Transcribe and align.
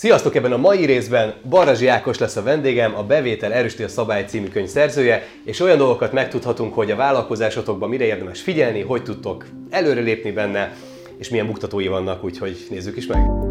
Sziasztok! 0.00 0.34
Ebben 0.34 0.52
a 0.52 0.56
mai 0.56 0.84
részben 0.84 1.34
Barazsi 1.48 1.86
Ákos 1.86 2.18
lesz 2.18 2.36
a 2.36 2.42
vendégem, 2.42 2.94
a 2.96 3.02
Bevétel 3.02 3.52
Erősíti 3.52 3.82
a 3.82 3.88
Szabály 3.88 4.24
című 4.24 4.48
könyv 4.48 4.68
szerzője, 4.68 5.26
és 5.44 5.60
olyan 5.60 5.78
dolgokat 5.78 6.12
megtudhatunk, 6.12 6.74
hogy 6.74 6.90
a 6.90 6.96
vállalkozásotokban 6.96 7.88
mire 7.88 8.04
érdemes 8.04 8.40
figyelni, 8.40 8.80
hogy 8.80 9.02
tudtok 9.02 9.46
előrelépni 9.70 10.30
benne, 10.30 10.76
és 11.18 11.28
milyen 11.28 11.46
buktatói 11.46 11.86
vannak, 11.86 12.24
úgyhogy 12.24 12.66
nézzük 12.70 12.96
is 12.96 13.06
meg! 13.06 13.49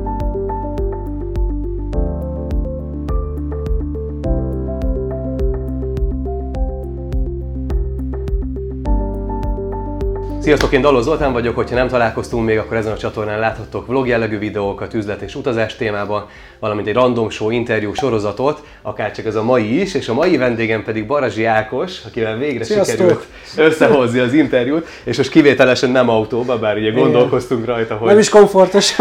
Sziasztok, 10.49 10.73
én 10.73 10.81
Daló 10.81 11.01
Zoltán 11.01 11.33
vagyok, 11.33 11.55
hogyha 11.55 11.75
nem 11.75 11.87
találkoztunk 11.87 12.45
még, 12.45 12.57
akkor 12.57 12.77
ezen 12.77 12.91
a 12.91 12.97
csatornán 12.97 13.39
láthattok 13.39 13.87
vlog 13.87 14.07
jellegű 14.07 14.37
videókat, 14.37 14.93
üzlet 14.93 15.21
és 15.21 15.35
utazás 15.35 15.75
témában, 15.75 16.25
valamint 16.59 16.87
egy 16.87 16.93
random 16.93 17.29
show 17.29 17.49
interjú 17.49 17.93
sorozatot, 17.93 18.63
akár 18.81 19.11
csak 19.11 19.25
ez 19.25 19.35
a 19.35 19.43
mai 19.43 19.81
is, 19.81 19.93
és 19.93 20.07
a 20.07 20.13
mai 20.13 20.37
vendégem 20.37 20.83
pedig 20.83 21.05
Barazsi 21.05 21.45
Ákos, 21.45 22.01
akivel 22.05 22.37
végre 22.37 22.63
Sziasztok. 22.63 22.95
sikerült 22.95 23.25
összehozni 23.55 24.19
az 24.19 24.33
interjút, 24.33 24.87
és 25.03 25.17
most 25.17 25.29
kivételesen 25.29 25.89
nem 25.89 26.09
autóba, 26.09 26.59
bár 26.59 26.77
ugye 26.77 26.91
gondolkoztunk 26.91 27.65
rajta, 27.65 27.95
hogy... 27.95 28.07
Nem 28.07 28.19
is 28.19 28.29
komfortos 28.29 28.99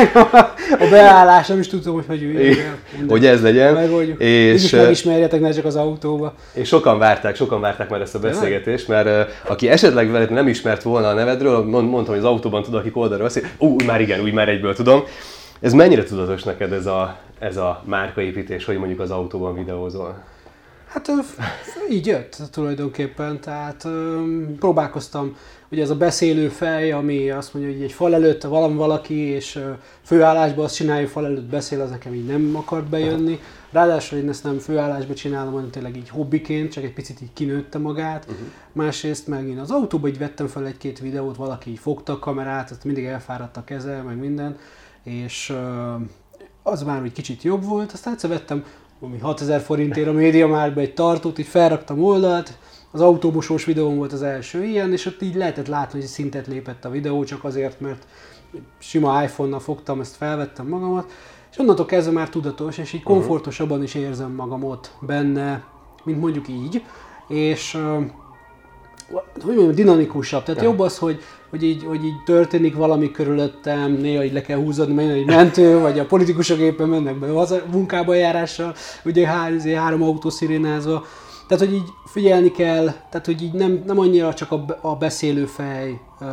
a 0.78 0.86
beállás, 0.90 1.46
nem 1.46 1.58
is 1.58 1.68
tudom, 1.68 1.94
hogy 1.94 2.04
hogy 2.08 2.22
üljön. 2.22 2.56
Hogy 3.08 3.26
ez 3.26 3.42
legyen. 3.42 3.74
Megoldjuk. 3.74 4.20
És, 4.20 4.64
és 4.64 4.70
megismerjetek, 4.70 5.40
ne 5.40 5.50
csak 5.50 5.64
az 5.64 5.76
autóba. 5.76 6.34
És 6.52 6.68
sokan 6.68 6.98
várták, 6.98 7.36
sokan 7.36 7.60
várták 7.60 7.88
már 7.88 8.00
ezt 8.00 8.14
a 8.14 8.18
beszélgetést, 8.18 8.88
mert 8.88 9.30
aki 9.46 9.68
esetleg 9.68 10.10
veled 10.10 10.30
nem 10.30 10.48
ismert 10.48 10.82
volna 10.82 11.08
a 11.08 11.14
nevedről, 11.42 11.82
mondtam, 11.84 12.14
hogy 12.14 12.24
az 12.24 12.30
autóban 12.30 12.62
tudok, 12.62 12.80
akik 12.80 12.96
oldalra 12.96 13.22
veszik, 13.22 13.54
ú, 13.58 13.76
már 13.86 14.00
igen, 14.00 14.20
úgy 14.20 14.32
már 14.32 14.48
egyből 14.48 14.74
tudom. 14.74 15.02
Ez 15.60 15.72
mennyire 15.72 16.02
tudatos 16.02 16.42
neked 16.42 16.72
ez 16.72 16.86
a, 16.86 17.16
ez 17.38 17.56
a 17.56 17.82
márkaépítés, 17.84 18.64
hogy 18.64 18.78
mondjuk 18.78 19.00
az 19.00 19.10
autóban 19.10 19.54
videózol? 19.54 20.24
Hát 20.88 21.10
így 21.90 22.06
jött 22.06 22.36
tulajdonképpen, 22.52 23.40
tehát 23.40 23.88
próbálkoztam, 24.58 25.36
ugye 25.70 25.82
ez 25.82 25.90
a 25.90 25.96
beszélő 25.96 26.48
fej, 26.48 26.92
ami 26.92 27.30
azt 27.30 27.54
mondja, 27.54 27.72
hogy 27.72 27.82
egy 27.82 27.92
fal 27.92 28.14
előtt 28.14 28.42
van 28.42 28.76
valaki, 28.76 29.14
és 29.14 29.60
főállásban 30.02 30.64
azt 30.64 30.74
csinálja, 30.74 31.08
fal 31.08 31.24
előtt 31.24 31.50
beszél, 31.50 31.80
az 31.80 31.90
nekem 31.90 32.14
így 32.14 32.26
nem 32.26 32.52
akart 32.56 32.84
bejönni. 32.84 33.40
Ráadásul 33.70 34.18
én 34.18 34.28
ezt 34.28 34.44
nem 34.44 34.58
főállásban 34.58 35.14
csinálom, 35.14 35.52
hanem 35.52 35.70
tényleg 35.70 35.96
így 35.96 36.08
hobbiként, 36.08 36.72
csak 36.72 36.84
egy 36.84 36.92
picit 36.92 37.20
így 37.20 37.32
kinőtte 37.32 37.78
magát. 37.78 38.24
Uh-huh. 38.24 38.46
Másrészt 38.72 39.26
meg 39.26 39.48
én 39.48 39.58
az 39.58 39.70
autóba 39.70 40.08
így 40.08 40.18
vettem 40.18 40.46
fel 40.46 40.66
egy-két 40.66 40.98
videót, 40.98 41.36
valaki 41.36 41.70
így 41.70 41.78
fogta 41.78 42.12
a 42.12 42.18
kamerát, 42.18 42.70
ott 42.70 42.84
mindig 42.84 43.04
elfáradt 43.04 43.56
a 43.56 43.64
keze, 43.64 44.02
meg 44.02 44.16
minden, 44.16 44.56
és 45.02 45.56
az 46.62 46.82
már 46.82 47.02
egy 47.02 47.12
kicsit 47.12 47.42
jobb 47.42 47.64
volt, 47.64 47.92
aztán 47.92 48.12
egyszer 48.12 48.30
vettem 48.30 48.64
ami 49.00 49.18
6000 49.18 49.60
forintért 49.60 50.08
a 50.08 50.12
média 50.12 50.46
márba 50.46 50.80
egy 50.80 50.94
tartót, 50.94 51.38
így 51.38 51.46
felraktam 51.46 52.04
oldalt, 52.04 52.58
az 52.90 53.00
autóbusós 53.00 53.64
videóm 53.64 53.96
volt 53.96 54.12
az 54.12 54.22
első 54.22 54.64
ilyen, 54.64 54.92
és 54.92 55.06
ott 55.06 55.22
így 55.22 55.34
lehetett 55.34 55.66
látni, 55.66 55.98
hogy 55.98 56.08
szintet 56.08 56.46
lépett 56.46 56.84
a 56.84 56.90
videó, 56.90 57.24
csak 57.24 57.44
azért, 57.44 57.80
mert 57.80 58.06
sima 58.78 59.22
iPhone-nal 59.22 59.60
fogtam, 59.60 60.00
ezt 60.00 60.16
felvettem 60.16 60.66
magamat, 60.66 61.12
és 61.58 61.64
onnantól 61.64 61.86
kezdve 61.86 62.12
már 62.12 62.28
tudatos, 62.28 62.78
és 62.78 62.92
így 62.92 63.00
mhm. 63.04 63.12
komfortosabban 63.12 63.82
is 63.82 63.94
érzem 63.94 64.32
magam 64.32 64.64
ott 64.64 64.90
benne, 65.00 65.64
mint 66.04 66.20
mondjuk 66.20 66.48
így, 66.48 66.82
és 67.28 67.78
hogy 69.42 69.54
mondjam, 69.54 69.74
dinamikusabb. 69.74 70.42
Tehát 70.42 70.62
jobb 70.62 70.78
az, 70.78 70.98
hogy, 70.98 71.20
hogy, 71.50 71.62
így, 71.62 71.84
hogy 71.84 72.04
így 72.04 72.22
történik 72.24 72.76
valami 72.76 73.10
körülöttem, 73.10 73.92
néha 73.92 74.24
így 74.24 74.32
le 74.32 74.40
kell 74.40 74.58
húzódni, 74.58 74.94
mert 74.94 75.10
egy 75.10 75.26
mentő, 75.26 75.78
vagy 75.86 75.98
a 75.98 76.06
politikusok 76.06 76.58
éppen 76.58 76.88
mennek 76.88 77.18
be 77.18 77.40
a 77.40 77.46
munkába 77.72 78.14
járással, 78.14 78.74
ugye 79.04 79.26
hár, 79.26 79.52
három 79.76 80.02
autó 80.02 80.30
szirénázva. 80.30 81.04
Tehát, 81.48 81.64
hogy 81.64 81.74
így 81.74 81.88
figyelni 82.04 82.50
kell, 82.50 82.84
tehát, 83.10 83.26
hogy 83.26 83.42
így 83.42 83.52
nem, 83.52 83.82
nem 83.86 83.98
annyira 83.98 84.34
csak 84.34 84.52
a, 84.52 84.64
a 84.80 84.96
beszélő 84.96 85.44
fej 85.44 86.00
uh, 86.20 86.28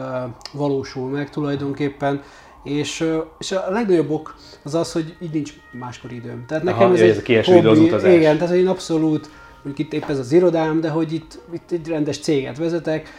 valósul 0.52 1.10
meg 1.10 1.30
tulajdonképpen, 1.30 2.22
és, 2.66 3.10
és 3.40 3.52
a 3.52 3.72
legnagyobb 3.72 4.10
ok 4.10 4.36
az 4.64 4.76
az, 4.76 4.92
hogy 4.92 5.16
így 5.20 5.32
nincs 5.32 5.54
máskor 5.72 6.12
időm. 6.12 6.46
Tehát 6.48 6.64
nekem 6.64 6.82
Aha, 6.82 6.94
ez, 6.94 7.02
ez 7.02 7.22
egy 7.26 7.46
hobbi, 7.46 7.68
az 7.68 7.80
utazás. 7.80 8.14
Igen, 8.14 8.38
tehát 8.38 8.56
én 8.56 8.68
abszolút 8.68 9.30
mondjuk 9.64 9.88
itt 9.88 9.94
épp 9.94 10.10
ez 10.10 10.20
az 10.20 10.32
irodám, 10.32 10.82
de 10.82 10.90
hogy 10.90 11.14
itt, 11.14 11.40
itt 11.54 11.72
egy 11.72 11.88
rendes 11.88 12.20
céget 12.20 12.58
vezetek, 12.58 13.10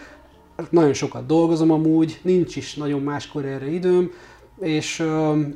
nagyon 0.70 0.92
sokat 0.92 1.26
dolgozom 1.26 1.70
amúgy, 1.70 2.20
nincs 2.22 2.56
is 2.56 2.74
nagyon 2.74 3.00
máskor 3.00 3.44
erre 3.44 3.70
időm, 3.70 4.10
és, 4.60 5.04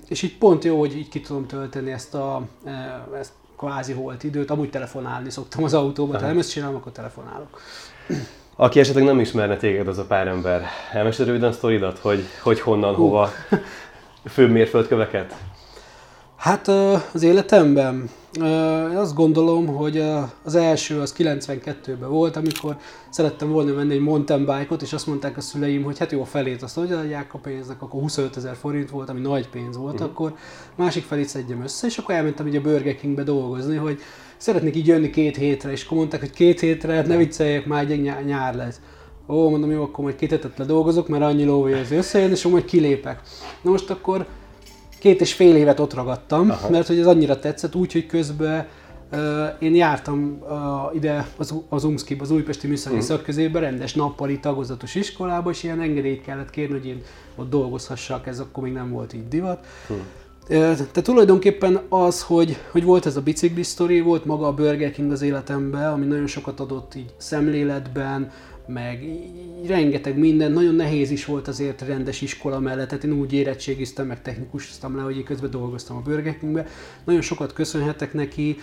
és 0.08 0.22
így 0.22 0.38
pont 0.38 0.64
jó, 0.64 0.78
hogy 0.78 0.96
így 0.96 1.08
ki 1.08 1.20
tudom 1.20 1.46
tölteni 1.46 1.90
ezt 1.90 2.14
a 2.14 2.42
e, 2.64 3.08
ezt 3.18 3.32
kvázi 3.56 3.92
holt 3.92 4.24
időt, 4.24 4.50
amúgy 4.50 4.70
telefonálni 4.70 5.30
szoktam 5.30 5.64
az 5.64 5.74
autóba, 5.74 6.18
ha 6.18 6.26
nem 6.26 6.38
ezt 6.38 6.50
csinálom, 6.50 6.76
akkor 6.76 6.92
telefonálok. 6.92 7.60
Aki 8.60 8.80
esetleg 8.80 9.04
nem 9.04 9.20
ismerne 9.20 9.56
téged, 9.56 9.88
az 9.88 9.98
a 9.98 10.04
pár 10.04 10.26
ember, 10.26 10.62
elmesed 10.92 11.26
röviden 11.26 11.52
sztoridat, 11.52 11.98
hogy, 11.98 12.24
hogy 12.42 12.60
honnan, 12.60 12.94
Hú. 12.94 13.02
hova, 13.02 13.30
főbb 14.34 14.50
mérföldköveket? 14.50 15.36
Hát 16.36 16.68
az 17.12 17.22
életemben 17.22 18.10
én 18.90 18.96
azt 18.96 19.14
gondolom, 19.14 19.66
hogy 19.66 20.04
az 20.44 20.54
első 20.54 21.00
az 21.00 21.14
92-ben 21.18 22.08
volt, 22.08 22.36
amikor 22.36 22.76
szerettem 23.10 23.50
volna 23.50 23.74
venni 23.74 23.94
egy 23.94 24.00
mountain 24.00 24.44
bike-ot, 24.44 24.82
és 24.82 24.92
azt 24.92 25.06
mondták 25.06 25.36
a 25.36 25.40
szüleim, 25.40 25.82
hogy 25.82 25.98
hát 25.98 26.12
jó, 26.12 26.20
a 26.20 26.24
felét 26.24 26.62
azt 26.62 26.74
hogy 26.74 26.92
adják 26.92 27.34
a 27.34 27.38
pénznek, 27.38 27.82
akkor 27.82 28.00
25 28.00 28.36
ezer 28.36 28.56
forint 28.56 28.90
volt, 28.90 29.08
ami 29.08 29.20
nagy 29.20 29.48
pénz 29.48 29.76
volt, 29.76 29.92
uh-huh. 29.92 30.08
akkor 30.08 30.34
másik 30.76 31.04
felét 31.04 31.28
szedjem 31.28 31.62
össze, 31.62 31.86
és 31.86 31.98
akkor 31.98 32.14
elmentem 32.14 32.46
ugye 32.46 32.58
a 32.58 32.62
Burger 32.62 32.94
Kingbe 32.94 33.22
dolgozni, 33.22 33.76
hogy 33.76 34.00
szeretnék 34.40 34.76
így 34.76 34.86
jönni 34.86 35.10
két 35.10 35.36
hétre, 35.36 35.70
és 35.70 35.84
akkor 35.84 35.96
mondták, 35.96 36.20
hogy 36.20 36.30
két 36.30 36.60
hétre, 36.60 36.94
hát 36.94 37.06
ne 37.06 37.16
vicceljek, 37.16 37.66
már 37.66 37.90
egy 37.90 38.02
nyár 38.24 38.54
lesz. 38.54 38.80
Ó, 39.28 39.50
mondom, 39.50 39.70
jó, 39.70 39.82
akkor 39.82 40.04
majd 40.04 40.16
két 40.16 40.30
hetet 40.30 40.58
ledolgozok, 40.58 41.08
mert 41.08 41.22
annyi 41.22 41.44
lóvé 41.44 41.80
az 41.80 41.90
összejön, 41.90 42.30
és 42.30 42.40
akkor 42.40 42.52
majd 42.52 42.64
kilépek. 42.64 43.20
Na 43.62 43.70
most 43.70 43.90
akkor 43.90 44.26
két 44.98 45.20
és 45.20 45.32
fél 45.32 45.56
évet 45.56 45.80
ott 45.80 45.94
ragadtam, 45.94 46.50
Aha. 46.50 46.70
mert 46.70 46.86
hogy 46.86 46.98
ez 46.98 47.06
annyira 47.06 47.38
tetszett, 47.38 47.74
úgyhogy 47.74 48.06
közben 48.06 48.66
uh, 49.12 49.18
én 49.58 49.74
jártam 49.74 50.38
uh, 50.40 50.94
ide 50.94 51.26
az, 51.36 51.54
az 51.68 51.88
az 52.18 52.30
Újpesti 52.30 52.66
Műszaki 52.66 52.94
uh-huh. 52.94 53.08
Szakközébe, 53.08 53.58
rendes 53.58 53.94
nappali 53.94 54.38
tagozatos 54.38 54.94
iskolába, 54.94 55.50
és 55.50 55.62
ilyen 55.62 55.80
engedélyt 55.80 56.22
kellett 56.22 56.50
kérni, 56.50 56.78
hogy 56.78 56.86
én 56.86 57.02
ott 57.36 57.50
dolgozhassak, 57.50 58.26
ez 58.26 58.40
akkor 58.40 58.62
még 58.62 58.72
nem 58.72 58.90
volt 58.90 59.12
így 59.12 59.28
divat. 59.28 59.66
Uh-huh. 59.88 60.06
Tehát 60.48 61.02
tulajdonképpen 61.02 61.80
az, 61.88 62.22
hogy, 62.22 62.56
hogy 62.70 62.84
volt 62.84 63.06
ez 63.06 63.16
a 63.16 63.22
bicikli 63.22 63.62
sztori, 63.62 64.00
volt 64.00 64.24
maga 64.24 64.46
a 64.46 64.54
Burger 64.54 64.90
King 64.90 65.12
az 65.12 65.22
életemben, 65.22 65.92
ami 65.92 66.06
nagyon 66.06 66.26
sokat 66.26 66.60
adott 66.60 66.94
így 66.94 67.14
szemléletben, 67.16 68.30
meg 68.66 69.04
rengeteg 69.66 70.18
minden, 70.18 70.52
nagyon 70.52 70.74
nehéz 70.74 71.10
is 71.10 71.24
volt 71.24 71.48
azért 71.48 71.82
rendes 71.82 72.20
iskola 72.20 72.58
mellett, 72.58 72.88
tehát 72.88 73.04
én 73.04 73.12
úgy 73.12 73.32
érettségiztem, 73.32 74.06
meg 74.06 74.22
technikusoztam 74.22 74.96
le, 74.96 75.02
hogy 75.02 75.16
én 75.16 75.24
közben 75.24 75.50
dolgoztam 75.50 75.96
a 75.96 76.00
Burger 76.00 76.38
Kingbe. 76.38 76.66
Nagyon 77.04 77.20
sokat 77.20 77.52
köszönhetek 77.52 78.12
neki, 78.12 78.56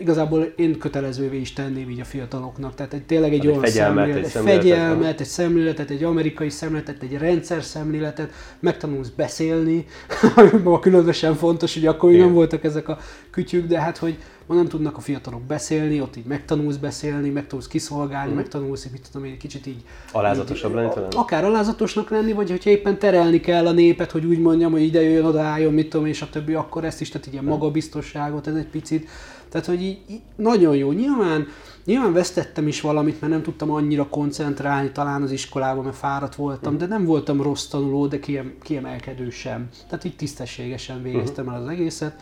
igazából 0.00 0.52
én 0.56 0.78
kötelezővé 0.78 1.40
is 1.40 1.52
tenném 1.52 1.90
így 1.90 2.00
a 2.00 2.04
fiataloknak, 2.04 2.74
tehát 2.74 2.92
egy, 2.92 3.02
tényleg 3.02 3.32
egy, 3.32 3.38
egy 3.38 3.46
olyan 3.46 3.60
fegyelmet, 3.60 4.04
szemlélet, 4.04 4.24
egy, 4.24 4.30
szemléletet, 4.30 4.62
fegyelmet, 4.62 5.20
egy 5.20 5.26
szemléletet, 5.26 5.90
egy 5.90 6.04
amerikai 6.04 6.48
szemléletet, 6.48 7.02
egy 7.02 7.18
rendszer 7.18 7.62
szemléletet, 7.62 8.32
megtanulsz 8.60 9.08
beszélni, 9.08 9.86
ami 10.36 10.50
különösen 10.80 11.34
fontos, 11.34 11.74
hogy 11.74 11.86
akkor 11.86 12.12
nem 12.12 12.32
voltak 12.32 12.64
ezek 12.64 12.88
a 12.88 12.98
kütyük, 13.30 13.66
de 13.66 13.80
hát 13.80 13.96
hogy 13.96 14.18
ma 14.46 14.54
nem 14.54 14.68
tudnak 14.68 14.96
a 14.96 15.00
fiatalok 15.00 15.42
beszélni, 15.42 16.00
ott 16.00 16.16
így 16.16 16.24
megtanulsz 16.24 16.76
beszélni, 16.76 17.28
megtanulsz 17.28 17.66
kiszolgálni, 17.66 18.32
mm. 18.32 18.36
megtanulsz, 18.36 18.88
mit 18.92 19.08
tudom 19.12 19.26
én, 19.26 19.38
kicsit 19.38 19.66
így... 19.66 19.82
Alázatosabb 20.12 20.74
lenni 20.74 20.88
talán? 20.94 21.10
Akár 21.10 21.44
alázatosnak 21.44 22.10
lenni, 22.10 22.32
vagy 22.32 22.50
hogyha 22.50 22.70
éppen 22.70 22.98
terelni 22.98 23.40
kell 23.40 23.66
a 23.66 23.72
népet, 23.72 24.10
hogy 24.10 24.24
úgy 24.24 24.38
mondjam, 24.38 24.72
hogy 24.72 24.82
ide 24.82 25.02
jöjjön, 25.02 25.24
odaálljon, 25.24 25.72
mit 25.72 25.88
tudom, 25.88 26.06
és 26.06 26.22
a 26.22 26.28
többi, 26.30 26.54
akkor 26.54 26.84
ezt 26.84 27.00
is, 27.00 27.08
tehát 27.08 27.28
ilyen 27.32 27.44
magabiztosságot, 27.44 28.46
ez 28.46 28.54
egy 28.54 28.68
picit. 28.68 29.08
Tehát, 29.52 29.66
hogy 29.66 29.82
így, 29.82 29.98
így 30.10 30.20
nagyon 30.36 30.76
jó. 30.76 30.92
Nyilván, 30.92 31.46
nyilván 31.84 32.12
vesztettem 32.12 32.66
is 32.66 32.80
valamit, 32.80 33.20
mert 33.20 33.32
nem 33.32 33.42
tudtam 33.42 33.70
annyira 33.70 34.08
koncentrálni 34.08 34.90
talán 34.90 35.22
az 35.22 35.30
iskolában, 35.30 35.84
mert 35.84 35.96
fáradt 35.96 36.34
voltam, 36.34 36.78
de 36.78 36.86
nem 36.86 37.04
voltam 37.04 37.42
rossz 37.42 37.66
tanuló, 37.66 38.06
de 38.06 38.18
kiem, 38.18 38.54
kiemelkedő 38.62 39.30
sem. 39.30 39.68
Tehát 39.88 40.04
így 40.04 40.16
tisztességesen 40.16 41.02
végeztem 41.02 41.48
el 41.48 41.62
az 41.62 41.68
egészet. 41.68 42.20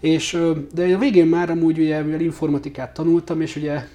És, 0.00 0.38
de 0.74 0.94
a 0.94 0.98
végén 0.98 1.26
már 1.26 1.50
amúgy 1.50 1.78
ugye, 1.78 2.02
mivel 2.02 2.20
informatikát 2.20 2.94
tanultam, 2.94 3.40
és 3.40 3.56
ugye 3.56 3.86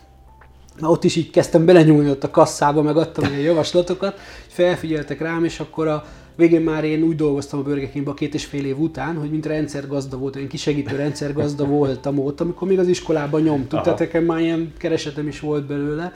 Na, 0.79 0.89
ott 0.89 1.03
is 1.03 1.15
így 1.15 1.29
kezdtem 1.29 1.65
belenyúlni 1.65 2.09
ott 2.09 2.23
a 2.23 2.31
kasszába, 2.31 2.81
meg 2.81 2.97
adtam 2.97 3.23
ilyen 3.23 3.39
javaslatokat, 3.39 4.19
felfigyeltek 4.47 5.19
rám, 5.19 5.43
és 5.43 5.59
akkor 5.59 5.87
a 5.87 6.05
végén 6.39 6.61
már 6.61 6.83
én 6.83 7.03
úgy 7.03 7.15
dolgoztam 7.15 7.59
a 7.59 7.63
Burger 7.63 7.91
Kingba 7.91 8.13
két 8.13 8.33
és 8.33 8.45
fél 8.45 8.65
év 8.65 8.79
után, 8.79 9.15
hogy 9.15 9.29
mint 9.29 9.45
rendszergazda 9.45 10.17
volt, 10.17 10.35
én 10.35 10.47
kisegítő 10.47 10.95
rendszergazda 10.95 11.65
voltam 11.77 12.19
ott, 12.19 12.41
amikor 12.41 12.67
még 12.67 12.79
az 12.79 12.87
iskolában 12.87 13.41
nyomtuk, 13.41 13.81
tehát 13.81 13.99
nekem 13.99 14.23
már 14.23 14.39
ilyen 14.39 14.73
keresetem 14.77 15.27
is 15.27 15.39
volt 15.39 15.65
belőle, 15.65 16.13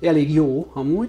elég 0.00 0.34
jó 0.34 0.70
amúgy, 0.72 1.08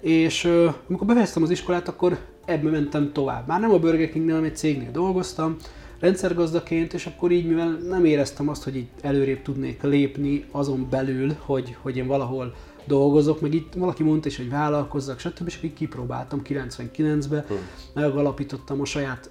és 0.00 0.44
uh, 0.44 0.74
amikor 0.88 1.06
befejeztem 1.06 1.42
az 1.42 1.50
iskolát, 1.50 1.88
akkor 1.88 2.18
ebbe 2.44 2.70
mentem 2.70 3.12
tovább. 3.12 3.46
Már 3.46 3.60
nem 3.60 3.72
a 3.72 3.78
Burger 3.78 4.10
Kingnél, 4.10 4.34
hanem 4.34 4.50
egy 4.50 4.56
cégnél 4.56 4.90
dolgoztam, 4.90 5.56
rendszergazdaként, 6.00 6.94
és 6.94 7.06
akkor 7.06 7.30
így, 7.30 7.46
mivel 7.46 7.78
nem 7.88 8.04
éreztem 8.04 8.48
azt, 8.48 8.64
hogy 8.64 8.76
így 8.76 8.88
előrébb 9.00 9.42
tudnék 9.42 9.82
lépni 9.82 10.44
azon 10.50 10.86
belül, 10.90 11.32
hogy, 11.38 11.76
hogy 11.82 11.96
én 11.96 12.06
valahol 12.06 12.54
dolgozok, 12.86 13.40
meg 13.40 13.54
itt 13.54 13.72
valaki 13.74 14.02
mondta 14.02 14.28
is, 14.28 14.36
hogy 14.36 14.50
vállalkozzak, 14.50 15.18
stb. 15.18 15.46
És 15.46 15.58
így 15.62 15.72
kipróbáltam 15.72 16.42
99-ben, 16.44 17.44
hmm. 17.48 17.56
megalapítottam 17.94 18.80
a 18.80 18.84
saját 18.84 19.30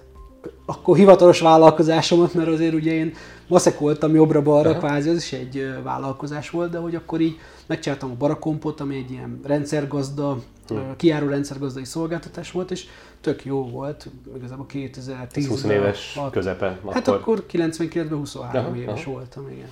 akkor 0.66 0.96
hivatalos 0.96 1.40
vállalkozásomat, 1.40 2.34
mert 2.34 2.48
azért 2.48 2.74
ugye 2.74 2.92
én 2.92 3.14
maszekoltam 3.46 4.14
jobbra-balra, 4.14 4.76
kvázi 4.76 5.08
az 5.08 5.16
is 5.16 5.32
egy 5.32 5.68
vállalkozás 5.82 6.50
volt, 6.50 6.70
de 6.70 6.78
hogy 6.78 6.94
akkor 6.94 7.20
így 7.20 7.38
megcsináltam 7.66 8.10
a 8.10 8.14
Barakompot, 8.14 8.80
ami 8.80 8.96
egy 8.96 9.10
ilyen 9.10 9.40
rendszergazda, 9.44 10.38
hmm. 10.68 10.96
kiáró 10.96 11.28
rendszergazdai 11.28 11.84
szolgáltatás 11.84 12.50
volt, 12.50 12.70
és 12.70 12.86
tök 13.20 13.44
jó 13.44 13.68
volt, 13.68 14.08
igazából 14.36 14.66
2010 14.66 15.48
20 15.48 15.64
éves 15.64 16.14
hat, 16.16 16.32
közepe. 16.32 16.78
Hát 16.90 17.08
akkor 17.08 17.44
99-ben 17.52 18.18
23 18.18 18.64
uh-huh. 18.64 18.78
éves 18.82 18.98
uh-huh. 18.98 19.14
voltam, 19.14 19.48
igen. 19.50 19.68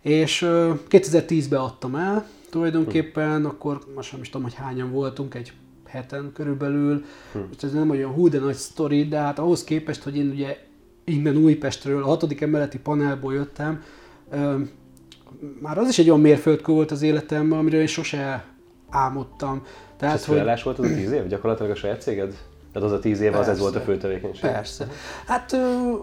És 0.00 0.42
uh, 0.42 0.78
2010-ben 0.90 1.60
adtam 1.60 1.94
el, 1.94 2.26
tulajdonképpen, 2.52 3.44
akkor 3.44 3.78
most 3.94 4.12
nem 4.12 4.20
is 4.20 4.28
tudom, 4.28 4.42
hogy 4.42 4.54
hányan 4.54 4.90
voltunk, 4.90 5.34
egy 5.34 5.52
heten 5.86 6.30
körülbelül. 6.34 7.04
Hmm. 7.32 7.48
ez 7.62 7.72
nem 7.72 7.90
olyan 7.90 8.10
hú, 8.10 8.28
de 8.28 8.38
nagy 8.38 8.54
sztori, 8.54 9.08
de 9.08 9.18
hát 9.18 9.38
ahhoz 9.38 9.64
képest, 9.64 10.02
hogy 10.02 10.16
én 10.16 10.30
ugye 10.30 10.58
innen 11.04 11.36
Újpestről, 11.36 12.02
a 12.02 12.06
hatodik 12.06 12.40
emeleti 12.40 12.78
panelból 12.78 13.34
jöttem, 13.34 13.82
már 15.60 15.78
az 15.78 15.88
is 15.88 15.98
egy 15.98 16.08
olyan 16.08 16.20
mérföldkő 16.20 16.72
volt 16.72 16.90
az 16.90 17.02
életemben, 17.02 17.58
amiről 17.58 17.80
én 17.80 17.86
sose 17.86 18.44
álmodtam. 18.90 19.62
Tehát, 19.96 20.14
És 20.14 20.20
ez 20.20 20.26
hogy... 20.26 20.62
volt 20.64 20.78
az 20.78 20.90
a 20.90 20.94
tíz 20.94 21.12
év? 21.12 21.26
Gyakorlatilag 21.26 21.70
a 21.70 21.74
saját 21.74 22.02
céged? 22.02 22.36
Tehát 22.72 22.88
az 22.88 22.94
a 22.94 22.98
tíz 22.98 23.20
év, 23.20 23.30
persze, 23.30 23.50
az 23.50 23.56
ez 23.56 23.62
volt 23.62 23.76
a 23.76 23.80
fő 23.80 23.96
tevékenység? 23.96 24.50
Persze. 24.50 24.88
Hát 25.26 25.52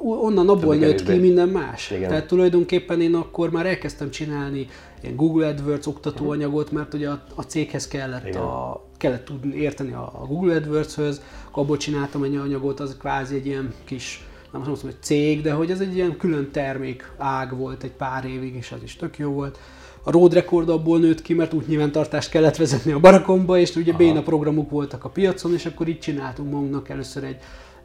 onnan 0.02 0.50
abból 0.50 0.76
nőtt 0.76 1.04
ki 1.04 1.18
minden 1.18 1.50
más. 1.50 1.92
Igen. 1.92 2.10
Tehát 2.10 2.28
tulajdonképpen 2.28 3.02
én 3.02 3.16
akkor 3.16 3.52
már 3.52 3.66
elkezdtem 3.66 4.10
csinálni 4.10 4.68
ilyen 5.04 5.16
Google 5.16 5.48
AdWords 5.48 5.88
oktatóanyagot, 5.88 6.72
mert 6.72 6.94
ugye 6.94 7.10
a, 7.10 7.24
a 7.36 7.42
céghez 7.42 7.88
kellett, 7.88 8.36
a, 8.36 8.86
kellett 8.98 9.26
tudni 9.26 9.56
érteni 9.56 9.94
a, 9.94 10.12
a 10.22 10.26
Google 10.26 10.56
AdWords-höz, 10.56 11.22
abból 11.52 11.78
csináltam 11.78 12.24
egy 12.24 12.36
anyagot, 12.36 12.80
az 12.80 12.96
kvázi 13.00 13.36
egy 13.36 13.46
ilyen 13.46 13.74
kis 13.86 14.28
nem 14.52 14.62
azt 14.62 14.70
mondom, 14.70 14.90
hogy 14.90 15.02
cég, 15.02 15.42
de 15.42 15.52
hogy 15.52 15.72
ez 15.72 15.80
egy 15.80 15.96
ilyen 15.96 16.18
külön 16.18 16.52
termék 16.52 17.12
ág 17.18 17.58
volt 17.58 17.84
egy 17.84 17.92
pár 17.92 18.26
évig, 18.26 18.56
és 18.56 18.72
az 18.72 18.84
is 18.84 18.96
tök 18.96 19.18
jó 19.18 19.32
volt. 19.32 19.60
A 20.04 20.12
road 20.12 20.34
record 20.34 20.70
abból 20.70 21.00
nőtt 21.00 21.22
ki, 21.22 21.34
mert 21.34 21.54
úgy 21.54 21.68
nyilvántartást 21.68 22.30
kellett 22.30 22.56
vezetni 22.56 22.92
a 22.92 23.00
barakomba, 23.00 23.58
és 23.58 23.76
ugye 23.76 23.90
Aha. 23.90 23.98
béna 23.98 24.22
programok 24.22 24.70
voltak 24.70 25.06
a 25.06 25.10
piacon, 25.10 25.54
és 25.54 25.66
akkor 25.66 25.88
így 25.88 26.00
csináltunk 26.00 26.52
magunknak 26.52 26.90
először 26.90 27.24
egy, 27.24 27.38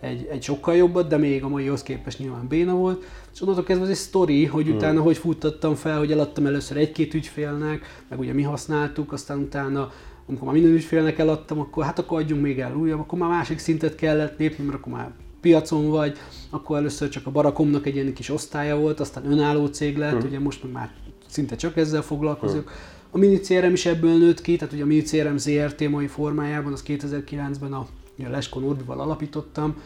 egy, 0.05 0.29
egy 0.31 0.43
sokkal 0.43 0.77
jobbat, 0.77 1.09
de 1.09 1.17
még 1.17 1.45
a 1.45 1.49
maihoz 1.49 1.83
képest 1.83 2.19
nyilván 2.19 2.47
béna 2.49 2.75
volt. 2.75 3.05
És 3.35 3.41
onnantól 3.41 3.65
kezdve 3.65 3.85
ez 3.85 3.91
egy 3.91 3.97
sztori, 3.97 4.45
hogy 4.45 4.67
hmm. 4.67 4.77
utána 4.77 5.01
hogy 5.01 5.17
futtattam 5.17 5.75
fel, 5.75 5.99
hogy 5.99 6.13
eladtam 6.13 6.47
először 6.47 6.77
egy-két 6.77 7.15
ügyfélnek, 7.15 8.05
meg 8.09 8.19
ugye 8.19 8.33
mi 8.33 8.43
használtuk, 8.43 9.13
aztán 9.13 9.39
utána 9.39 9.93
amikor 10.27 10.45
már 10.45 10.55
minden 10.55 10.73
ügyfélnek 10.73 11.19
eladtam, 11.19 11.61
akkor 11.61 11.85
hát 11.85 11.99
akkor 11.99 12.21
adjunk 12.21 12.43
még 12.43 12.61
el 12.61 12.75
újabb, 12.75 13.01
akkor 13.01 13.19
már 13.19 13.29
másik 13.29 13.59
szintet 13.59 13.95
kellett 13.95 14.39
lépni, 14.39 14.65
mert 14.65 14.79
akkor 14.79 14.93
már 14.93 15.13
piacon 15.41 15.91
vagy, 15.91 16.17
akkor 16.51 16.77
először 16.77 17.09
csak 17.09 17.27
a 17.27 17.31
Barakomnak 17.31 17.87
egy 17.87 17.95
ilyen 17.95 18.15
kis 18.15 18.31
osztálya 18.31 18.77
volt, 18.77 19.01
aztán 19.01 19.33
önálló 19.33 19.67
cég 19.67 19.97
lett, 19.97 20.13
hmm. 20.13 20.29
ugye 20.29 20.39
most 20.39 20.73
már 20.73 20.91
szinte 21.27 21.57
csak 21.57 21.77
ezzel 21.77 22.03
foglalkozok. 22.03 22.69
Hmm. 22.69 22.79
A 23.11 23.19
mini 23.19 23.41
CRM 23.41 23.73
is 23.73 23.87
ebből 23.87 24.19
nőtt 24.19 24.41
ki, 24.41 24.57
tehát 24.57 24.75
ugye 24.75 24.83
a 24.83 24.87
mini 24.87 25.03
CRM 25.03 25.37
ZRT 25.37 25.89
mai 25.89 26.07
formájában, 26.07 26.73
az 26.73 26.83
2009-ben 26.87 27.73
a, 27.73 27.87
a 28.19 28.29
Leskon 28.31 28.63
Urbival 28.63 29.01
alapítottam, 29.01 29.77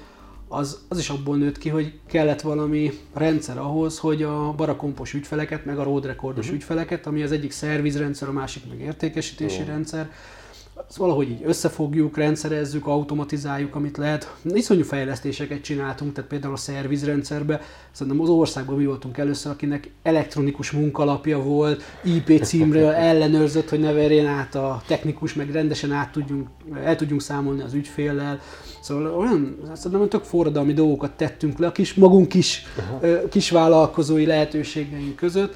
az, 0.48 0.78
az 0.88 0.98
is 0.98 1.10
abból 1.10 1.36
nőtt 1.36 1.58
ki, 1.58 1.68
hogy 1.68 1.92
kellett 2.06 2.40
valami 2.40 2.92
rendszer 3.14 3.58
ahhoz, 3.58 3.98
hogy 3.98 4.22
a 4.22 4.52
barakompos 4.52 5.14
ügyfeleket, 5.14 5.64
meg 5.64 5.78
a 5.78 5.82
road 5.82 6.04
recordos 6.04 6.44
uh-huh. 6.44 6.60
ügyfeleket, 6.60 7.06
ami 7.06 7.22
az 7.22 7.32
egyik 7.32 7.50
szervizrendszer, 7.50 8.28
a 8.28 8.32
másik 8.32 8.68
meg 8.68 8.80
értékesítési 8.80 9.54
uh-huh. 9.54 9.68
rendszer, 9.68 10.10
azt 10.86 10.96
valahogy 10.96 11.30
így 11.30 11.42
összefogjuk, 11.44 12.16
rendszerezzük, 12.16 12.86
automatizáljuk, 12.86 13.74
amit 13.74 13.96
lehet. 13.96 14.34
Iszonyú 14.44 14.82
fejlesztéseket 14.82 15.60
csináltunk, 15.60 16.12
tehát 16.12 16.30
például 16.30 16.52
a 16.52 16.56
szervizrendszerbe, 16.56 17.60
szerintem 17.90 18.22
az 18.22 18.28
országban 18.28 18.76
mi 18.76 18.86
voltunk 18.86 19.18
először, 19.18 19.52
akinek 19.52 19.90
elektronikus 20.02 20.70
munkalapja 20.70 21.42
volt, 21.42 21.82
IP 22.04 22.42
címről 22.42 22.90
ellenőrzött, 23.10 23.68
hogy 23.68 23.80
ne 23.80 23.92
verjen 23.92 24.26
át 24.26 24.54
a 24.54 24.82
technikus, 24.86 25.34
meg 25.34 25.50
rendesen 25.50 25.92
át 25.92 26.12
tudjunk, 26.12 26.48
el 26.84 26.96
tudjunk 26.96 27.22
számolni 27.22 27.62
az 27.62 27.74
ügyféllel. 27.74 28.40
Szóval 28.80 29.14
olyan, 29.14 29.56
szerintem 29.74 30.08
tök 30.08 30.24
forradalmi 30.24 30.72
dolgokat 30.72 31.12
tettünk 31.12 31.58
le 31.58 31.66
a 31.66 31.72
kis, 31.72 31.94
magunk 31.94 32.28
kis, 32.28 32.66
kis 33.30 33.50
vállalkozói 33.50 34.26
lehetőségeink 34.26 35.16
között. 35.16 35.54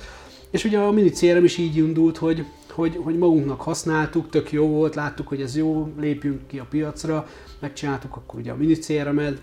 És 0.51 0.65
ugye 0.65 0.79
a 0.79 0.91
minicérem 0.91 1.45
is 1.45 1.59
így 1.59 1.77
indult, 1.77 2.17
hogy 2.17 2.45
hogy, 2.75 2.97
hogy 3.03 3.19
magunknak 3.19 3.61
használtuk, 3.61 4.31
tök 4.31 4.53
jó 4.53 4.67
volt, 4.67 4.95
láttuk, 4.95 5.29
hogy 5.29 5.41
ez 5.41 5.57
jó, 5.57 5.93
lépjünk 5.99 6.47
ki 6.47 6.59
a 6.59 6.67
piacra, 6.71 7.27
megcsináltuk 7.61 8.17
akkor 8.17 8.41
ugye 8.41 8.53
a 8.53 8.57
mini 8.57 8.75
CRM-et, 8.75 9.43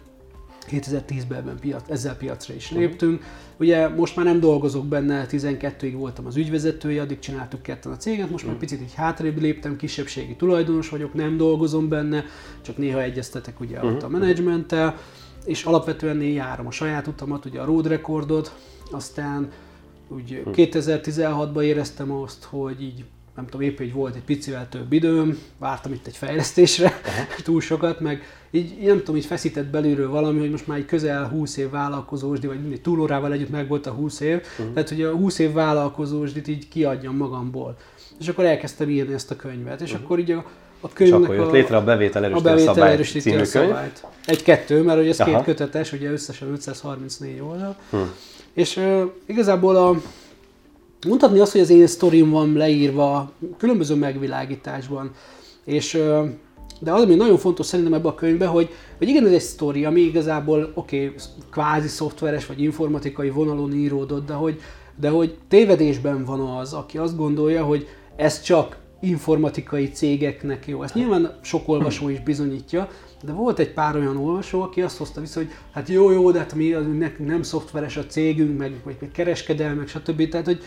2010-ben 0.69 1.37
ebben 1.37 1.59
piac, 1.59 1.89
ezzel 1.89 2.17
piacra 2.17 2.53
is 2.53 2.71
léptünk. 2.71 3.23
Ugye 3.57 3.87
most 3.87 4.15
már 4.15 4.25
nem 4.25 4.39
dolgozok 4.39 4.85
benne, 4.85 5.25
12-ig 5.29 5.93
voltam 5.95 6.25
az 6.25 6.35
ügyvezetője, 6.35 7.01
addig 7.01 7.19
csináltuk 7.19 7.61
ketten 7.61 7.91
a 7.91 7.97
céget, 7.97 8.29
most 8.29 8.45
már 8.45 8.55
picit 8.55 8.81
így 8.81 8.93
hátrébb 8.93 9.41
léptem, 9.41 9.75
kisebbségi 9.75 10.35
tulajdonos 10.35 10.89
vagyok, 10.89 11.13
nem 11.13 11.37
dolgozom 11.37 11.89
benne, 11.89 12.25
csak 12.61 12.77
néha 12.77 13.01
egyeztetek 13.01 13.59
ugye 13.59 13.77
uh-huh. 13.77 14.03
a 14.03 14.07
menedzsmenttel, 14.07 14.97
és 15.45 15.63
alapvetően 15.63 16.21
én 16.21 16.33
járom 16.33 16.67
a 16.67 16.71
saját 16.71 17.07
utamat, 17.07 17.45
ugye 17.45 17.61
a 17.61 17.65
road 17.65 17.87
recordot, 17.87 18.55
aztán 18.91 19.51
úgy 20.07 20.43
2016-ban 20.45 21.51
hm. 21.53 21.59
éreztem 21.59 22.11
azt, 22.11 22.43
hogy 22.43 22.81
így 22.81 23.05
nem 23.39 23.47
tudom, 23.47 23.67
épp 23.67 23.79
így 23.79 23.93
volt 23.93 24.15
egy 24.15 24.21
picivel 24.21 24.69
több 24.69 24.93
időm, 24.93 25.37
vártam 25.57 25.93
itt 25.93 26.07
egy 26.07 26.17
fejlesztésre, 26.17 26.85
Aha. 26.85 27.25
túl 27.43 27.61
sokat, 27.61 27.99
meg 27.99 28.23
így 28.51 28.77
nem 28.81 28.97
tudom, 28.97 29.15
így 29.15 29.25
feszített 29.25 29.65
belülről 29.65 30.09
valami, 30.09 30.39
hogy 30.39 30.49
most 30.49 30.67
már 30.67 30.77
egy 30.77 30.85
közel 30.85 31.27
20 31.27 31.57
év 31.57 31.69
vállalkozósdi, 31.69 32.47
vagy 32.47 32.61
mindig 32.61 32.81
túlórával 32.81 33.31
együtt 33.31 33.49
meg 33.49 33.67
volt 33.67 33.85
a 33.85 33.91
20 33.91 34.19
év, 34.19 34.35
uh-huh. 34.35 34.73
tehát 34.73 34.89
hogy 34.89 35.01
a 35.01 35.11
20 35.11 35.39
év 35.39 35.53
vállalkozósdit 35.53 36.47
így 36.47 36.67
kiadjam 36.67 37.15
magamból. 37.15 37.77
És 38.19 38.27
akkor 38.27 38.45
elkezdtem 38.45 38.89
írni 38.89 39.13
ezt 39.13 39.31
a 39.31 39.35
könyvet, 39.35 39.81
és 39.81 39.91
uh-huh. 39.91 40.05
akkor 40.05 40.19
így 40.19 40.31
a, 40.31 40.45
a 40.79 40.89
könyvnek 40.93 41.19
és 41.19 41.25
akkor 41.25 41.35
jött 41.35 41.51
létre 41.51 41.77
a 41.77 41.83
bevétel 41.83 42.23
erősíti 42.23 42.47
a, 42.47 42.51
bevétel 42.51 42.83
a 42.83 42.87
erősíti 42.89 43.35
a 43.35 43.45
szabályt. 43.45 44.05
Egy-kettő, 44.25 44.81
mert 44.81 44.99
ugye 44.99 45.09
ez 45.09 45.19
Aha. 45.19 45.35
két 45.35 45.43
kötetes, 45.43 45.91
ugye 45.91 46.11
összesen 46.11 46.51
534 46.51 47.39
oldal. 47.41 47.75
Uh-huh. 47.89 48.09
És 48.53 48.77
uh, 48.77 49.01
igazából 49.25 49.75
a, 49.75 50.01
mondhatni 51.07 51.39
azt, 51.39 51.51
hogy 51.51 51.61
az 51.61 51.69
én 51.69 51.87
sztorim 51.87 52.29
van 52.29 52.53
leírva 52.53 53.31
különböző 53.57 53.95
megvilágításban, 53.95 55.11
és 55.65 56.01
de 56.79 56.91
az, 56.91 57.01
ami 57.01 57.15
nagyon 57.15 57.37
fontos 57.37 57.65
szerintem 57.65 57.93
ebben 57.93 58.11
a 58.11 58.15
könyvben, 58.15 58.47
hogy, 58.47 58.69
hogy 58.97 59.07
igen, 59.07 59.25
ez 59.25 59.31
egy 59.31 59.39
sztori, 59.39 59.85
ami 59.85 59.99
igazából 59.99 60.71
oké, 60.75 61.05
okay, 61.05 61.15
kvázi 61.51 61.87
szoftveres 61.87 62.45
vagy 62.45 62.61
informatikai 62.61 63.29
vonalon 63.29 63.73
íródott, 63.73 64.25
de 64.25 64.33
hogy, 64.33 64.61
de 64.99 65.09
hogy 65.09 65.37
tévedésben 65.47 66.25
van 66.25 66.39
az, 66.39 66.73
aki 66.73 66.97
azt 66.97 67.17
gondolja, 67.17 67.63
hogy 67.63 67.87
ez 68.15 68.41
csak 68.41 68.77
informatikai 69.01 69.89
cégeknek 69.89 70.67
jó. 70.67 70.83
Ezt 70.83 70.93
nyilván 70.93 71.39
sok 71.41 71.67
olvasó 71.67 72.09
is 72.09 72.19
bizonyítja, 72.19 72.89
de 73.23 73.31
volt 73.31 73.59
egy 73.59 73.73
pár 73.73 73.95
olyan 73.95 74.17
olvasó, 74.17 74.61
aki 74.61 74.81
azt 74.81 74.97
hozta 74.97 75.21
vissza, 75.21 75.39
hogy 75.39 75.49
hát 75.73 75.89
jó, 75.89 76.11
jó, 76.11 76.31
de 76.31 76.39
hát 76.39 76.53
mi 76.53 76.67
nekünk 76.97 77.29
nem 77.29 77.43
szoftveres 77.43 77.97
a 77.97 78.05
cégünk, 78.05 78.57
meg, 78.57 78.81
meg 78.85 79.09
kereskedelmek, 79.13 79.87
stb. 79.87 80.29
Tehát, 80.29 80.45
hogy 80.45 80.63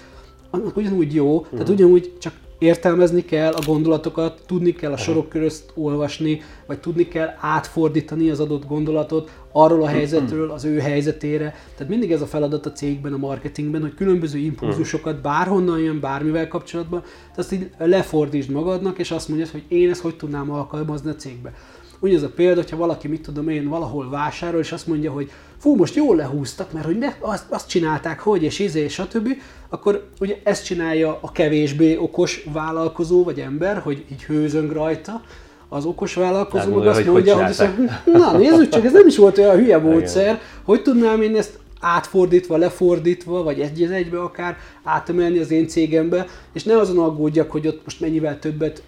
annak 0.53 0.77
ugyanúgy 0.77 1.15
jó, 1.15 1.35
uh-huh. 1.37 1.51
tehát 1.51 1.69
ugyanúgy 1.69 2.13
csak 2.19 2.33
értelmezni 2.59 3.25
kell 3.25 3.53
a 3.53 3.63
gondolatokat, 3.67 4.43
tudni 4.47 4.73
kell 4.73 4.93
a 4.93 4.97
sorok 4.97 5.29
közt 5.29 5.73
olvasni, 5.75 6.41
vagy 6.67 6.79
tudni 6.79 7.09
kell 7.09 7.35
átfordítani 7.41 8.31
az 8.31 8.41
adott 8.41 8.67
gondolatot 8.67 9.31
arról 9.53 9.83
a 9.83 9.87
helyzetről 9.87 10.51
az 10.51 10.65
ő 10.65 10.79
helyzetére. 10.79 11.55
Tehát 11.77 11.93
mindig 11.93 12.13
ez 12.13 12.21
a 12.21 12.27
feladat 12.27 12.67
a 12.67 12.73
cégben, 12.73 13.13
a 13.13 13.17
marketingben, 13.17 13.81
hogy 13.81 13.95
különböző 13.95 14.39
impulzusokat 14.39 15.21
bárhonnan 15.21 15.79
jön, 15.79 16.01
bármivel 16.01 16.49
kapcsolatban, 16.49 17.01
tehát 17.01 17.39
azt 17.39 17.53
így 17.53 17.71
lefordítsd 17.79 18.51
magadnak, 18.51 18.99
és 18.99 19.11
azt 19.11 19.29
mondjad, 19.29 19.51
hogy 19.51 19.65
én 19.69 19.91
ezt 19.91 20.01
hogy 20.01 20.17
tudnám 20.17 20.51
alkalmazni 20.51 21.11
a 21.11 21.17
cégbe. 21.17 21.53
Ugyanez 22.01 22.23
a 22.23 22.29
példa, 22.29 22.61
hogyha 22.61 22.77
valaki, 22.77 23.09
mit 23.09 23.23
tudom 23.23 23.49
én, 23.49 23.69
valahol 23.69 24.11
vásárol, 24.11 24.61
és 24.61 24.73
azt 24.73 24.87
mondja, 24.87 25.13
hogy 25.13 25.31
fú, 25.63 25.77
most 25.77 25.95
jól 25.95 26.17
lehúztak, 26.17 26.73
mert 26.73 26.85
hogy 26.85 26.99
ne, 26.99 27.15
azt, 27.21 27.45
azt 27.49 27.69
csinálták, 27.69 28.21
hogy, 28.21 28.43
és 28.43 28.59
izé, 28.59 28.81
és 28.81 28.93
stb., 28.93 29.29
akkor 29.69 30.09
ugye 30.21 30.37
ezt 30.45 30.65
csinálja 30.65 31.19
a 31.21 31.33
kevésbé 31.33 31.97
okos 31.97 32.45
vállalkozó 32.53 33.25
vagy 33.25 33.39
ember, 33.39 33.79
hogy 33.79 34.05
így 34.13 34.23
hőzöng 34.23 34.73
rajta, 34.73 35.21
az 35.69 35.85
okos 35.85 36.15
vállalkozó 36.15 36.75
meg 36.75 36.87
azt 36.87 37.07
mondja, 37.07 37.45
hogy, 37.45 37.57
hogy 37.57 37.91
na 38.05 38.37
nézzük 38.39 38.69
csak, 38.69 38.85
ez 38.85 38.93
nem 38.93 39.07
is 39.07 39.17
volt 39.17 39.39
olyan 39.39 39.57
hülye 39.57 39.79
módszer, 39.79 40.41
hogy 40.63 40.83
tudnám 40.83 41.23
én 41.23 41.37
ezt 41.37 41.59
átfordítva, 41.81 42.57
lefordítva, 42.57 43.43
vagy 43.43 43.61
egy 43.61 43.83
egybe 43.83 44.21
akár 44.21 44.57
átemelni 44.83 45.39
az 45.39 45.51
én 45.51 45.69
cégembe, 45.69 46.27
és 46.53 46.65
ne 46.65 46.79
azon 46.79 46.99
aggódjak, 46.99 47.51
hogy 47.51 47.67
ott 47.67 47.81
most 47.85 48.01
mennyivel 48.01 48.39
többet 48.39 48.83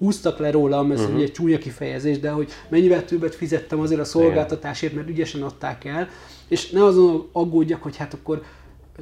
húztak 0.00 0.38
le 0.38 0.50
rólam, 0.50 0.90
ez 0.90 1.00
uh-huh. 1.00 1.20
egy 1.20 1.32
csúnya 1.32 1.58
kifejezés, 1.58 2.18
de 2.18 2.30
hogy 2.30 2.48
mennyivel 2.68 3.04
többet 3.04 3.34
fizettem 3.34 3.80
azért 3.80 4.00
a 4.00 4.04
szolgáltatásért, 4.04 4.94
mert 4.94 5.08
ügyesen 5.08 5.42
adták 5.42 5.84
el, 5.84 6.08
és 6.48 6.70
ne 6.70 6.84
azon 6.84 7.28
aggódjak, 7.32 7.82
hogy 7.82 7.96
hát 7.96 8.14
akkor 8.14 8.42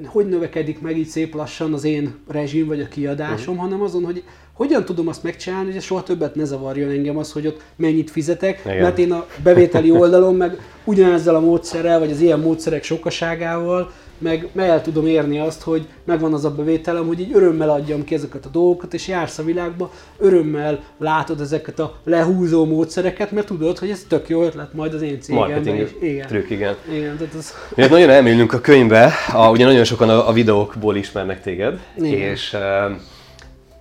hogy 0.07 0.29
növekedik 0.29 0.81
meg 0.81 0.99
így 0.99 1.07
szép 1.07 1.35
lassan 1.35 1.73
az 1.73 1.85
én 1.85 2.15
rezsim 2.29 2.67
vagy 2.67 2.81
a 2.81 2.89
kiadásom, 2.89 3.55
uh-huh. 3.55 3.71
hanem 3.71 3.85
azon, 3.85 4.05
hogy 4.05 4.23
hogyan 4.53 4.85
tudom 4.85 5.09
azt 5.09 5.23
megcsinálni, 5.23 5.73
hogy 5.73 5.83
soha 5.83 6.03
többet 6.03 6.35
ne 6.35 6.45
zavarjon 6.45 6.91
engem 6.91 7.17
az, 7.17 7.33
hogy 7.33 7.47
ott 7.47 7.61
mennyit 7.77 8.11
fizetek, 8.11 8.61
Igen. 8.65 8.83
mert 8.83 8.99
én 8.99 9.13
a 9.13 9.27
bevételi 9.43 9.91
oldalon 9.91 10.35
meg 10.35 10.59
ugyanezzel 10.85 11.35
a 11.35 11.41
módszerrel, 11.41 11.99
vagy 11.99 12.11
az 12.11 12.21
ilyen 12.21 12.41
módszerek 12.41 12.83
sokaságával 12.83 13.93
meg, 14.19 14.49
meg 14.53 14.69
el 14.69 14.83
tudom 14.83 15.07
érni 15.07 15.39
azt, 15.39 15.63
hogy 15.63 15.87
megvan 16.05 16.33
az 16.33 16.45
a 16.45 16.51
bevételem, 16.51 17.07
hogy 17.07 17.21
így 17.21 17.35
örömmel 17.35 17.71
adjam 17.71 18.05
ki 18.05 18.15
ezeket 18.15 18.45
a 18.45 18.49
dolgokat, 18.49 18.95
és 18.95 19.09
jársz 19.09 19.39
a 19.39 19.45
világba, 19.45 19.93
örömmel 20.19 20.83
látod 20.99 21.41
ezeket 21.41 21.79
a 21.79 21.95
lehúzó 22.05 22.65
módszereket, 22.65 23.31
mert 23.31 23.47
tudod, 23.47 23.79
hogy 23.79 23.91
ez 23.91 24.05
tök 24.09 24.29
jó 24.29 24.43
ötlet 24.43 24.73
majd 24.73 24.95
az 24.95 25.03
én 25.03 25.21
cégemben. 25.21 25.51
Marketing 25.51 26.03
igen. 26.03 26.27
trükk, 26.27 26.51
igen. 26.51 26.77
igen 26.93 27.17
tehát 27.17 27.35
az... 27.35 27.55
Miért 27.75 27.91
nagyon 27.91 28.11
elmélünk 28.11 28.53
a 28.53 28.61
könyvbe, 28.61 29.13
a, 29.33 29.51
ugye 29.51 29.65
nagyon 29.65 29.85
sokan 29.85 30.09
a, 30.09 30.29
a 30.29 30.33
videókból 30.33 30.97
ismernek 30.97 31.43
téged, 31.43 31.81
igen. 31.97 32.13
és 32.13 32.57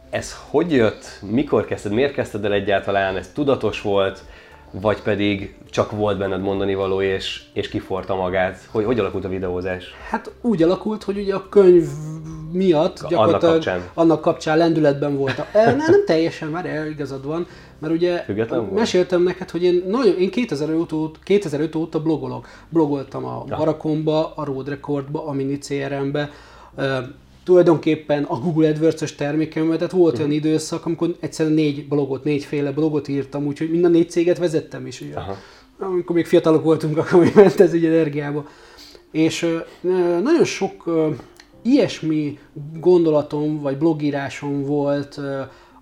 ez 0.10 0.36
hogy 0.50 0.72
jött, 0.72 1.20
mikor 1.32 1.66
kezdted, 1.66 1.92
miért 1.92 2.14
kezdted 2.14 2.46
el 2.46 2.54
egyáltalán, 2.54 3.18
ez 3.18 3.32
tudatos 3.34 3.82
volt, 3.82 4.24
vagy 4.72 5.02
pedig 5.02 5.56
csak 5.70 5.92
volt 5.92 6.18
benned 6.18 6.42
mondani 6.42 6.76
való, 6.76 7.02
és, 7.02 7.44
és 7.54 7.70
kiforta 7.70 8.16
magát? 8.16 8.68
Hogy, 8.72 8.86
hogy 8.86 9.00
alakult 9.00 9.26
a 9.26 9.30
videózás? 9.30 9.86
Hát 10.10 10.32
úgy 10.42 10.64
alakult, 10.64 11.04
hogy 11.04 11.18
ugye 11.18 11.36
a 11.36 11.50
könyv 11.50 11.88
miatt 12.52 13.00
annak 13.00 13.40
kapcsán, 13.40 13.82
annak 13.94 14.22
kapcsán 14.22 14.58
lendületben 14.58 15.18
voltam. 15.18 15.46
Nem, 15.54 15.78
nem 15.78 16.06
teljesen, 16.06 16.48
már 16.48 16.88
igazad 16.90 17.26
van, 17.26 17.48
mert 17.80 17.94
ugye 17.94 18.18
Független 18.18 18.64
meséltem 18.64 19.24
volt? 19.24 19.34
neked, 19.34 19.50
hogy 19.50 19.64
én, 19.64 19.84
nagyon, 19.88 20.18
én 20.18 20.30
2005 20.30 20.92
óta, 20.92 21.20
2005 21.24 21.76
óta 21.76 22.02
blogolok. 22.02 22.48
Blogoltam 22.70 23.26
a 23.26 23.44
Barakomba, 23.44 24.34
a 24.36 24.44
Road 24.44 24.70
Recordba, 24.70 25.28
a 25.28 25.32
Mini 25.32 25.58
CRM-be, 25.58 26.30
tulajdonképpen 27.48 28.24
a 28.24 28.40
Google 28.40 28.70
AdWords-ös 28.70 29.16
termékemben, 29.16 29.78
tehát 29.78 29.92
volt 29.92 30.14
uh-huh. 30.14 30.28
olyan 30.28 30.40
időszak, 30.40 30.86
amikor 30.86 31.16
egyszerűen 31.20 31.56
négy 31.56 31.88
blogot, 31.88 32.24
négyféle 32.24 32.72
blogot 32.72 33.08
írtam, 33.08 33.46
úgyhogy 33.46 33.70
mind 33.70 33.86
a 33.86 33.88
négy 33.88 34.10
céget 34.10 34.38
vezettem 34.38 34.88
is. 34.88 35.02
Ugye. 35.02 35.16
Aha. 35.16 35.36
Amikor 35.80 36.16
még 36.16 36.26
fiatalok 36.26 36.64
voltunk, 36.64 36.98
akkor 37.02 37.20
még 37.20 37.36
ment 37.36 37.60
ez 37.60 37.74
ugye 37.74 37.90
energiába. 37.90 38.46
És 39.12 39.48
nagyon 40.24 40.44
sok 40.44 40.90
ilyesmi 41.62 42.40
gondolatom, 42.80 43.62
vagy 43.62 43.78
blogírásom 43.78 44.64
volt, 44.64 45.20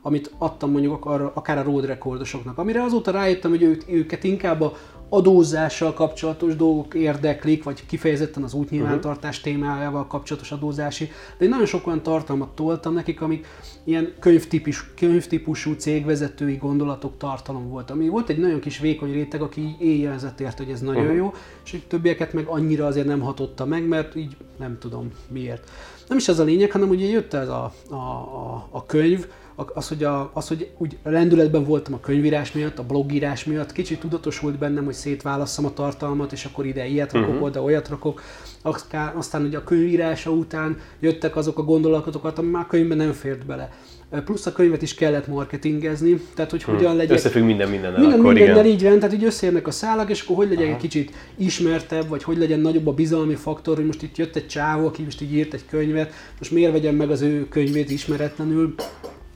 amit 0.01 0.31
adtam 0.37 0.71
mondjuk 0.71 1.05
akár 1.33 1.57
a 1.57 1.63
road 1.63 1.85
rekordosoknak, 1.85 2.57
amire 2.57 2.83
azóta 2.83 3.11
rájöttem, 3.11 3.51
hogy 3.51 3.61
ők, 3.61 3.81
őket 3.87 4.23
inkább 4.23 4.61
a 4.61 4.73
adózással 5.15 5.93
kapcsolatos 5.93 6.55
dolgok 6.55 6.93
érdeklik, 6.93 7.63
vagy 7.63 7.85
kifejezetten 7.85 8.43
az 8.43 8.53
útnyilvántartás 8.53 9.37
uh-huh. 9.37 9.53
témájával 9.53 10.07
kapcsolatos 10.07 10.51
adózási, 10.51 11.09
de 11.37 11.43
én 11.43 11.49
nagyon 11.49 11.65
sok 11.65 11.87
olyan 11.87 12.03
tartalmat 12.03 12.49
toltam 12.49 12.93
nekik, 12.93 13.21
amik 13.21 13.47
ilyen 13.83 14.13
könyvtípus, 14.19 14.93
könyvtípusú 14.95 15.73
cégvezetői 15.73 16.55
gondolatok 16.55 17.17
tartalom 17.17 17.69
volt. 17.69 17.91
Ami 17.91 18.07
volt 18.07 18.29
egy 18.29 18.39
nagyon 18.39 18.59
kis 18.59 18.79
vékony 18.79 19.11
réteg, 19.11 19.41
aki 19.41 19.75
éjjelzett 19.79 20.39
ért, 20.39 20.57
hogy 20.57 20.69
ez 20.69 20.81
nagyon 20.81 21.01
uh-huh. 21.01 21.17
jó, 21.17 21.33
és 21.65 21.77
többieket 21.87 22.33
meg 22.33 22.45
annyira 22.47 22.85
azért 22.85 23.07
nem 23.07 23.19
hatotta 23.19 23.65
meg, 23.65 23.87
mert 23.87 24.15
így 24.15 24.37
nem 24.57 24.77
tudom 24.79 25.11
miért. 25.27 25.69
Nem 26.07 26.17
is 26.17 26.27
ez 26.27 26.39
a 26.39 26.43
lényeg, 26.43 26.71
hanem 26.71 26.89
ugye 26.89 27.05
jött 27.05 27.33
ez 27.33 27.47
a, 27.47 27.73
a, 27.89 27.95
a, 27.95 28.67
a 28.71 28.85
könyv, 28.85 29.27
az, 29.55 29.87
hogy, 29.87 30.03
a, 30.03 30.31
az, 30.33 30.47
hogy 30.47 30.69
úgy 30.77 30.97
rendületben 31.03 31.63
voltam 31.63 31.93
a 31.93 31.99
könyvírás 31.99 32.51
miatt, 32.51 32.79
a 32.79 32.83
blogírás 32.83 33.43
miatt, 33.43 33.71
kicsit 33.71 33.99
tudatosult 33.99 34.57
bennem, 34.57 34.85
hogy 34.85 34.93
szétválasszam 34.93 35.65
a 35.65 35.73
tartalmat, 35.73 36.31
és 36.31 36.45
akkor 36.45 36.65
ide 36.65 36.85
ilyet 36.85 37.13
rakok, 37.13 37.29
uh-huh. 37.29 37.45
oda 37.45 37.63
olyat 37.63 37.89
rakok. 37.89 38.21
Aztán, 39.15 39.45
ugye 39.45 39.57
a 39.57 39.63
könyvírása 39.63 40.31
után 40.31 40.77
jöttek 40.99 41.35
azok 41.35 41.57
a 41.57 41.63
gondolatokat, 41.63 42.37
ami 42.37 42.49
már 42.49 42.63
a 42.63 42.67
könyvben 42.67 42.97
nem 42.97 43.11
fért 43.11 43.45
bele. 43.45 43.71
Plusz 44.25 44.45
a 44.45 44.51
könyvet 44.51 44.81
is 44.81 44.93
kellett 44.93 45.27
marketingezni, 45.27 46.21
tehát 46.35 46.51
hogy 46.51 46.63
hmm. 46.63 46.75
hogyan 46.75 46.95
legyek... 46.95 47.17
Összefügg 47.17 47.43
minden 47.43 47.69
mindennel 47.69 47.99
Minden 47.99 48.19
akkor, 48.19 48.33
mindennel 48.33 48.65
így 48.65 48.83
van, 48.83 48.99
tehát 48.99 49.15
így 49.15 49.23
összeérnek 49.23 49.67
a 49.67 49.71
szálak, 49.71 50.09
és 50.09 50.21
akkor 50.21 50.35
hogy 50.35 50.49
legyen 50.49 50.73
egy 50.73 50.77
kicsit 50.77 51.11
ismertebb, 51.37 52.07
vagy 52.07 52.23
hogy 52.23 52.37
legyen 52.37 52.59
nagyobb 52.59 52.87
a 52.87 52.93
bizalmi 52.93 53.35
faktor, 53.35 53.75
hogy 53.75 53.85
most 53.85 54.01
itt 54.01 54.17
jött 54.17 54.35
egy 54.35 54.47
csávó, 54.47 54.87
aki 54.87 55.03
most 55.03 55.21
így 55.21 55.33
írt 55.33 55.53
egy 55.53 55.65
könyvet, 55.69 56.13
most 56.39 56.51
miért 56.51 56.71
vegyem 56.71 56.95
meg 56.95 57.09
az 57.09 57.21
ő 57.21 57.47
könyvét 57.47 57.89
ismeretlenül. 57.89 58.75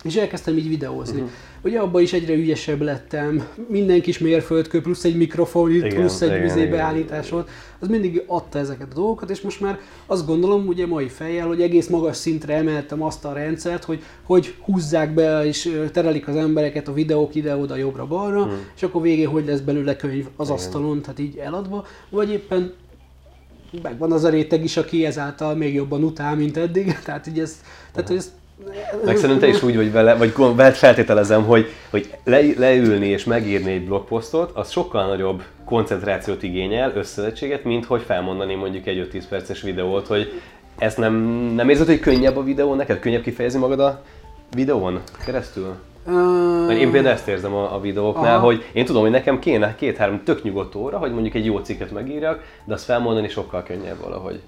És 0.03 0.15
elkezdtem 0.15 0.57
így 0.57 0.67
videózni. 0.67 1.19
Uh-huh. 1.19 1.33
Ugye 1.63 1.79
abban 1.79 2.01
is 2.01 2.13
egyre 2.13 2.33
ügyesebb 2.33 2.81
lettem, 2.81 3.47
minden 3.67 4.01
kis 4.01 4.19
mérföldkő, 4.19 4.81
plusz 4.81 5.03
egy 5.03 5.15
mikrofon, 5.15 5.73
igen, 5.73 5.89
plusz 5.89 6.21
egy 6.21 6.41
vizé 6.41 6.65
beállítás 6.65 7.29
volt, 7.29 7.49
az 7.79 7.87
mindig 7.87 8.23
adta 8.27 8.59
ezeket 8.59 8.87
a 8.91 8.93
dolgokat, 8.93 9.29
és 9.29 9.41
most 9.41 9.61
már 9.61 9.79
azt 10.05 10.25
gondolom, 10.25 10.67
ugye 10.67 10.87
mai 10.87 11.07
fejjel, 11.07 11.47
hogy 11.47 11.61
egész 11.61 11.87
magas 11.87 12.17
szintre 12.17 12.55
emeltem 12.55 13.03
azt 13.03 13.25
a 13.25 13.33
rendszert, 13.33 13.83
hogy 13.83 14.03
hogy 14.23 14.55
húzzák 14.61 15.13
be 15.13 15.45
és 15.45 15.87
terelik 15.91 16.27
az 16.27 16.35
embereket 16.35 16.87
a 16.87 16.93
videók 16.93 17.35
ide-oda, 17.35 17.75
jobbra-balra, 17.75 18.43
hmm. 18.43 18.57
és 18.75 18.83
akkor 18.83 19.01
végén 19.01 19.27
hogy 19.27 19.45
lesz 19.45 19.59
belőle 19.59 19.95
könyv 19.95 20.27
az 20.35 20.47
igen. 20.47 20.57
asztalon, 20.57 21.01
tehát 21.01 21.19
így 21.19 21.37
eladva, 21.37 21.85
vagy 22.09 22.31
éppen 22.31 22.73
megvan 23.81 24.11
az 24.11 24.23
a 24.23 24.29
réteg 24.29 24.63
is, 24.63 24.77
aki 24.77 25.05
ezáltal 25.05 25.55
még 25.55 25.73
jobban 25.73 26.03
utál, 26.03 26.35
mint 26.35 26.57
eddig, 26.57 26.97
tehát 27.05 27.27
így 27.27 27.39
ez, 27.39 27.61
tehát 27.91 28.09
ez 28.09 28.31
meg 29.05 29.17
szerintem 29.17 29.39
te 29.39 29.55
is 29.55 29.63
úgy 29.63 29.75
vagy 29.75 29.91
vele, 29.91 30.15
vagy 30.35 30.77
feltételezem, 30.77 31.43
hogy, 31.45 31.67
hogy 31.89 32.13
le, 32.23 32.39
leülni 32.57 33.07
és 33.07 33.23
megírni 33.23 33.71
egy 33.71 33.85
blogposztot, 33.85 34.51
az 34.53 34.71
sokkal 34.71 35.07
nagyobb 35.07 35.43
koncentrációt 35.65 36.43
igényel, 36.43 36.91
összezettséget, 36.95 37.63
mint 37.63 37.85
hogy 37.85 38.01
felmondani 38.01 38.55
mondjuk 38.55 38.87
egy 38.87 39.09
5-10 39.13 39.23
perces 39.29 39.61
videót, 39.61 40.07
hogy 40.07 40.41
ezt 40.77 40.97
nem, 40.97 41.13
nem 41.55 41.69
érzed, 41.69 41.87
hogy 41.87 41.99
könnyebb 41.99 42.37
a 42.37 42.43
videó 42.43 42.73
neked? 42.73 42.99
Könnyebb 42.99 43.21
kifejezni 43.21 43.59
magad 43.59 43.79
a 43.79 44.01
videón 44.55 45.01
keresztül? 45.25 45.75
Uh, 46.05 46.79
én 46.79 46.91
például 46.91 47.13
ezt 47.13 47.27
érzem 47.27 47.53
a, 47.53 47.75
a 47.75 47.79
videóknál, 47.79 48.35
aha. 48.35 48.45
hogy 48.45 48.65
én 48.73 48.85
tudom, 48.85 49.01
hogy 49.01 49.11
nekem 49.11 49.39
kéne 49.39 49.75
két-három 49.75 50.23
tök 50.23 50.43
nyugodt 50.43 50.75
óra, 50.75 50.97
hogy 50.97 51.13
mondjuk 51.13 51.33
egy 51.33 51.45
jó 51.45 51.57
cikket 51.57 51.91
megírjak, 51.91 52.43
de 52.65 52.73
azt 52.73 52.85
felmondani 52.85 53.27
sokkal 53.27 53.63
könnyebb 53.63 53.99
valahogy 54.01 54.41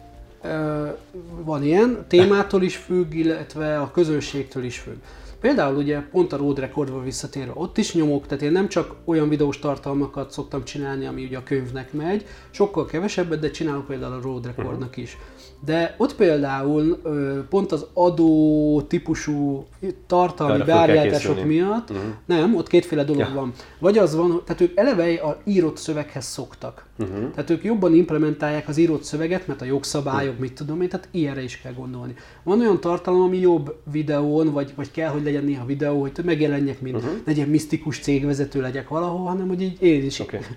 van 1.44 1.64
ilyen, 1.64 2.06
témától 2.08 2.64
is 2.64 2.76
függ, 2.76 3.14
illetve 3.14 3.80
a 3.80 3.92
közönségtől 3.92 4.64
is 4.64 4.80
függ. 4.80 4.98
Például 5.42 5.76
ugye 5.76 6.00
pont 6.00 6.34
a 6.34 6.38
Road 6.38 6.60
Recordba 6.60 7.02
visszatérve, 7.02 7.52
ott 7.56 7.78
is 7.78 7.94
nyomok, 7.94 8.28
tehát 8.28 8.44
én 8.44 8.52
nem 8.52 8.68
csak 8.68 8.96
olyan 9.06 9.30
videós 9.30 9.60
tartalmakat 9.60 10.32
szoktam 10.32 10.64
csinálni, 10.64 11.06
ami 11.06 11.24
ugye 11.24 11.38
a 11.38 11.44
könyvnek 11.44 11.94
megy, 11.94 12.26
sokkal 12.52 12.86
kevesebbet, 12.86 13.40
de 13.40 13.52
csinálok 13.52 13.88
például 13.88 14.14
a 14.14 14.22
Road 14.22 14.46
Recordnak 14.46 14.98
is. 14.98 15.18
De 15.66 15.96
ott 15.98 16.16
például 16.16 17.02
pont 17.50 17.72
az 17.72 17.86
adó 17.94 18.82
típusú 18.82 19.66
tartalmi 20.08 20.64
beállítások 20.64 21.46
miatt, 21.46 21.90
uh-huh. 21.90 22.06
nem, 22.26 22.56
ott 22.56 22.68
kétféle 22.68 23.04
dolog 23.04 23.22
ja. 23.22 23.34
van. 23.34 23.52
Vagy 23.80 23.98
az 23.98 24.16
van, 24.16 24.42
tehát 24.46 24.62
ők 24.62 24.78
eleve 24.78 25.14
a 25.14 25.38
írott 25.44 25.78
szöveghez 25.78 26.26
szoktak. 26.26 26.86
Uh-huh. 27.00 27.32
Tehát 27.32 27.50
ők 27.50 27.64
jobban 27.64 27.94
implementálják 27.94 28.68
az 28.68 28.78
írott 28.78 29.04
szöveget, 29.04 29.48
mert 29.48 29.62
a 29.62 29.66
jogszabályok, 29.66 30.30
uh-huh. 30.30 30.40
mit 30.40 30.54
tudom 30.54 30.82
én, 30.82 30.90
tehát 30.90 31.08
ilyenre 31.12 31.44
is 31.44 31.62
kell 31.62 31.74
gondolni. 31.74 32.16
Van 32.44 32.60
olyan 32.60 32.80
tartalom, 32.80 33.22
ami 33.22 33.38
jobb 33.38 33.76
videón, 33.92 34.52
vagy, 34.52 34.74
vagy 34.76 34.92
kell, 34.92 35.10
hogy 35.10 35.24
legyen 35.24 35.44
néha 35.44 35.66
videó, 35.66 36.02
hogy 36.02 36.12
megjelenjek, 36.24 36.82
mint 36.82 36.96
uh-huh. 36.96 37.12
legyen 37.26 37.48
misztikus 37.48 38.00
cégvezető 38.00 38.62
legyek 38.62 38.88
valahol, 38.88 39.26
hanem 39.28 39.48
hogy 39.48 39.62
így 39.62 39.82
én 39.82 40.06
is 40.06 40.20
okay. 40.20 40.40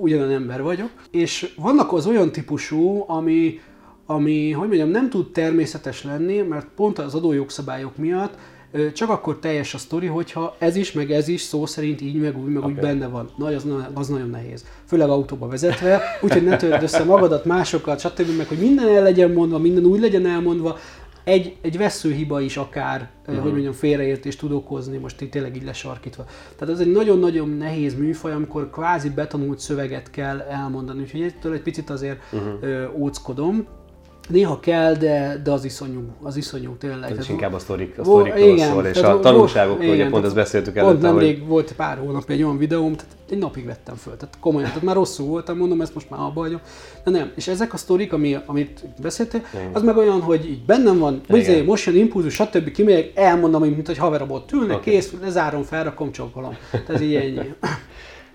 ugyanolyan 0.00 0.30
ember 0.30 0.62
vagyok. 0.62 0.90
És 1.10 1.54
vannak 1.56 1.92
az 1.92 2.06
olyan 2.06 2.32
típusú, 2.32 3.04
ami 3.06 3.60
ami, 4.10 4.50
hogy 4.50 4.68
mondjam, 4.68 4.88
nem 4.88 5.10
tud 5.10 5.32
természetes 5.32 6.04
lenni, 6.04 6.38
mert 6.40 6.66
pont 6.76 6.98
az 6.98 7.14
adójogszabályok 7.14 7.96
miatt 7.96 8.34
csak 8.92 9.10
akkor 9.10 9.38
teljes 9.38 9.74
a 9.74 9.78
sztori, 9.78 10.06
hogyha 10.06 10.56
ez 10.58 10.76
is, 10.76 10.92
meg 10.92 11.10
ez 11.10 11.28
is 11.28 11.40
szó 11.40 11.66
szerint 11.66 12.00
így, 12.00 12.20
meg 12.20 12.38
úgy, 12.38 12.48
meg 12.48 12.56
okay. 12.56 12.70
úgy 12.72 12.78
benne 12.78 13.08
van. 13.08 13.30
Na, 13.36 13.46
az, 13.46 13.66
az 13.94 14.08
nagyon 14.08 14.30
nehéz. 14.30 14.64
Főleg 14.86 15.08
autóba 15.08 15.48
vezetve, 15.48 16.00
úgyhogy 16.22 16.44
ne 16.44 16.56
törd 16.56 16.82
össze 16.82 17.04
magadat, 17.04 17.44
másokat, 17.44 18.00
stb. 18.00 18.36
meg 18.36 18.46
hogy 18.46 18.58
minden 18.58 18.88
el 18.88 19.02
legyen 19.02 19.30
mondva, 19.30 19.58
minden 19.58 19.84
úgy 19.84 20.00
legyen 20.00 20.26
elmondva, 20.26 20.76
egy, 21.24 21.56
egy 21.62 21.78
veszőhiba 21.78 22.40
is 22.40 22.56
akár, 22.56 23.10
uh-huh. 23.20 23.42
hogy 23.42 23.52
mondjam, 23.52 23.72
félreértést 23.72 24.38
tud 24.38 24.52
okozni, 24.52 24.96
most 24.96 25.20
itt 25.20 25.30
tényleg 25.30 25.56
így 25.56 25.64
lesarkítva. 25.64 26.24
Tehát 26.56 26.74
ez 26.74 26.80
egy 26.80 26.92
nagyon-nagyon 26.92 27.48
nehéz 27.48 27.94
műfaj, 27.94 28.32
amikor 28.32 28.70
kvázi 28.70 29.10
betanult 29.10 29.58
szöveget 29.58 30.10
kell 30.10 30.40
elmondani, 30.40 31.00
úgyhogy 31.00 31.22
ettől 31.22 31.52
egy 31.52 31.62
picit 31.62 31.90
azért 31.90 32.20
uh-huh. 32.32 33.00
óckodom. 33.00 33.66
Néha 34.28 34.60
kell, 34.60 34.94
de, 34.94 35.40
de 35.44 35.50
az 35.50 35.64
iszonyú, 35.64 36.00
az 36.22 36.36
iszonyú 36.36 36.76
tényleg. 36.76 37.18
Ez 37.18 37.28
inkább 37.28 37.52
a 37.52 37.58
sztorik, 37.58 37.98
a 37.98 38.04
sztorikról 38.04 38.48
igen, 38.48 38.72
szól, 38.72 38.86
és 38.86 38.98
a 38.98 39.20
tanulságokról, 39.20 39.84
igen, 39.84 39.94
ugye 39.94 40.08
pont 40.08 40.24
ezt 40.24 40.34
beszéltük 40.34 40.76
előtte. 40.76 40.92
Pont 40.92 41.02
nemrég 41.02 41.38
hogy... 41.38 41.48
volt 41.48 41.72
pár 41.72 41.98
hónap 41.98 42.30
egy 42.30 42.42
olyan 42.42 42.58
videóm, 42.58 42.94
tehát 42.94 43.16
egy 43.30 43.38
napig 43.38 43.64
vettem 43.64 43.94
föl, 43.94 44.16
tehát 44.16 44.38
komolyan, 44.40 44.68
tehát 44.68 44.82
már 44.84 44.94
rosszul 44.94 45.26
voltam, 45.26 45.56
mondom, 45.56 45.80
ezt 45.80 45.94
most 45.94 46.10
már 46.10 46.20
abba 46.20 46.40
hagyom. 46.40 46.60
De 47.04 47.10
nem, 47.10 47.32
és 47.34 47.48
ezek 47.48 47.72
a 47.72 47.76
sztorik, 47.76 48.12
ami, 48.12 48.36
amit 48.46 48.84
beszéltél, 49.02 49.42
az 49.72 49.82
meg 49.82 49.96
olyan, 49.96 50.20
hogy 50.20 50.50
így 50.50 50.64
bennem 50.64 50.98
van, 50.98 51.20
hogy 51.28 51.62
most 51.66 51.86
jön 51.86 51.96
impulzus, 51.96 52.34
stb. 52.34 52.70
kimegyek, 52.70 53.10
elmondom, 53.14 53.62
mint 53.62 53.86
hogy 53.86 53.98
haverabot 53.98 54.52
ülnek, 54.52 54.76
okay. 54.76 54.92
kész, 54.92 55.12
lezárom, 55.22 55.62
felrakom, 55.62 56.12
csókolom. 56.12 56.56
Tehát 56.86 57.02
így 57.02 57.14
ennyi. 57.14 57.40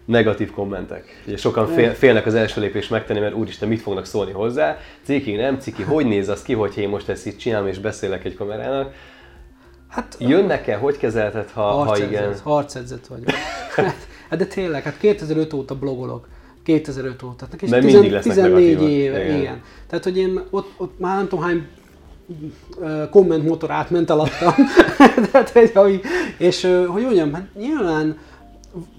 negatív 0.06 0.52
kommentek. 0.52 1.22
Ugye 1.28 1.38
sokan 1.38 1.68
fél, 1.68 1.94
félnek 1.94 2.26
az 2.26 2.34
első 2.34 2.62
lépést 2.62 2.90
megtenni, 2.90 3.20
mert 3.20 3.36
úristen, 3.36 3.68
mit 3.68 3.82
fognak 3.82 4.06
szólni 4.06 4.32
hozzá. 4.32 4.78
Ciki, 5.04 5.36
nem 5.36 5.60
ciki, 5.60 5.84
hogy 5.84 6.06
néz 6.06 6.30
az 6.30 6.42
ki, 6.42 6.54
hogy 6.54 6.78
én 6.78 6.90
most 6.90 7.10
ezt 7.10 7.26
itt 7.26 7.38
csinálom 7.38 7.68
és 7.68 7.80
beszélek 7.80 8.26
egy 8.26 8.36
kamerának. 8.36 8.94
Hát, 9.90 10.18
Jönnek-e, 10.20 10.76
hogy 10.76 10.98
kezelted, 10.98 11.50
ha, 11.50 11.62
ha 11.62 11.98
igen? 11.98 12.36
Harcedzet 12.44 13.08
vagyok. 13.08 13.30
hát, 13.76 14.38
de 14.38 14.46
tényleg, 14.46 14.84
hát 14.84 14.98
2005 14.98 15.54
óta 15.54 15.76
blogolok. 15.76 16.28
2005 16.64 17.24
óta. 17.24 17.48
És 17.60 17.70
Mert 17.70 17.84
10, 17.84 17.94
mindig 17.94 18.12
lesznek 18.12 18.36
14 18.36 18.82
éve, 18.82 19.24
igen. 19.24 19.40
igen. 19.40 19.62
Tehát, 19.88 20.04
hogy 20.04 20.18
én 20.18 20.42
ott, 20.50 20.72
ott 20.78 21.00
már 21.00 21.16
nem 21.16 21.28
tudom 21.28 21.44
hány 21.44 21.68
komment 23.10 23.48
motor 23.48 23.72
átment 23.72 24.10
alattam. 24.10 24.54
Tehát, 25.32 25.50
hogy, 25.74 26.02
és 26.38 26.62
hogy 26.88 27.04
mondjam, 27.04 27.34
hát 27.34 27.48
nyilván 27.58 28.18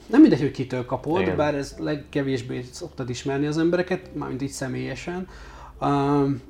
nem 0.07 0.21
mindegy, 0.21 0.41
hogy 0.41 0.51
kitől 0.51 0.85
kapod, 0.85 1.21
Igen. 1.21 1.37
bár 1.37 1.55
ez 1.55 1.75
legkevésbé 1.79 2.65
szoktad 2.73 3.11
ismerni 3.11 3.47
az 3.47 3.59
embereket, 3.59 4.11
mármint 4.15 4.43
így 4.43 4.51
személyesen. 4.51 5.29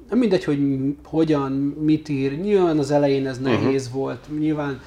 Nem 0.08 0.18
mindegy, 0.18 0.44
hogy 0.44 0.60
hogyan, 1.04 1.52
mit 1.80 2.08
ír. 2.08 2.40
Nyilván 2.40 2.78
az 2.78 2.90
elején 2.90 3.26
ez 3.26 3.38
nehéz 3.38 3.86
uh-huh. 3.86 4.00
volt, 4.00 4.38
nyilván 4.38 4.80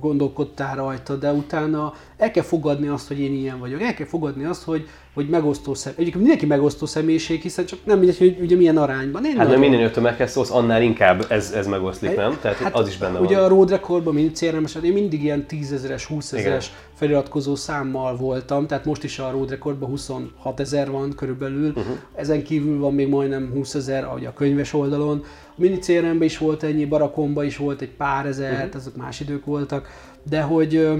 gondolkodtál 0.00 0.76
rajta, 0.76 1.16
de 1.16 1.32
utána 1.32 1.94
el 2.16 2.30
kell 2.30 2.42
fogadni 2.42 2.88
azt, 2.88 3.08
hogy 3.08 3.20
én 3.20 3.32
ilyen 3.32 3.58
vagyok. 3.58 3.82
El 3.82 3.94
kell 3.94 4.06
fogadni 4.06 4.44
azt, 4.44 4.62
hogy 4.62 4.88
hogy 5.14 5.28
megosztó 5.28 5.74
személyiség. 5.74 6.00
Egyébként 6.00 6.24
mindenki 6.24 6.46
megosztó 6.46 6.86
személyiség, 6.86 7.42
hiszen 7.42 7.66
csak 7.66 7.78
nem 7.84 7.98
mindegy, 7.98 8.18
hogy 8.18 8.38
ugye 8.40 8.56
milyen 8.56 8.76
arányban. 8.76 9.24
Én 9.24 9.36
hát 9.36 9.48
mert 9.48 9.60
minél 9.60 9.90
tömeghez 9.90 10.30
szólsz, 10.30 10.50
annál 10.50 10.82
inkább 10.82 11.24
ez, 11.28 11.52
ez 11.56 11.66
megoszlik, 11.66 12.16
nem? 12.16 12.38
Tehát 12.40 12.56
hát 12.56 12.74
az 12.74 12.88
is 12.88 12.96
benne 12.96 13.18
ugye 13.18 13.36
van. 13.36 13.44
a 13.44 13.48
road 13.48 13.70
recordban, 13.70 14.14
mint 14.14 14.38
crms 14.38 14.78
én 14.82 14.92
mindig 14.92 15.22
ilyen 15.22 15.46
10 15.46 15.72
ezeres, 15.72 16.04
20 16.04 16.32
ezeres 16.32 16.72
feliratkozó 16.94 17.54
számmal 17.54 18.16
voltam, 18.16 18.66
tehát 18.66 18.84
most 18.84 19.04
is 19.04 19.18
a 19.18 19.30
road 19.30 19.50
recordban 19.50 19.88
26 19.88 20.60
ezer 20.60 20.90
van 20.90 21.14
körülbelül, 21.16 21.68
uh-huh. 21.68 21.96
ezen 22.14 22.42
kívül 22.42 22.78
van 22.78 22.94
még 22.94 23.08
majdnem 23.08 23.50
20 23.52 23.74
ezer, 23.74 24.04
ahogy 24.04 24.24
a 24.24 24.32
könyves 24.32 24.72
oldalon. 24.72 25.24
Mini 25.62 25.78
crm 25.78 26.22
is 26.22 26.38
volt 26.38 26.62
ennyi, 26.62 26.84
Barakomba 26.84 27.44
is 27.44 27.56
volt 27.56 27.80
egy 27.80 27.90
pár 27.90 28.26
ezer, 28.26 28.52
uh-huh. 28.52 28.74
ezek 28.74 28.96
más 28.96 29.20
idők 29.20 29.44
voltak, 29.44 29.88
de 30.28 30.40
hogy 30.40 30.90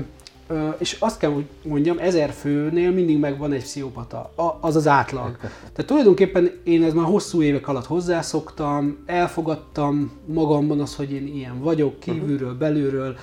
és 0.79 0.97
azt 0.99 1.19
kell, 1.19 1.31
hogy 1.31 1.45
mondjam, 1.65 1.99
ezer 1.99 2.31
főnél 2.31 2.91
mindig 2.91 3.19
megvan 3.19 3.53
egy 3.53 3.63
pszichopata. 3.63 4.33
Az 4.61 4.77
az 4.77 4.87
átlag. 4.87 5.37
Tehát 5.41 5.85
tulajdonképpen 5.87 6.51
én 6.65 6.83
ez 6.83 6.93
már 6.93 7.05
hosszú 7.05 7.43
évek 7.43 7.69
alatt 7.69 7.87
hozzászoktam, 7.87 9.03
elfogadtam 9.07 10.13
magamban 10.27 10.81
az, 10.81 10.95
hogy 10.97 11.13
én 11.13 11.27
ilyen 11.27 11.61
vagyok, 11.61 12.01
kívülről, 12.01 12.55
belülről. 12.55 13.17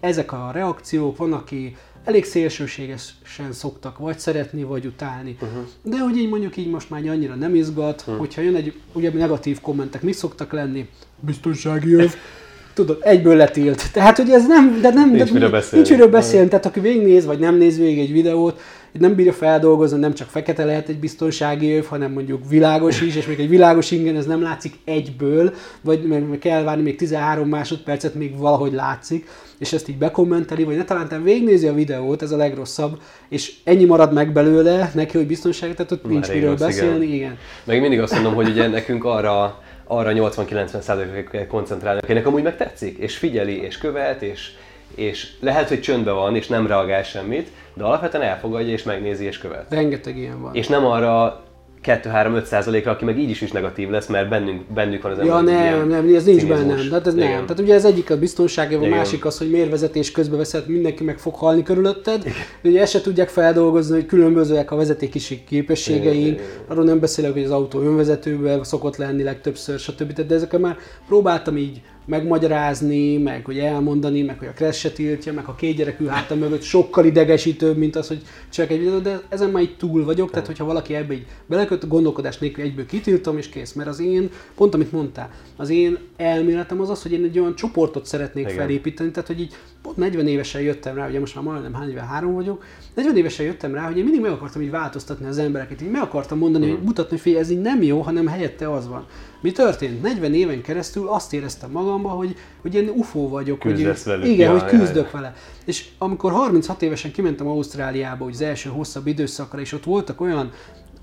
Ezek 0.00 0.32
a 0.32 0.50
reakciók, 0.52 1.16
van, 1.16 1.32
aki 1.32 1.76
elég 2.10 2.24
szélsőségesen 2.24 3.52
szoktak 3.52 3.98
vagy 3.98 4.18
szeretni, 4.18 4.62
vagy 4.62 4.86
utálni. 4.86 5.36
Uh-huh. 5.40 5.62
De 5.82 5.98
hogy 5.98 6.16
így 6.16 6.28
mondjuk 6.28 6.56
így 6.56 6.70
most 6.70 6.90
már 6.90 7.08
annyira 7.08 7.34
nem 7.34 7.54
izgat, 7.54 8.00
uh-huh. 8.00 8.16
hogyha 8.16 8.42
jön 8.42 8.54
egy 8.54 8.72
ugye 8.92 9.10
negatív 9.12 9.60
kommentek, 9.60 10.02
mi 10.02 10.12
szoktak 10.12 10.52
lenni? 10.52 10.88
Biztonsági 11.20 11.92
öv 11.92 12.14
tudod, 12.74 12.98
egyből 13.00 13.36
letilt. 13.36 13.92
Tehát, 13.92 14.16
hogy 14.16 14.30
ez 14.30 14.46
nem, 14.46 14.80
de 14.80 14.90
nem, 14.90 15.10
nincs 15.10 15.24
de, 15.24 15.32
miről 15.32 15.50
beszélni. 15.50 15.76
Nincs 15.76 15.90
miről 15.90 16.10
beszélni. 16.10 16.48
Tehát, 16.48 16.66
aki 16.66 16.80
végignéz, 16.80 17.24
vagy 17.24 17.38
nem 17.38 17.56
néz 17.56 17.78
végig 17.78 17.98
egy 17.98 18.12
videót, 18.12 18.60
nem 18.98 19.14
bírja 19.14 19.32
feldolgozni, 19.32 19.98
nem 19.98 20.14
csak 20.14 20.28
fekete 20.28 20.64
lehet 20.64 20.88
egy 20.88 20.98
biztonsági 20.98 21.72
öv, 21.72 21.84
hanem 21.84 22.12
mondjuk 22.12 22.48
világos 22.48 23.00
is, 23.00 23.16
és 23.16 23.26
még 23.26 23.40
egy 23.40 23.48
világos 23.48 23.90
ingen 23.90 24.16
ez 24.16 24.26
nem 24.26 24.42
látszik 24.42 24.74
egyből, 24.84 25.54
vagy 25.80 26.02
meg 26.02 26.38
kell 26.40 26.62
várni 26.62 26.82
még 26.82 26.96
13 26.96 27.48
másodpercet, 27.48 28.14
még 28.14 28.38
valahogy 28.38 28.72
látszik, 28.72 29.28
és 29.58 29.72
ezt 29.72 29.88
így 29.88 29.98
bekommenteli, 29.98 30.64
vagy 30.64 30.76
ne 30.76 30.84
talán 30.84 31.22
végignézi 31.22 31.66
a 31.66 31.74
videót, 31.74 32.22
ez 32.22 32.30
a 32.30 32.36
legrosszabb, 32.36 33.00
és 33.28 33.54
ennyi 33.64 33.84
marad 33.84 34.12
meg 34.12 34.32
belőle 34.32 34.90
neki, 34.94 35.16
hogy 35.16 35.26
biztonsági, 35.26 35.72
tehát 35.72 35.92
ott 35.92 36.02
Már 36.02 36.12
nincs 36.12 36.28
miről 36.28 36.50
rossz, 36.50 36.60
beszélni, 36.60 37.04
igen. 37.04 37.14
igen. 37.16 37.38
Meg 37.64 37.80
mindig 37.80 38.00
azt 38.00 38.12
mondom, 38.12 38.34
hogy 38.34 38.48
ugye 38.48 38.68
nekünk 38.68 39.04
arra 39.04 39.62
arra 39.90 40.12
80-90%-ra 40.14 41.30
kell 41.30 41.46
koncentrálni, 41.46 42.00
akinek 42.02 42.26
amúgy 42.26 42.42
meg 42.42 42.56
tetszik, 42.56 42.98
és 42.98 43.16
figyeli, 43.16 43.62
és 43.62 43.78
követ, 43.78 44.22
és, 44.22 44.50
és 44.94 45.28
lehet, 45.40 45.68
hogy 45.68 45.80
csöndben 45.80 46.14
van, 46.14 46.36
és 46.36 46.46
nem 46.46 46.66
reagál 46.66 47.02
semmit, 47.02 47.48
de 47.74 47.84
alapvetően 47.84 48.22
elfogadja, 48.24 48.72
és 48.72 48.82
megnézi, 48.82 49.24
és 49.24 49.38
követ. 49.38 49.66
Rengeteg 49.68 50.16
ilyen 50.16 50.42
van. 50.42 50.54
És 50.54 50.68
nem 50.68 50.86
arra 50.86 51.44
2-3-5 51.84 52.44
százalékra, 52.44 52.90
aki 52.90 53.04
meg 53.04 53.18
így 53.18 53.30
is 53.30 53.40
is 53.40 53.52
negatív 53.52 53.90
lesz, 53.90 54.06
mert 54.06 54.28
bennünk, 54.28 54.62
bennük 54.74 55.02
van 55.02 55.12
az 55.12 55.18
ember. 55.18 55.34
Ja 55.34 55.40
nem, 55.40 55.88
nem, 55.88 56.14
ez 56.14 56.24
nincs 56.24 56.46
bennem. 56.46 56.88
Tehát 56.88 57.06
ez 57.06 57.14
nem. 57.14 57.30
Tehát 57.30 57.60
ugye 57.60 57.74
ez 57.74 57.84
egyik 57.84 58.10
a 58.10 58.18
biztonság, 58.18 58.72
a 58.72 58.86
másik 58.86 59.24
az, 59.24 59.38
hogy 59.38 59.50
miért 59.50 59.70
vezetés 59.70 60.10
közben 60.10 60.38
veszed, 60.38 60.68
mindenki 60.68 61.04
meg 61.04 61.18
fog 61.18 61.34
halni 61.34 61.62
körülötted. 61.62 62.20
Igen. 62.20 62.34
Ugye 62.64 62.80
ezt 62.80 62.92
se 62.92 63.00
tudják 63.00 63.28
feldolgozni, 63.28 63.94
hogy 63.94 64.06
különbözőek 64.06 64.70
a 64.70 64.76
vezetéki 64.76 65.44
képességeink. 65.48 66.40
Arról 66.68 66.84
nem 66.84 67.00
beszélek, 67.00 67.32
hogy 67.32 67.44
az 67.44 67.50
autó 67.50 67.80
önvezetőben 67.80 68.64
szokott 68.64 68.96
lenni 68.96 69.22
legtöbbször, 69.22 69.78
stb. 69.78 70.12
De 70.12 70.34
ezeket 70.34 70.60
már 70.60 70.76
próbáltam 71.06 71.56
így 71.56 71.80
megmagyarázni, 72.04 73.16
meg 73.16 73.44
hogy 73.44 73.58
elmondani, 73.58 74.22
meg 74.22 74.38
hogy 74.38 74.48
a 74.48 74.52
Crash 74.52 74.78
se 74.78 74.90
tiltja, 74.90 75.32
meg 75.32 75.44
a 75.46 75.54
két 75.54 75.76
gyerek 75.76 76.00
ül 76.00 76.06
hátam 76.06 76.38
mögött 76.38 76.62
sokkal 76.62 77.04
idegesítőbb, 77.04 77.76
mint 77.76 77.96
az, 77.96 78.08
hogy 78.08 78.22
csak 78.48 78.70
egy 78.70 78.78
videó, 78.78 78.98
de 78.98 79.20
ezen 79.28 79.50
már 79.50 79.62
így 79.62 79.76
túl 79.76 80.04
vagyok, 80.04 80.30
tehát 80.30 80.46
hogyha 80.46 80.64
valaki 80.64 80.94
ebbe 80.94 81.14
így 81.14 81.26
beleköt, 81.46 81.88
gondolkodás 81.88 82.38
nélkül 82.38 82.64
egyből 82.64 82.86
kitiltom 82.86 83.38
és 83.38 83.48
kész, 83.48 83.72
mert 83.72 83.88
az 83.88 84.00
én, 84.00 84.30
pont 84.54 84.74
amit 84.74 84.92
mondtál, 84.92 85.30
az 85.56 85.68
én 85.68 85.98
elméletem 86.16 86.80
az 86.80 86.90
az, 86.90 87.02
hogy 87.02 87.12
én 87.12 87.24
egy 87.24 87.38
olyan 87.38 87.54
csoportot 87.54 88.06
szeretnék 88.06 88.44
Igen. 88.44 88.56
felépíteni, 88.56 89.10
tehát 89.10 89.28
hogy 89.28 89.40
így 89.40 89.54
pont 89.82 89.96
40 89.96 90.26
évesen 90.26 90.60
jöttem 90.60 90.94
rá, 90.94 91.08
ugye 91.08 91.20
most 91.20 91.34
már 91.34 91.44
majdnem 91.44 91.74
hány 91.74 91.90
éve 91.90 92.00
három 92.00 92.34
vagyok, 92.34 92.64
40 92.94 93.16
évesen 93.16 93.46
jöttem 93.46 93.74
rá, 93.74 93.86
hogy 93.86 93.96
én 93.96 94.04
mindig 94.04 94.20
meg 94.20 94.30
akartam 94.30 94.62
így 94.62 94.70
változtatni 94.70 95.26
az 95.26 95.38
embereket, 95.38 95.82
így 95.82 95.90
meg 95.90 96.02
akartam 96.02 96.38
mondani, 96.38 96.66
mm. 96.66 96.70
hogy 96.70 96.82
mutatni, 96.82 97.18
hogy 97.22 97.34
ez 97.34 97.50
így 97.50 97.60
nem 97.60 97.82
jó, 97.82 98.00
hanem 98.00 98.26
helyette 98.26 98.72
az 98.72 98.88
van. 98.88 99.06
Mi 99.40 99.52
történt? 99.52 100.02
40 100.02 100.34
éven 100.34 100.62
keresztül 100.62 101.08
azt 101.08 101.32
éreztem 101.32 101.70
magamban, 101.70 102.16
hogy, 102.16 102.36
hogy 102.60 102.74
én 102.74 102.88
UFO 102.88 103.28
vagyok. 103.28 103.58
Küzdesz 103.58 104.04
hogy, 104.04 104.12
velük. 104.12 104.26
Igen, 104.26 104.52
ja, 104.52 104.58
hogy 104.58 104.68
küzdök 104.68 105.04
ja, 105.04 105.10
vele. 105.12 105.34
És 105.64 105.88
amikor 105.98 106.32
36 106.32 106.82
évesen 106.82 107.12
kimentem 107.12 107.46
Ausztráliába, 107.46 108.24
hogy 108.24 108.32
az 108.32 108.40
első 108.40 108.70
hosszabb 108.70 109.06
időszakra, 109.06 109.60
és 109.60 109.72
ott 109.72 109.84
voltak 109.84 110.20
olyan 110.20 110.50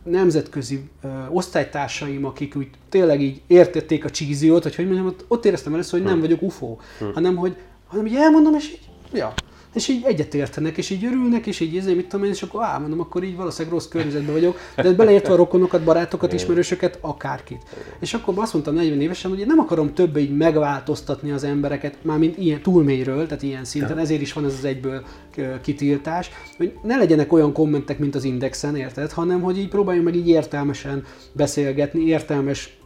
nemzetközi 0.04 0.90
ö, 1.04 1.08
osztálytársaim, 1.30 2.26
akik 2.26 2.56
úgy 2.56 2.68
tényleg 2.90 3.22
így 3.22 3.42
értették 3.48 4.06
a 4.06 4.10
csíziót, 4.10 4.64
hogy 4.64 4.76
hogy 4.76 4.86
mondjam, 4.86 5.08
ott, 5.08 5.26
ott 5.28 5.46
éreztem 5.46 5.74
először, 5.74 6.00
hogy 6.00 6.08
nem 6.08 6.18
hm. 6.18 6.22
vagyok 6.22 6.42
UFO, 6.42 6.78
hm. 7.00 7.06
hanem 7.14 7.36
hogy 7.36 7.56
hanem 7.88 8.06
így 8.06 8.16
elmondom, 8.16 8.56
és 8.56 8.70
így, 8.70 8.80
ja, 9.14 9.34
és 9.78 9.88
így 9.88 10.04
egyetértenek, 10.06 10.78
és 10.78 10.90
így 10.90 11.06
örülnek, 11.06 11.46
és 11.46 11.60
így 11.60 11.78
ezért 11.78 11.96
mit 11.96 12.08
tudom 12.08 12.26
én, 12.26 12.32
és 12.32 12.42
akkor 12.42 12.64
á, 12.64 12.78
mondom, 12.78 13.00
akkor 13.00 13.24
így 13.24 13.36
valószínűleg 13.36 13.74
rossz 13.74 13.88
környezetben 13.88 14.34
vagyok, 14.34 14.60
de 14.76 14.92
beleértve 14.92 15.34
a 15.34 15.36
rokonokat, 15.36 15.84
barátokat, 15.84 16.34
ismerősöket, 16.34 16.98
akárkit. 17.02 17.62
És 18.00 18.14
akkor 18.14 18.34
azt 18.38 18.54
mondtam 18.54 18.74
40 18.74 19.02
évesen, 19.02 19.30
hogy 19.30 19.40
én 19.40 19.46
nem 19.46 19.60
akarom 19.60 19.94
többé 19.94 20.22
így 20.22 20.38
megváltoztatni 20.38 21.32
az 21.32 21.44
embereket, 21.44 21.98
már 22.02 22.18
mint 22.18 22.38
ilyen 22.38 22.62
túlmélyről, 22.62 23.26
tehát 23.28 23.44
ilyen 23.44 23.66
szinten, 23.66 23.98
ezért 23.98 24.22
is 24.22 24.34
van 24.34 24.46
ez 24.46 24.54
az 24.58 24.66
egyből 24.66 25.04
kitiltás, 25.62 26.30
hogy 26.58 26.74
ne 26.84 26.98
legyenek 26.98 27.34
olyan 27.34 27.54
kommentek, 27.54 28.00
mint 28.00 28.16
az 28.16 28.24
Indexen, 28.24 28.76
érted, 28.76 29.12
hanem 29.12 29.42
hogy 29.42 29.58
így 29.58 29.70
próbáljunk 29.70 30.06
meg 30.06 30.16
így 30.16 30.28
értelmesen 30.28 31.04
beszélgetni, 31.32 32.06
értelmes 32.06 32.77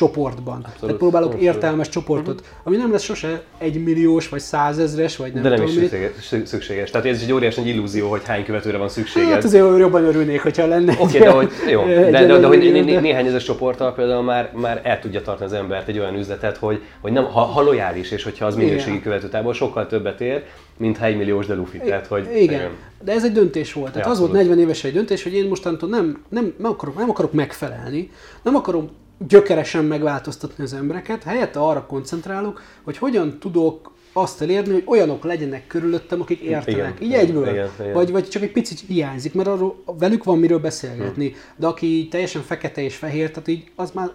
csoportban. 0.00 0.54
Abszolút. 0.54 0.80
Tehát 0.80 0.96
próbálok 0.96 1.32
Abszolút. 1.32 1.54
értelmes 1.54 1.88
csoportot, 1.88 2.40
uh-huh. 2.40 2.56
ami 2.64 2.76
nem 2.76 2.90
lesz 2.90 3.02
sose 3.02 3.42
egy 3.58 3.82
milliós, 3.82 4.28
vagy 4.28 4.40
százezres, 4.40 5.16
vagy 5.16 5.32
nem 5.32 5.42
De 5.42 5.48
nem 5.48 5.58
tudom, 5.58 5.82
is 5.82 5.88
szükséges, 5.88 6.48
szükséges. 6.48 6.90
Tehát 6.90 7.06
ez 7.06 7.22
egy 7.22 7.32
óriási 7.32 7.66
illúzió, 7.66 8.08
hogy 8.10 8.20
hány 8.24 8.44
követőre 8.44 8.78
van 8.78 8.88
szükséged. 8.88 9.30
Hát 9.30 9.44
azért 9.44 9.78
jobban 9.78 10.04
örülnék, 10.04 10.42
hogyha 10.42 10.66
lenne. 10.66 10.92
Oké, 10.92 11.02
okay, 11.02 11.20
de 11.20 11.30
hogy, 11.30 11.50
jó. 11.70 11.84
De, 11.84 12.10
de, 12.10 12.26
de, 12.26 12.38
de 12.38 12.46
hogy 12.46 12.58
né, 12.58 12.80
né, 12.80 12.98
néhány 12.98 13.26
ezes 13.26 13.44
csoporttal 13.44 13.94
például 13.94 14.22
már, 14.22 14.52
már 14.54 14.80
el 14.84 14.98
tudja 14.98 15.22
tartani 15.22 15.50
az 15.50 15.56
embert 15.56 15.88
egy 15.88 15.98
olyan 15.98 16.14
üzletet, 16.14 16.56
hogy, 16.56 16.82
hogy 17.00 17.12
nem, 17.12 17.24
ha, 17.24 17.40
ha 17.40 17.62
lojális, 17.62 18.10
és 18.10 18.22
hogyha 18.22 18.46
az 18.46 18.56
minőségi 18.56 19.00
követőtából 19.00 19.52
sokkal 19.54 19.86
többet 19.86 20.20
ér, 20.20 20.42
mint 20.76 20.98
ha 20.98 21.04
egy 21.04 21.16
milliós 21.16 21.46
de 21.46 21.54
lufi. 21.54 21.78
Tehát, 21.78 22.06
hogy, 22.06 22.24
igen. 22.24 22.42
igen. 22.42 22.70
De 23.04 23.12
ez 23.12 23.24
egy 23.24 23.32
döntés 23.32 23.72
volt. 23.72 23.92
Tehát 23.92 24.06
ja, 24.06 24.12
az 24.12 24.18
volt 24.18 24.32
40 24.32 24.58
éves 24.58 24.84
egy 24.84 24.92
döntés, 24.92 25.22
hogy 25.22 25.34
én 25.34 25.48
mostantól 25.48 25.88
nem, 25.88 26.24
nem, 26.28 26.54
nem, 26.58 26.70
akarok, 26.70 26.98
nem 26.98 27.10
akarok 27.10 27.32
megfelelni, 27.32 28.10
nem 28.42 28.54
akarom 28.54 28.90
gyökeresen 29.28 29.84
megváltoztatni 29.84 30.64
az 30.64 30.72
embereket, 30.72 31.22
helyette 31.22 31.58
arra 31.58 31.86
koncentrálok, 31.86 32.62
hogy 32.82 32.98
hogyan 32.98 33.38
tudok 33.38 33.92
azt 34.12 34.42
elérni, 34.42 34.72
hogy 34.72 34.82
olyanok 34.86 35.24
legyenek 35.24 35.66
körülöttem, 35.66 36.20
akik 36.20 36.40
értenek. 36.40 36.94
Igen, 37.00 37.02
Így 37.02 37.12
egyből. 37.12 37.48
Igen, 37.48 37.68
igen. 37.80 37.92
Vagy, 37.92 38.10
vagy 38.10 38.28
csak 38.28 38.42
egy 38.42 38.52
picit 38.52 38.80
hiányzik, 38.86 39.34
mert 39.34 39.48
arról, 39.48 39.82
velük 39.98 40.24
van 40.24 40.38
miről 40.38 40.58
beszélgetni. 40.58 41.28
Hmm. 41.28 41.38
De 41.56 41.66
aki 41.66 42.08
teljesen 42.10 42.42
fekete 42.42 42.82
és 42.82 42.96
fehér, 42.96 43.30
tehát 43.30 43.48
így 43.48 43.64
az 43.76 43.90
már, 43.90 44.10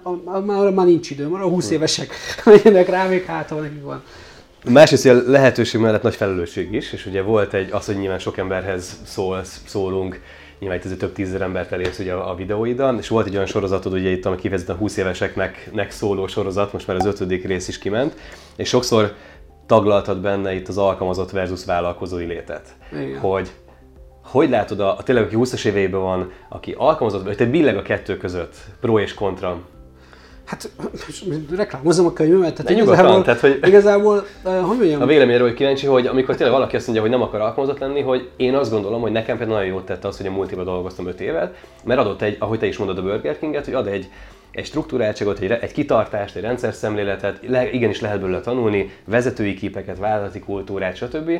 már, 0.45 0.71
már 0.71 0.85
nincs 0.85 1.09
időm, 1.09 1.33
arra 1.33 1.47
20 1.47 1.65
hmm. 1.65 1.75
évesek 1.75 2.13
menjenek 2.45 2.89
rá, 2.89 3.07
még 3.07 3.23
hát, 3.23 3.49
nekik 3.49 3.83
van. 3.83 4.03
Másrészt 4.69 5.05
a 5.05 5.13
lehetőség 5.25 5.81
mellett 5.81 6.01
nagy 6.01 6.15
felelősség 6.15 6.73
is, 6.73 6.93
és 6.93 7.05
ugye 7.05 7.21
volt 7.21 7.53
egy, 7.53 7.71
az, 7.71 7.85
hogy 7.85 7.97
nyilván 7.97 8.19
sok 8.19 8.37
emberhez 8.37 8.99
szólsz, 9.05 9.61
szólunk, 9.65 10.21
nyilván 10.59 10.79
itt 10.83 10.97
több 10.97 11.13
tízezer 11.13 11.41
embert 11.41 11.71
elérsz 11.71 11.99
ugye 11.99 12.13
a, 12.13 12.29
a 12.29 12.35
videóidon, 12.35 12.97
és 12.97 13.07
volt 13.07 13.27
egy 13.27 13.33
olyan 13.33 13.45
sorozatod, 13.45 13.93
ugye 13.93 14.09
itt, 14.09 14.25
ami 14.25 14.35
kifejezetten 14.35 14.75
20 14.75 14.97
éveseknek 14.97 15.69
nek 15.73 15.91
szóló 15.91 16.27
sorozat, 16.27 16.73
most 16.73 16.87
már 16.87 16.97
az 16.97 17.05
ötödik 17.05 17.45
rész 17.45 17.67
is 17.67 17.77
kiment, 17.77 18.15
és 18.55 18.69
sokszor 18.69 19.13
taglaltad 19.65 20.21
benne 20.21 20.53
itt 20.53 20.67
az 20.67 20.77
alkalmazott 20.77 21.31
versus 21.31 21.65
vállalkozói 21.65 22.25
létet. 22.25 22.75
Igen. 22.91 23.19
Hogy 23.19 23.51
hogy 24.23 24.49
látod, 24.49 24.79
a, 24.79 24.97
a 24.97 25.03
tényleg, 25.03 25.23
aki 25.23 25.35
20-as 25.37 25.65
éveiben 25.65 25.99
van, 25.99 26.31
aki 26.49 26.73
alkalmazott, 26.77 27.23
vagy 27.23 27.37
te 27.37 27.45
billeg 27.45 27.77
a 27.77 27.81
kettő 27.81 28.17
között, 28.17 28.55
pro 28.79 28.99
és 28.99 29.13
kontra? 29.13 29.61
Hát, 30.45 30.69
reklámozom 31.55 32.05
a 32.05 32.13
könyvemet, 32.13 32.53
tehát 32.55 32.71
De 32.71 32.81
igazából, 32.81 33.21
tehát, 33.21 33.39
hogy 33.39 33.59
igazából, 33.63 34.25
uh, 34.43 34.59
hogy 34.59 34.77
mondjam? 34.77 35.01
A 35.01 35.05
véleményről 35.05 35.47
hogy 35.47 35.55
kíváncsi, 35.57 35.85
hogy 35.85 36.07
amikor 36.07 36.35
tényleg 36.35 36.55
valaki 36.55 36.75
azt 36.75 36.85
mondja, 36.85 37.03
hogy 37.03 37.13
nem 37.13 37.21
akar 37.21 37.41
alkalmazott 37.41 37.79
lenni, 37.79 38.01
hogy 38.01 38.29
én 38.35 38.55
azt 38.55 38.71
gondolom, 38.71 39.01
hogy 39.01 39.11
nekem 39.11 39.37
például 39.37 39.57
nagyon 39.57 39.73
jót 39.73 39.85
tette 39.85 40.07
az, 40.07 40.17
hogy 40.17 40.25
a 40.25 40.31
multiba 40.31 40.63
dolgoztam 40.63 41.07
5 41.07 41.21
évet, 41.21 41.55
mert 41.83 41.99
adott 41.99 42.21
egy, 42.21 42.35
ahogy 42.39 42.59
te 42.59 42.65
is 42.65 42.77
mondod 42.77 42.97
a 42.97 43.01
Burger 43.01 43.39
King-et, 43.39 43.65
hogy 43.65 43.73
ad 43.73 43.87
egy, 43.87 44.09
egy 44.51 44.65
struktúráltságot, 44.65 45.39
egy, 45.39 45.51
egy 45.51 45.71
kitartást, 45.71 46.35
egy 46.35 46.41
rendszer 46.41 46.73
szemléletet, 46.73 47.39
le, 47.47 47.71
igenis 47.71 48.01
lehet 48.01 48.19
belőle 48.19 48.39
tanulni, 48.39 48.91
vezetői 49.05 49.53
képeket, 49.53 49.97
vállalati 49.97 50.39
kultúrát, 50.39 50.95
stb 50.95 51.31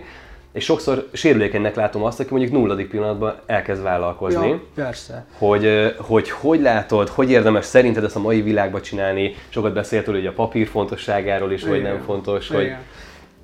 és 0.55 0.63
sokszor 0.63 1.07
sérülékenynek 1.13 1.75
látom 1.75 2.03
azt, 2.03 2.19
aki 2.19 2.29
mondjuk 2.31 2.53
nulladik 2.53 2.89
pillanatban 2.89 3.35
elkezd 3.45 3.83
vállalkozni. 3.83 4.47
Ja, 4.47 4.61
persze. 4.75 5.25
Hogy, 5.37 5.95
hogy 5.97 6.29
hogy 6.29 6.61
látod, 6.61 7.09
hogy 7.09 7.29
érdemes 7.29 7.65
szerinted 7.65 8.03
ezt 8.03 8.15
a 8.15 8.19
mai 8.19 8.41
világban 8.41 8.81
csinálni? 8.81 9.33
Sokat 9.49 9.73
beszéltél 9.73 10.13
hogy 10.13 10.25
a 10.25 10.31
papír 10.31 10.67
fontosságáról 10.67 11.51
is, 11.51 11.63
vagy 11.63 11.81
nem 11.81 12.01
fontos. 12.01 12.49
Igen. 12.49 12.61
Hogy... 12.61 12.71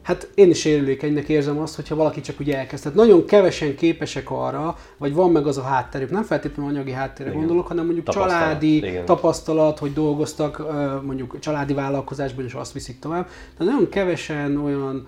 Hát 0.01 0.29
én 0.35 0.49
is 0.49 0.59
sérülékenynek 0.59 1.29
érzem 1.29 1.59
azt, 1.59 1.75
hogyha 1.75 1.95
valaki 1.95 2.21
csak 2.21 2.35
úgy 2.39 2.51
elkezd. 2.51 2.83
Tehát 2.83 2.97
nagyon 2.97 3.25
kevesen 3.25 3.75
képesek 3.75 4.31
arra, 4.31 4.77
vagy 4.97 5.13
van 5.13 5.31
meg 5.31 5.47
az 5.47 5.57
a 5.57 5.61
hátterük, 5.61 6.09
nem 6.09 6.23
feltétlenül 6.23 6.71
anyagi 6.71 6.91
háttérre 6.91 7.31
gondolok, 7.31 7.67
hanem 7.67 7.85
mondjuk 7.85 8.05
tapasztalat. 8.05 8.41
családi 8.41 8.75
Igen. 8.75 9.05
tapasztalat, 9.05 9.79
hogy 9.79 9.93
dolgoztak 9.93 10.61
mondjuk 11.03 11.39
családi 11.39 11.73
vállalkozásban, 11.73 12.45
és 12.45 12.53
azt 12.53 12.73
viszik 12.73 12.99
tovább. 12.99 13.25
Tehát 13.57 13.73
nagyon 13.73 13.89
kevesen 13.89 14.57
olyan 14.57 15.07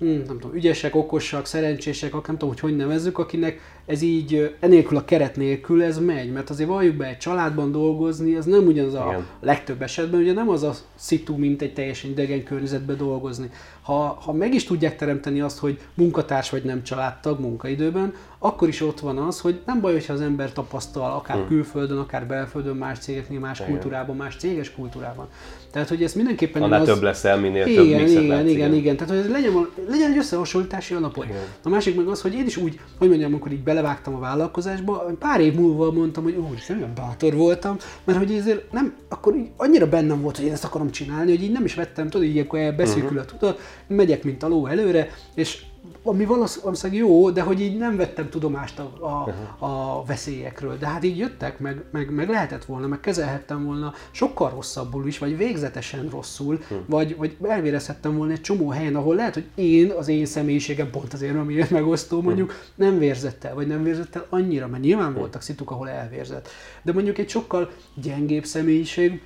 hmm, 0.00 0.22
nem 0.26 0.38
tudom, 0.38 0.54
ügyesek, 0.54 0.94
okosak, 0.94 1.46
szerencsések, 1.46 2.12
nem 2.12 2.22
tudom, 2.22 2.48
hogy 2.48 2.60
hogy 2.60 2.76
nevezzük, 2.76 3.18
akinek 3.18 3.60
ez 3.90 4.02
így 4.02 4.56
enélkül 4.60 4.96
a 4.96 5.04
keret 5.04 5.36
nélkül 5.36 5.82
ez 5.82 5.98
megy, 5.98 6.32
mert 6.32 6.50
azért 6.50 6.68
valljuk 6.68 6.96
be, 6.96 7.06
egy 7.06 7.16
családban 7.16 7.72
dolgozni, 7.72 8.36
ez 8.36 8.44
nem 8.44 8.66
ugyanaz 8.66 8.94
a 8.94 9.06
Igen. 9.08 9.26
legtöbb 9.40 9.82
esetben, 9.82 10.20
ugye 10.20 10.32
nem 10.32 10.48
az 10.48 10.62
a 10.62 10.74
szitu, 10.94 11.36
mint 11.36 11.62
egy 11.62 11.72
teljesen 11.72 12.10
idegen 12.10 12.42
környezetben 12.42 12.96
dolgozni. 12.96 13.50
Ha, 13.82 14.18
ha 14.20 14.32
meg 14.32 14.54
is 14.54 14.64
tudják 14.64 14.96
teremteni 14.96 15.40
azt, 15.40 15.58
hogy 15.58 15.78
munkatárs 15.94 16.50
vagy 16.50 16.62
nem 16.62 16.82
családtag 16.82 17.40
munkaidőben, 17.40 18.14
akkor 18.38 18.68
is 18.68 18.80
ott 18.80 19.00
van 19.00 19.18
az, 19.18 19.40
hogy 19.40 19.60
nem 19.66 19.80
baj, 19.80 19.92
hogyha 19.92 20.12
az 20.12 20.20
ember 20.20 20.52
tapasztal, 20.52 21.12
akár 21.12 21.36
hmm. 21.36 21.46
külföldön, 21.46 21.98
akár 21.98 22.26
belföldön, 22.26 22.76
más 22.76 22.98
cégeknél, 22.98 23.38
más 23.38 23.58
igen. 23.58 23.70
kultúrában, 23.70 24.16
más 24.16 24.36
céges 24.36 24.72
kultúrában. 24.72 25.28
Tehát, 25.70 25.88
hogy 25.88 26.02
ez 26.02 26.14
mindenképpen... 26.14 26.62
Annál 26.62 26.80
az... 26.80 26.86
több 26.86 27.02
leszel, 27.02 27.38
minél 27.38 27.66
igen, 27.66 27.76
több 27.76 27.86
igen, 27.86 28.08
igen, 28.08 28.22
igen, 28.22 28.48
igen, 28.48 28.74
igen. 28.74 28.96
Tehát, 28.96 29.12
hogy 29.12 29.22
ez 29.22 29.30
legyen, 29.30 29.68
legyen 29.88 30.10
egy 30.10 30.18
összehasonlítási 30.18 30.94
alapot. 30.94 31.26
A 31.62 31.68
másik 31.68 31.96
meg 31.96 32.06
az, 32.06 32.20
hogy 32.20 32.34
én 32.34 32.46
is 32.46 32.56
úgy, 32.56 32.80
hogy 32.98 33.08
mondjam, 33.08 33.30
amikor 33.30 33.52
így 33.52 33.62
belevágtam 33.80 34.14
a 34.14 34.18
vállalkozásba, 34.18 35.06
pár 35.18 35.40
év 35.40 35.54
múlva 35.54 35.92
mondtam, 35.92 36.22
hogy 36.22 36.34
úr, 36.34 36.76
olyan 36.76 36.92
bátor 36.94 37.34
voltam, 37.34 37.76
mert 38.04 38.18
hogy 38.18 38.32
ezért 38.32 38.72
nem, 38.72 38.94
akkor 39.08 39.36
így 39.36 39.50
annyira 39.56 39.88
bennem 39.88 40.20
volt, 40.20 40.36
hogy 40.36 40.46
én 40.46 40.52
ezt 40.52 40.64
akarom 40.64 40.90
csinálni, 40.90 41.30
hogy 41.30 41.42
így 41.42 41.52
nem 41.52 41.64
is 41.64 41.74
vettem, 41.74 42.08
tudod, 42.08 42.26
így 42.26 42.34
ilyenkor 42.34 42.74
beszűkül 42.74 43.18
a 43.18 43.24
tudat, 43.24 43.60
megyek, 43.86 44.24
mint 44.24 44.42
a 44.42 44.48
ló 44.48 44.66
előre, 44.66 45.08
és 45.34 45.62
ami 46.02 46.24
valószínűleg 46.24 46.94
jó, 46.94 47.30
de 47.30 47.42
hogy 47.42 47.60
így 47.60 47.76
nem 47.76 47.96
vettem 47.96 48.28
tudomást 48.28 48.78
a, 48.78 48.92
a, 49.00 49.34
a 49.66 50.04
veszélyekről. 50.04 50.76
De 50.76 50.86
hát 50.86 51.04
így 51.04 51.18
jöttek, 51.18 51.58
meg, 51.58 51.84
meg, 51.92 52.10
meg 52.10 52.28
lehetett 52.28 52.64
volna, 52.64 52.86
meg 52.86 53.00
kezelhettem 53.00 53.64
volna 53.64 53.92
sokkal 54.10 54.50
rosszabbul 54.50 55.06
is, 55.06 55.18
vagy 55.18 55.36
végzetesen 55.36 56.08
rosszul, 56.08 56.60
hm. 56.68 56.74
vagy, 56.86 57.16
vagy 57.16 57.36
elvérezhettem 57.42 58.16
volna 58.16 58.32
egy 58.32 58.40
csomó 58.40 58.68
helyen, 58.68 58.96
ahol 58.96 59.14
lehet, 59.14 59.34
hogy 59.34 59.46
én, 59.54 59.90
az 59.90 60.08
én 60.08 60.26
személyiségem 60.26 60.90
pont 60.90 61.12
azért, 61.12 61.36
amiért 61.36 61.70
megosztó 61.70 62.18
hm. 62.18 62.24
mondjuk, 62.24 62.54
nem 62.74 62.98
vérzett 62.98 63.44
el, 63.44 63.54
vagy 63.54 63.66
nem 63.66 63.82
vérzett 63.82 64.16
el 64.16 64.26
annyira, 64.28 64.66
mert 64.66 64.82
nyilván 64.82 65.12
hm. 65.12 65.18
voltak 65.18 65.42
szituk, 65.42 65.70
ahol 65.70 65.88
elvérzett. 65.88 66.48
De 66.82 66.92
mondjuk 66.92 67.18
egy 67.18 67.28
sokkal 67.28 67.70
gyengébb 67.94 68.44
személyiség, 68.44 69.22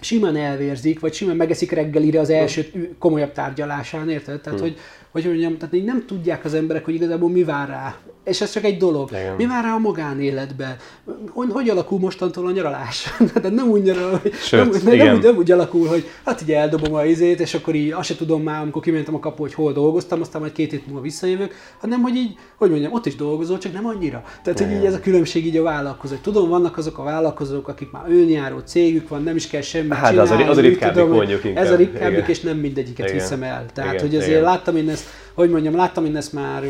simán 0.00 0.36
elvérzik, 0.36 1.00
vagy 1.00 1.12
simán 1.12 1.36
megeszik 1.36 1.70
reggelire 1.70 2.20
az 2.20 2.30
első 2.30 2.94
komolyabb 2.98 3.32
tárgyalásán, 3.32 4.10
érted? 4.10 4.40
Tehát, 4.40 4.60
hogy, 4.60 4.76
hogy 5.12 5.24
mondjam, 5.24 5.56
tehát 5.58 5.74
így 5.74 5.84
nem 5.84 6.06
tudják 6.06 6.44
az 6.44 6.54
emberek, 6.54 6.84
hogy 6.84 6.94
igazából 6.94 7.30
mi 7.30 7.44
vár 7.44 7.68
rá. 7.68 7.96
És 8.24 8.40
ez 8.40 8.52
csak 8.52 8.64
egy 8.64 8.76
dolog. 8.76 9.10
Igen. 9.10 9.34
Mi 9.36 9.44
rá 9.44 9.74
a 9.74 9.78
magánéletbe? 9.78 10.76
Hogy, 11.30 11.48
hogy 11.52 11.68
alakul 11.68 11.98
mostantól 11.98 12.46
a 12.46 12.50
nyaralás? 12.50 13.14
tehát 13.34 13.54
nem 13.54 13.68
úgy 13.68 13.82
nyaral, 13.82 14.18
hogy 14.22 14.32
Sőt, 14.34 14.60
nem, 14.60 14.82
nem, 14.84 15.06
nem, 15.06 15.16
úgy, 15.16 15.22
nem, 15.22 15.36
úgy 15.36 15.50
alakul, 15.50 15.86
hogy 15.86 16.04
hát 16.24 16.42
így 16.42 16.52
eldobom 16.52 16.94
a 16.94 17.04
izét, 17.04 17.40
és 17.40 17.54
akkor 17.54 17.74
így 17.74 17.92
azt 17.92 18.08
se 18.08 18.16
tudom 18.16 18.42
már, 18.42 18.60
amikor 18.60 18.82
kimentem 18.82 19.14
a 19.14 19.18
kapu, 19.18 19.42
hogy 19.42 19.54
hol 19.54 19.72
dolgoztam, 19.72 20.20
aztán 20.20 20.40
majd 20.40 20.52
két 20.52 20.70
hét 20.70 20.86
múlva 20.86 21.00
visszajövök, 21.00 21.54
hanem 21.80 22.02
hogy 22.02 22.16
így, 22.16 22.36
hogy 22.56 22.70
mondjam, 22.70 22.92
ott 22.92 23.06
is 23.06 23.16
dolgozol, 23.16 23.58
csak 23.58 23.72
nem 23.72 23.86
annyira. 23.86 24.24
Tehát, 24.42 24.58
hogy 24.58 24.70
így 24.70 24.84
ez 24.84 24.94
a 24.94 25.00
különbség 25.00 25.46
így 25.46 25.56
a 25.56 25.62
vállalkozók. 25.62 26.20
Tudom, 26.20 26.48
vannak 26.48 26.76
azok 26.76 26.98
a 26.98 27.02
vállalkozók, 27.02 27.68
akik 27.68 27.90
már 27.90 28.04
önjáró 28.08 28.58
cégük 28.58 29.08
van, 29.08 29.22
nem 29.22 29.36
is 29.36 29.48
kell 29.48 29.60
semmit 29.60 29.92
hát, 29.92 30.10
csinálni. 30.10 30.42
Hát 30.42 30.50
az 30.50 30.58
a, 30.58 30.60
ritkábbik 30.60 31.06
mondjuk 31.06 31.44
inkább. 31.44 31.64
Ez 31.64 31.70
a 31.70 31.76
ritkábbik, 31.76 32.26
és 32.26 32.40
nem 32.40 32.56
mindegyiket 32.56 33.08
igen. 33.08 33.20
hiszem 33.20 33.42
el. 33.42 33.66
Tehát, 33.74 33.92
igen, 33.92 34.06
hogy 34.06 34.16
azért 34.16 34.30
igen. 34.30 34.42
láttam 34.42 34.76
én 34.76 34.88
ezt, 34.88 35.04
hogy 35.34 35.50
mondjam, 35.50 35.76
láttam 35.76 36.04
én 36.04 36.16
ezt 36.16 36.32
már 36.32 36.64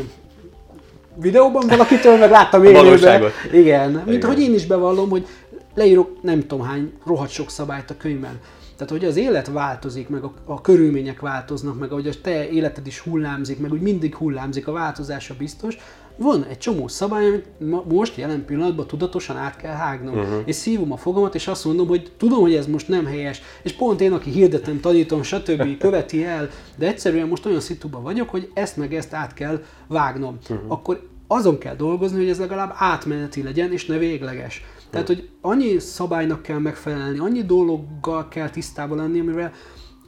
videóban 1.15 1.67
valakitől, 1.67 2.17
meg 2.17 2.29
láttam 2.29 2.63
élőben. 2.63 3.23
Igen, 3.51 3.91
mint 3.91 4.07
Igen. 4.07 4.29
hogy 4.29 4.41
én 4.41 4.53
is 4.53 4.65
bevallom, 4.65 5.09
hogy 5.09 5.27
leírok 5.75 6.21
nem 6.21 6.47
tudom 6.47 6.65
hány 6.65 6.93
rohadt 7.05 7.31
sok 7.31 7.49
szabályt 7.49 7.89
a 7.89 7.97
könyvben. 7.97 8.39
Tehát, 8.77 8.91
hogy 8.91 9.05
az 9.05 9.15
élet 9.17 9.47
változik, 9.47 10.09
meg 10.09 10.23
a, 10.23 10.33
a 10.45 10.61
körülmények 10.61 11.19
változnak, 11.19 11.79
meg 11.79 11.91
ahogy 11.91 12.07
a 12.07 12.13
te 12.21 12.49
életed 12.49 12.87
is 12.87 12.99
hullámzik, 12.99 13.59
meg 13.59 13.71
úgy 13.71 13.81
mindig 13.81 14.15
hullámzik, 14.15 14.67
a 14.67 14.71
változása 14.71 15.33
biztos, 15.37 15.77
van 16.17 16.43
egy 16.43 16.57
csomó 16.57 16.87
szabály, 16.87 17.27
amit 17.27 17.45
most 17.89 18.17
jelen 18.17 18.45
pillanatban 18.45 18.87
tudatosan 18.87 19.37
át 19.37 19.55
kell 19.55 19.73
hágnom. 19.73 20.17
Uh-huh. 20.17 20.41
És 20.45 20.55
szívom 20.55 20.91
a 20.91 20.97
fogamat, 20.97 21.35
és 21.35 21.47
azt 21.47 21.65
mondom, 21.65 21.87
hogy 21.87 22.11
tudom, 22.17 22.41
hogy 22.41 22.55
ez 22.55 22.67
most 22.67 22.87
nem 22.87 23.05
helyes, 23.05 23.41
és 23.63 23.73
pont 23.73 24.01
én, 24.01 24.13
aki 24.13 24.29
hirdetem, 24.29 24.79
tanítom, 24.79 25.23
stb. 25.23 25.77
követi 25.77 26.25
el, 26.25 26.49
de 26.75 26.87
egyszerűen 26.87 27.27
most 27.27 27.45
olyan 27.45 27.59
szituban 27.59 28.03
vagyok, 28.03 28.29
hogy 28.29 28.51
ezt 28.53 28.77
meg 28.77 28.93
ezt 28.93 29.13
át 29.13 29.33
kell 29.33 29.63
vágnom. 29.87 30.37
Uh-huh. 30.49 30.71
Akkor 30.71 31.07
azon 31.27 31.57
kell 31.57 31.75
dolgozni, 31.75 32.17
hogy 32.17 32.29
ez 32.29 32.39
legalább 32.39 32.73
átmeneti 32.77 33.43
legyen, 33.43 33.71
és 33.71 33.85
ne 33.85 33.97
végleges. 33.97 34.63
Tehát, 34.89 35.07
hogy 35.07 35.29
annyi 35.41 35.79
szabálynak 35.79 36.41
kell 36.41 36.59
megfelelni, 36.59 37.17
annyi 37.17 37.43
dologgal 37.43 38.27
kell 38.27 38.49
tisztában 38.49 38.97
lenni, 38.97 39.19
amivel 39.19 39.53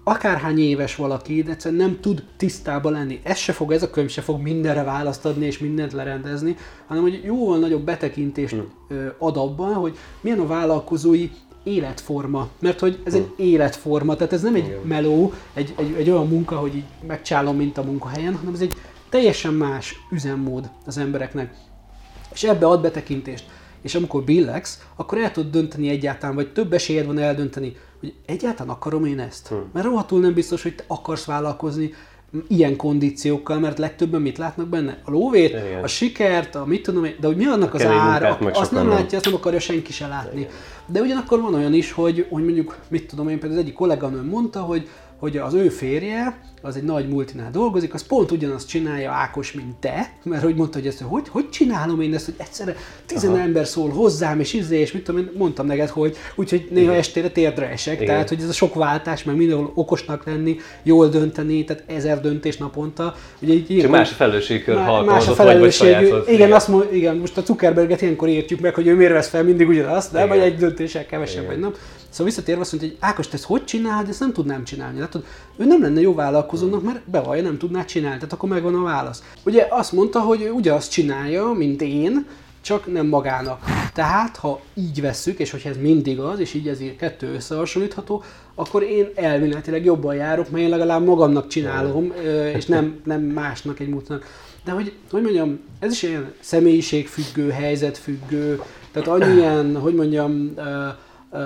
akárhány 0.08 0.60
éves 0.60 0.96
valaki, 0.96 1.44
de 1.44 1.52
egyszerűen 1.52 1.82
nem 1.82 2.00
tud 2.00 2.24
tisztában 2.38 2.92
lenni. 2.92 3.20
Ez 3.24 3.38
se 3.38 3.54
fog, 3.54 3.72
ez 3.72 3.84
a 3.84 3.90
könyv 3.90 4.10
se 4.10 4.22
fog 4.22 4.42
mindenre 4.42 4.84
választ 4.84 5.26
adni 5.26 5.46
és 5.46 5.60
mindent 5.60 5.94
lerendezni, 5.94 6.56
hanem 6.88 7.04
hogy 7.04 7.22
jóval 7.24 7.60
nagyobb 7.60 7.84
betekintést 7.84 8.54
hmm. 8.54 9.12
ad 9.18 9.38
abban, 9.38 9.74
hogy 9.74 9.98
milyen 10.22 10.40
a 10.40 10.48
vállalkozói 10.48 11.30
életforma, 11.64 12.50
mert 12.60 12.80
hogy 12.80 13.00
ez 13.04 13.14
egy 13.14 13.32
hmm. 13.36 13.46
életforma, 13.46 14.16
tehát 14.16 14.34
ez 14.34 14.42
nem 14.42 14.56
egy 14.56 14.80
meló, 14.84 15.34
egy, 15.54 15.74
egy, 15.78 15.96
egy 15.98 16.10
olyan 16.10 16.28
munka, 16.28 16.56
hogy 16.56 16.76
így 16.76 16.86
megcsálom, 17.08 17.56
mint 17.56 17.78
a 17.78 17.84
munkahelyen, 17.84 18.36
hanem 18.36 18.54
ez 18.54 18.62
egy 18.62 18.74
teljesen 19.10 19.54
más 19.54 19.96
üzemmód 20.12 20.70
az 20.86 20.98
embereknek. 20.98 21.54
És 22.34 22.44
ebbe 22.44 22.66
ad 22.66 22.82
betekintést. 22.82 23.46
És 23.82 23.96
amikor 23.96 24.24
billegsz, 24.24 24.88
akkor 24.96 25.18
el 25.18 25.32
tudod 25.32 25.52
dönteni 25.52 25.90
egyáltalán, 25.90 26.36
vagy 26.36 26.52
több 26.52 26.74
esélyed 26.74 27.06
van 27.06 27.18
eldönteni, 27.18 27.76
hogy 28.00 28.14
egyáltalán 28.26 28.74
akarom 28.74 29.06
én 29.06 29.20
ezt. 29.20 29.48
Hmm. 29.48 29.70
Mert 29.74 29.86
rohadtul 29.86 30.20
nem 30.20 30.34
biztos, 30.34 30.64
hogy 30.64 30.76
te 30.76 30.84
akarsz 30.88 31.26
vállalkozni 31.26 31.94
ilyen 32.48 32.76
kondíciókkal, 32.76 33.60
mert 33.60 33.78
legtöbben 33.78 34.22
mit 34.22 34.38
látnak 34.38 34.68
benne? 34.68 34.98
A 35.04 35.12
lóvét, 35.12 35.50
Igen. 35.50 35.84
a 35.84 35.88
sikert, 35.88 36.56
a 36.56 36.66
mit 36.66 36.84
tudom 36.84 37.04
én, 37.04 37.16
de 37.20 37.28
hogy 37.28 37.36
mi 37.36 37.46
annak 37.46 37.74
az 37.74 37.86
ára, 37.86 38.38
azt 38.54 38.72
nem 38.72 38.90
látja, 38.90 39.18
azt 39.18 39.26
nem 39.26 39.36
akarja 39.36 39.60
senki 39.60 39.92
se 39.92 40.08
látni. 40.08 40.40
Igen. 40.40 40.52
De 40.86 41.02
ugyanakkor 41.02 41.42
van 41.42 41.54
olyan 41.54 41.74
is, 41.74 41.92
hogy, 41.92 42.28
hogy 42.30 42.44
mondjuk, 42.44 42.78
mit 42.88 43.08
tudom 43.08 43.30
én, 43.30 43.40
például 43.40 43.60
az 43.60 43.66
egyik 43.66 43.76
kolléganőm 43.76 44.26
mondta, 44.26 44.60
hogy, 44.60 44.90
hogy 45.20 45.38
az 45.38 45.54
ő 45.54 45.70
férje, 45.70 46.40
az 46.62 46.76
egy 46.76 46.84
nagy 46.84 47.08
multinál 47.08 47.52
dolgozik, 47.52 47.94
az 47.94 48.08
pont 48.08 48.32
ugyanazt 48.32 48.68
csinálja 48.68 49.12
Ákos, 49.12 49.52
mint 49.52 49.76
te, 49.76 50.12
mert 50.24 50.44
hogy 50.44 50.56
mondta, 50.56 50.78
hogy 50.78 50.88
ezt, 50.88 51.02
hogy, 51.02 51.28
hogy 51.30 51.50
csinálom 51.50 52.02
én 52.02 52.14
ezt, 52.14 52.26
hogy 52.26 52.34
egyszerre 52.38 52.76
tizen 53.06 53.32
Aha. 53.32 53.40
ember 53.40 53.68
szól 53.68 53.90
hozzám, 53.90 54.40
és 54.40 54.54
izé, 54.54 54.80
és 54.80 54.92
mit 54.92 55.04
tudom 55.04 55.22
én, 55.22 55.32
mondtam 55.38 55.66
neked, 55.66 55.90
hogy 55.90 56.18
úgyhogy 56.36 56.68
néha 56.70 56.86
Igen. 56.86 56.96
estére 56.96 57.30
térdre 57.30 57.70
esek, 57.70 57.94
Igen. 57.94 58.06
tehát 58.06 58.30
hogy 58.30 58.42
ez 58.42 58.50
a 58.50 58.54
sok 58.54 58.74
váltás, 58.74 59.24
meg 59.24 59.36
mindenhol 59.36 59.72
okosnak 59.76 60.26
lenni, 60.26 60.58
jól 60.84 61.08
dönteni, 61.08 61.64
tehát 61.64 61.84
ezer 61.88 62.22
döntés 62.22 62.58
naponta. 62.58 63.16
Ugye 63.42 63.54
így 63.54 63.80
Csak 63.82 63.92
más 63.92 64.12
a 64.12 64.16
felelősségkör, 64.16 64.76
ha 64.78 65.04
más 65.04 65.28
a 65.28 65.34
felelősség, 65.34 65.94
vagy, 65.94 66.10
vagy 66.10 66.34
igen, 66.34 66.52
azt 66.52 66.68
mond, 66.68 66.94
igen, 66.94 67.16
most 67.16 67.38
a 67.38 67.42
Zuckerberget 67.42 68.02
ilyenkor 68.02 68.28
értjük 68.28 68.60
meg, 68.60 68.74
hogy 68.74 68.88
ő 68.88 68.96
miért 68.96 69.12
vesz 69.12 69.30
fel 69.30 69.44
mindig 69.44 69.68
ugyanazt, 69.68 70.12
de 70.12 70.26
vagy 70.26 70.40
egy 70.40 70.56
döntéssel 70.56 71.06
kevesebb 71.06 71.50
egy 71.50 71.60
nap. 71.60 71.78
Szóval 72.16 72.34
visszatérve 72.34 72.62
azt 72.62 72.72
mondja, 72.72 72.90
hogy 72.90 72.98
Ákos, 73.00 73.28
te 73.28 73.34
ezt 73.34 73.44
hogy 73.44 73.66
csinálod, 73.66 74.10
ezt 74.10 74.20
nem 74.20 74.34
tudnám 74.34 74.64
csinálni. 74.64 74.96
Tehát, 74.96 75.16
ő 75.58 75.66
nem 75.66 75.82
lenne 75.82 76.02
jó 76.02 76.14
vállalkozónak, 76.14 76.84
mert 76.84 77.10
bevallja, 77.10 77.44
nem 77.44 77.58
tudná 77.58 77.86
csinálni. 77.86 78.16
Tehát 78.16 78.34
akkor 78.34 78.50
megvan 78.50 78.76
a 78.76 78.84
válasz. 78.84 79.24
Ugye 79.46 79.68
azt 79.70 79.92
mondta, 79.92 80.20
hogy 80.20 80.42
ő 80.42 80.52
ugyanazt 80.52 80.92
csinálja, 80.92 81.52
mint 81.52 81.82
én, 81.82 82.26
csak 82.62 82.92
nem 82.92 83.08
magának. 83.08 83.64
Tehát, 83.94 84.38
ha 84.38 84.62
így 84.74 85.02
vesszük, 85.02 85.40
és 85.40 85.52
hogyha 85.52 85.70
ez 85.70 85.78
mindig 85.78 86.20
az, 86.20 86.40
és 86.40 86.54
így 86.54 86.68
ezért 86.68 86.98
kettő 86.98 87.34
összehasonlítható, 87.34 88.24
akkor 88.56 88.84
én 88.84 89.10
elméletileg 89.16 89.86
jobban 89.86 90.16
járok, 90.16 90.50
mert 90.50 90.64
én 90.64 90.70
legalább 90.70 91.06
magamnak 91.06 91.48
csinálom, 91.48 92.14
és 92.56 92.66
nem, 92.66 93.00
nem 93.04 93.22
másnak 93.22 93.80
egy 93.80 93.90
múltnak. 93.90 94.26
De 94.64 94.72
hogy, 94.72 94.94
hogy 95.12 95.22
mondjam, 95.22 95.60
ez 95.80 95.92
is 95.92 96.04
ilyen 96.04 96.34
személyiségfüggő, 96.40 97.50
helyzetfüggő, 97.50 98.62
tehát 98.92 99.08
annyi 99.08 99.36
ilyen, 99.40 99.78
hogy 99.78 99.94
mondjam, 99.94 100.54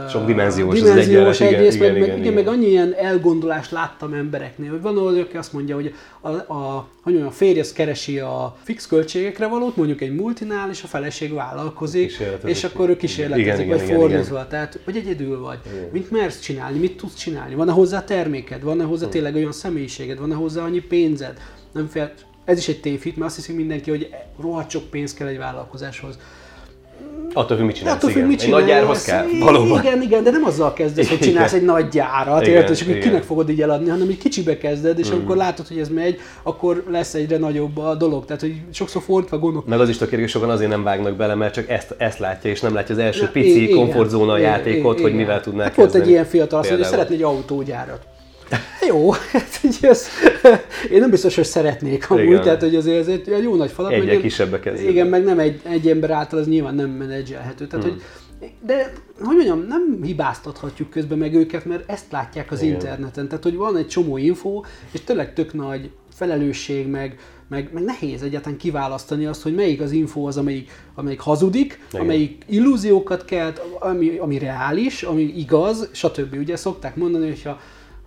sok 0.10 0.26
dimenziós, 0.26 0.80
dimenziós 0.80 1.28
az 1.28 1.42
egyrészt, 1.42 1.76
igen, 1.76 1.92
meg, 1.92 2.02
igen, 2.02 2.10
meg, 2.10 2.18
igen, 2.18 2.20
igen, 2.20 2.34
meg 2.34 2.48
annyi 2.48 2.68
ilyen 2.68 2.94
elgondolást 2.94 3.72
láttam 3.72 4.14
embereknél, 4.14 4.70
hogy 4.70 4.82
van 4.82 4.98
ahol 4.98 5.20
aki 5.20 5.38
azt 5.38 5.54
mondja, 5.54 5.76
hogy 5.76 5.94
a, 6.22 6.30
a, 6.30 6.88
hogy 7.02 7.14
mondjam, 7.14 7.28
a 7.28 7.32
férj 7.32 7.60
az 7.60 7.72
keresi 7.72 8.20
a 8.20 8.58
fix 8.64 8.88
költségekre 8.88 9.48
valót, 9.48 9.76
mondjuk 9.76 10.02
egy 10.02 10.16
multinál, 10.16 10.70
és 10.70 10.84
a 10.84 10.88
feleség 10.88 11.34
vállalkozik, 11.34 12.18
és 12.46 12.64
akkor 12.64 12.90
ő 12.90 12.98
kísérletezik, 12.98 13.66
igen, 13.66 13.68
vagy 13.68 13.82
igen, 13.84 14.00
fordítva, 14.00 14.36
igen. 14.36 14.50
tehát 14.50 14.80
hogy 14.86 14.96
egyedül 14.96 15.40
vagy. 15.40 15.60
Igen. 15.74 15.90
Mit 15.92 16.12
mersz 16.12 16.40
csinálni, 16.40 16.80
mit 16.80 16.98
tudsz 16.98 17.16
csinálni, 17.16 17.56
van-e 17.56 17.72
hozzá 17.72 18.04
terméked, 18.04 18.64
van-e 18.64 18.84
hozzá 18.84 19.04
hmm. 19.04 19.12
tényleg 19.12 19.36
olyan 19.36 19.52
személyiséged, 19.52 20.20
van-e 20.20 20.36
hozzá 20.36 20.64
annyi 20.64 20.80
pénzed, 20.80 21.38
nem 21.72 21.88
fél, 21.88 22.14
ez 22.46 22.58
is 22.58 22.68
egy 22.68 22.80
tévhit, 22.80 23.16
mert 23.16 23.28
azt 23.28 23.36
hiszik 23.36 23.56
mindenki, 23.56 23.90
hogy 23.90 24.10
rohadt 24.42 24.70
sok 24.70 24.90
pénz 24.90 25.14
kell 25.14 25.28
egy 25.28 25.38
vállalkozáshoz. 25.38 26.20
Attól 27.40 27.58
függ, 27.58 27.66
mit 27.66 27.76
csinálsz, 27.76 27.96
Attól 27.96 28.10
függ, 28.10 28.26
mit 28.26 28.40
csinálsz. 28.40 28.62
Egy 28.62 28.68
nagy 28.68 28.76
gyárhoz 28.76 29.04
kell, 29.04 29.26
valóban. 29.40 29.80
Igen, 29.84 30.02
igen, 30.02 30.24
de 30.24 30.32
nem 30.32 30.44
azzal 30.44 30.74
kezdesz, 30.74 31.10
hogy 31.10 31.20
csinálsz 31.20 31.54
egy 31.54 31.64
nagy 31.64 31.88
gyárat, 31.88 32.48
érted, 32.48 32.70
és 32.70 32.82
akkor 32.82 32.98
kinek 32.98 33.24
fogod 33.24 33.50
így 33.50 33.62
eladni, 33.62 33.90
hanem 33.90 34.08
egy 34.08 34.18
kicsibe 34.18 34.58
kezded, 34.58 35.00
és 35.00 35.10
mm. 35.10 35.14
amikor 35.14 35.36
látod, 35.36 35.68
hogy 35.68 35.78
ez 35.80 35.90
megy, 35.90 36.20
akkor 36.44 36.84
lesz 36.90 37.14
egyre 37.14 37.38
nagyobb 37.38 37.78
a 37.78 37.96
dolog. 37.96 38.26
Tehát, 38.26 38.42
hogy 38.42 38.62
sokszor 38.72 39.02
fordítva 39.02 39.38
gondolok. 39.38 39.68
Meg 39.68 39.80
az 39.80 39.90
is 39.90 39.98
tökéletes, 39.98 40.32
sokan 40.32 40.50
azért 40.50 40.70
nem 40.70 40.84
vágnak 40.84 41.16
bele, 41.16 41.36
mert 41.36 41.54
csak 41.54 41.70
ezt, 41.70 41.96
ezt 41.98 42.20
látja, 42.20 42.50
és 42.50 42.60
nem 42.60 42.74
látja 42.74 42.96
az 42.96 43.02
első 43.02 43.30
pici 43.32 43.70
komfortzóna 43.70 44.38
játékot, 44.38 45.00
hogy 45.00 45.14
mivel 45.14 45.42
tudnák 45.42 45.68
hát 45.68 45.76
Volt 45.76 45.96
egy 45.96 46.10
ilyen 46.10 46.26
fiatal, 46.26 46.64
hogy 46.70 46.84
szeretné 46.84 47.16
egy 47.16 47.24
autógyárat. 47.24 48.02
Jó, 48.88 49.12
hát 49.12 49.60
így 49.64 49.78
ez, 49.82 50.08
én 50.92 51.00
nem 51.00 51.10
biztos, 51.10 51.36
hogy 51.36 51.46
szeretnék 51.46 52.10
amúgy, 52.10 52.24
igen. 52.24 52.42
tehát 52.42 52.62
hogy 52.62 52.76
azért 52.76 53.00
ez 53.00 53.08
egy 53.08 53.44
jó 53.44 53.56
nagy 53.56 53.72
falat. 53.72 53.92
Egyre 53.92 54.18
kisebbe 54.18 54.60
kezdődik. 54.60 54.90
Igen, 54.90 55.08
meg 55.08 55.24
nem 55.24 55.40
egy, 55.40 55.62
egy 55.64 55.90
ember 55.90 56.10
által, 56.10 56.40
az 56.40 56.48
nyilván 56.48 56.76
nem 56.76 56.90
menedzselhető. 56.90 57.68
Tehát, 57.68 57.86
hmm. 57.86 57.94
hogy 57.94 58.04
de, 58.66 58.94
hogy 59.20 59.36
mondjam, 59.36 59.66
nem 59.68 60.00
hibáztathatjuk 60.04 60.90
közben 60.90 61.18
meg 61.18 61.34
őket, 61.34 61.66
mert 61.66 61.90
ezt 61.90 62.12
látják 62.12 62.52
az 62.52 62.62
Igen. 62.62 62.74
interneten. 62.74 63.28
Tehát, 63.28 63.44
hogy 63.44 63.56
van 63.56 63.78
egy 63.78 63.88
csomó 63.88 64.18
info, 64.18 64.62
és 64.92 65.02
tényleg 65.02 65.34
tök 65.34 65.54
nagy 65.54 65.90
felelősség, 66.14 66.88
meg, 66.88 67.20
meg, 67.48 67.70
meg 67.74 67.84
nehéz 67.84 68.22
egyáltalán 68.22 68.58
kiválasztani 68.58 69.26
azt, 69.26 69.42
hogy 69.42 69.56
melyik 69.56 69.82
az 69.82 69.92
info 69.92 70.28
az, 70.28 70.38
amelyik, 70.38 70.72
amelyik 70.96 71.20
hazudik, 71.20 71.80
Igen. 71.90 72.02
amelyik 72.02 72.44
illúziókat 72.48 73.26
kelt, 73.26 73.62
ami, 73.80 74.18
ami 74.18 74.38
reális, 74.38 75.04
ami 75.04 75.22
igaz, 75.22 75.90
stb. 75.92 76.36
Ugye 76.38 76.56
szokták 76.56 76.96
mondani, 76.96 77.28
hogyha 77.28 77.60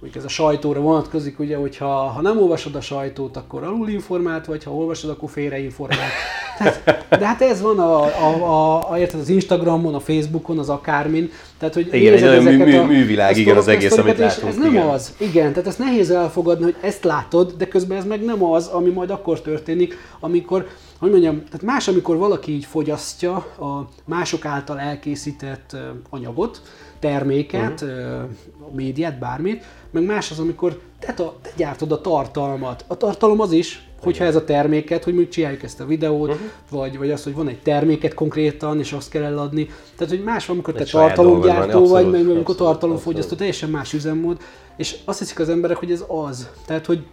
hogy 0.02 0.10
ez 0.16 0.24
a 0.24 0.28
sajtóra 0.28 0.80
vonatkozik, 0.80 1.38
ugye, 1.38 1.56
hogyha 1.56 1.86
ha 1.86 2.20
nem 2.20 2.38
olvasod 2.38 2.74
a 2.74 2.80
sajtót, 2.80 3.36
akkor 3.36 3.62
alulinformált 3.62 4.46
vagy, 4.46 4.64
ha 4.64 4.74
olvasod, 4.74 5.10
akkor 5.10 5.30
félreinformált. 5.30 6.10
Tehát, 6.58 7.06
de 7.08 7.26
hát 7.26 7.42
ez 7.42 7.60
van 7.60 7.78
a, 7.78 8.02
a, 8.02 8.44
a, 8.44 8.90
a, 8.90 8.98
érted, 8.98 9.20
az 9.20 9.28
Instagramon, 9.28 9.94
a 9.94 10.00
Facebookon, 10.00 10.58
az 10.58 10.68
akármin. 10.68 11.30
Tehát, 11.58 11.74
hogy 11.74 11.88
igen, 11.92 12.12
egy 12.12 12.20
nagyon 12.20 12.42
mű, 12.42 12.56
mű, 12.64 12.80
művilág, 12.80 13.36
igen, 13.36 13.56
az 13.56 13.68
egész, 13.68 13.96
amit 13.96 14.18
látunk. 14.18 14.48
Ez 14.48 14.58
nem 14.58 14.70
igen. 14.70 14.86
az, 14.86 15.14
igen, 15.18 15.52
tehát 15.52 15.68
ezt 15.68 15.78
nehéz 15.78 16.10
elfogadni, 16.10 16.64
hogy 16.64 16.76
ezt 16.80 17.04
látod, 17.04 17.54
de 17.58 17.68
közben 17.68 17.98
ez 17.98 18.04
meg 18.04 18.24
nem 18.24 18.44
az, 18.44 18.66
ami 18.66 18.90
majd 18.90 19.10
akkor 19.10 19.40
történik, 19.40 19.96
amikor 20.20 20.66
hogy 20.98 21.10
mondjam, 21.10 21.44
tehát 21.44 21.62
más, 21.62 21.88
amikor 21.88 22.16
valaki 22.16 22.52
így 22.52 22.64
fogyasztja 22.64 23.34
a 23.36 23.88
mások 24.04 24.44
által 24.44 24.80
elkészített 24.80 25.76
anyagot, 26.10 26.62
terméket, 26.98 27.80
uh-huh. 27.80 28.74
médiát, 28.74 29.18
bármit, 29.18 29.64
meg 29.92 30.04
más 30.04 30.30
az, 30.30 30.38
amikor 30.38 30.80
te, 30.98 31.22
a, 31.22 31.34
te 31.42 31.50
gyártod 31.56 31.92
a 31.92 32.00
tartalmat. 32.00 32.84
A 32.86 32.96
tartalom 32.96 33.40
az 33.40 33.52
is, 33.52 33.86
hogyha 34.02 34.24
ez 34.24 34.36
a 34.36 34.44
terméket, 34.44 35.04
hogy 35.04 35.14
mi 35.14 35.28
csináljuk 35.28 35.62
ezt 35.62 35.80
a 35.80 35.86
videót, 35.86 36.28
uh-huh. 36.28 36.46
vagy, 36.70 36.98
vagy 36.98 37.10
az, 37.10 37.24
hogy 37.24 37.34
van 37.34 37.48
egy 37.48 37.58
terméket 37.58 38.14
konkrétan, 38.14 38.78
és 38.78 38.92
azt 38.92 39.10
kell 39.10 39.22
eladni. 39.22 39.68
Tehát, 39.96 40.12
hogy 40.12 40.22
más 40.22 40.46
van, 40.46 40.56
amikor 40.56 40.74
te 40.74 40.84
tartalomgyártó 40.84 41.88
vagy, 41.88 42.10
meg 42.10 42.28
amikor 42.28 42.54
tartalomfogyasztó, 42.54 43.36
teljesen 43.36 43.70
más 43.70 43.92
üzemmód, 43.92 44.40
és 44.76 44.96
azt 45.04 45.18
hiszik 45.18 45.38
az 45.38 45.48
emberek, 45.48 45.76
hogy 45.76 45.90
ez 45.90 46.04
az. 46.08 46.48
Tehát, 46.66 46.86
hogy 46.86 47.04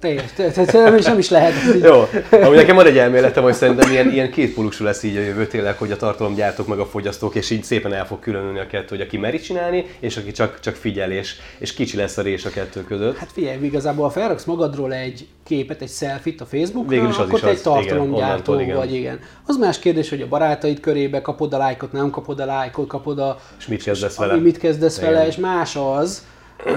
teljes, 0.00 0.72
nem 0.72 0.96
is, 0.96 1.04
nem 1.04 1.18
is 1.18 1.30
lehet. 1.30 1.52
Jó, 1.82 2.04
amúgy 2.30 2.56
nekem 2.56 2.76
van 2.76 2.86
egy 2.86 2.98
elméletem, 2.98 3.42
hogy 3.42 3.54
szerintem 3.54 3.90
ilyen, 3.90 4.10
ilyen 4.10 4.30
kétpólusú 4.30 4.84
lesz 4.84 5.02
így 5.02 5.16
a 5.16 5.20
jövő 5.20 5.46
tényleg, 5.46 5.78
hogy 5.78 5.92
a 5.92 5.96
tartalomgyártók 5.96 6.66
meg 6.66 6.78
a 6.78 6.86
fogyasztók, 6.86 7.34
és 7.34 7.50
így 7.50 7.64
szépen 7.64 7.92
el 7.92 8.06
fog 8.06 8.18
különülni 8.18 8.58
a 8.58 8.66
kettő, 8.66 8.86
hogy 8.88 9.00
aki 9.00 9.16
meri 9.16 9.38
csinálni, 9.38 9.86
és 10.00 10.16
aki 10.16 10.30
csak, 10.30 10.60
csak 10.60 10.74
figyel, 10.74 11.10
és, 11.10 11.36
és 11.58 11.74
kicsi 11.74 11.96
lesz 11.96 12.16
a 12.16 12.22
rés 12.22 12.44
a 12.44 12.50
kettő 12.50 12.84
között. 12.84 13.16
Hát 13.16 13.32
figyelj, 13.32 13.58
igazából 13.62 14.04
ha 14.04 14.10
felraksz 14.10 14.44
magadról 14.44 14.94
egy 14.94 15.26
képet, 15.44 15.82
egy 15.82 15.90
selfie-t 15.90 16.40
a 16.40 16.46
Facebookra, 16.46 16.90
Végül 16.90 17.08
is 17.08 17.16
az 17.16 17.20
akkor 17.20 17.34
is 17.34 17.40
te 17.40 17.48
az, 17.48 17.56
egy 17.56 17.62
tartalomgyártó 17.62 18.60
igen, 18.60 18.76
vagy, 18.76 18.94
igen. 18.94 19.20
Az 19.46 19.56
más 19.56 19.78
kérdés, 19.78 20.08
hogy 20.08 20.20
a 20.20 20.28
barátaid 20.28 20.80
körébe 20.80 21.20
kapod 21.20 21.54
a 21.54 21.58
lájkot, 21.58 21.92
nem 21.92 22.10
kapod 22.10 22.40
a 22.40 22.44
lájkot, 22.44 22.86
kapod 22.86 23.18
a... 23.18 23.38
És 23.58 23.66
mit 23.66 23.82
kezdesz 23.82 24.16
vele? 24.16 24.36
Mit 24.36 24.58
kezdesz 24.58 24.98
igen. 24.98 25.12
vele, 25.12 25.26
és 25.26 25.36
más 25.36 25.76
az, 25.76 26.26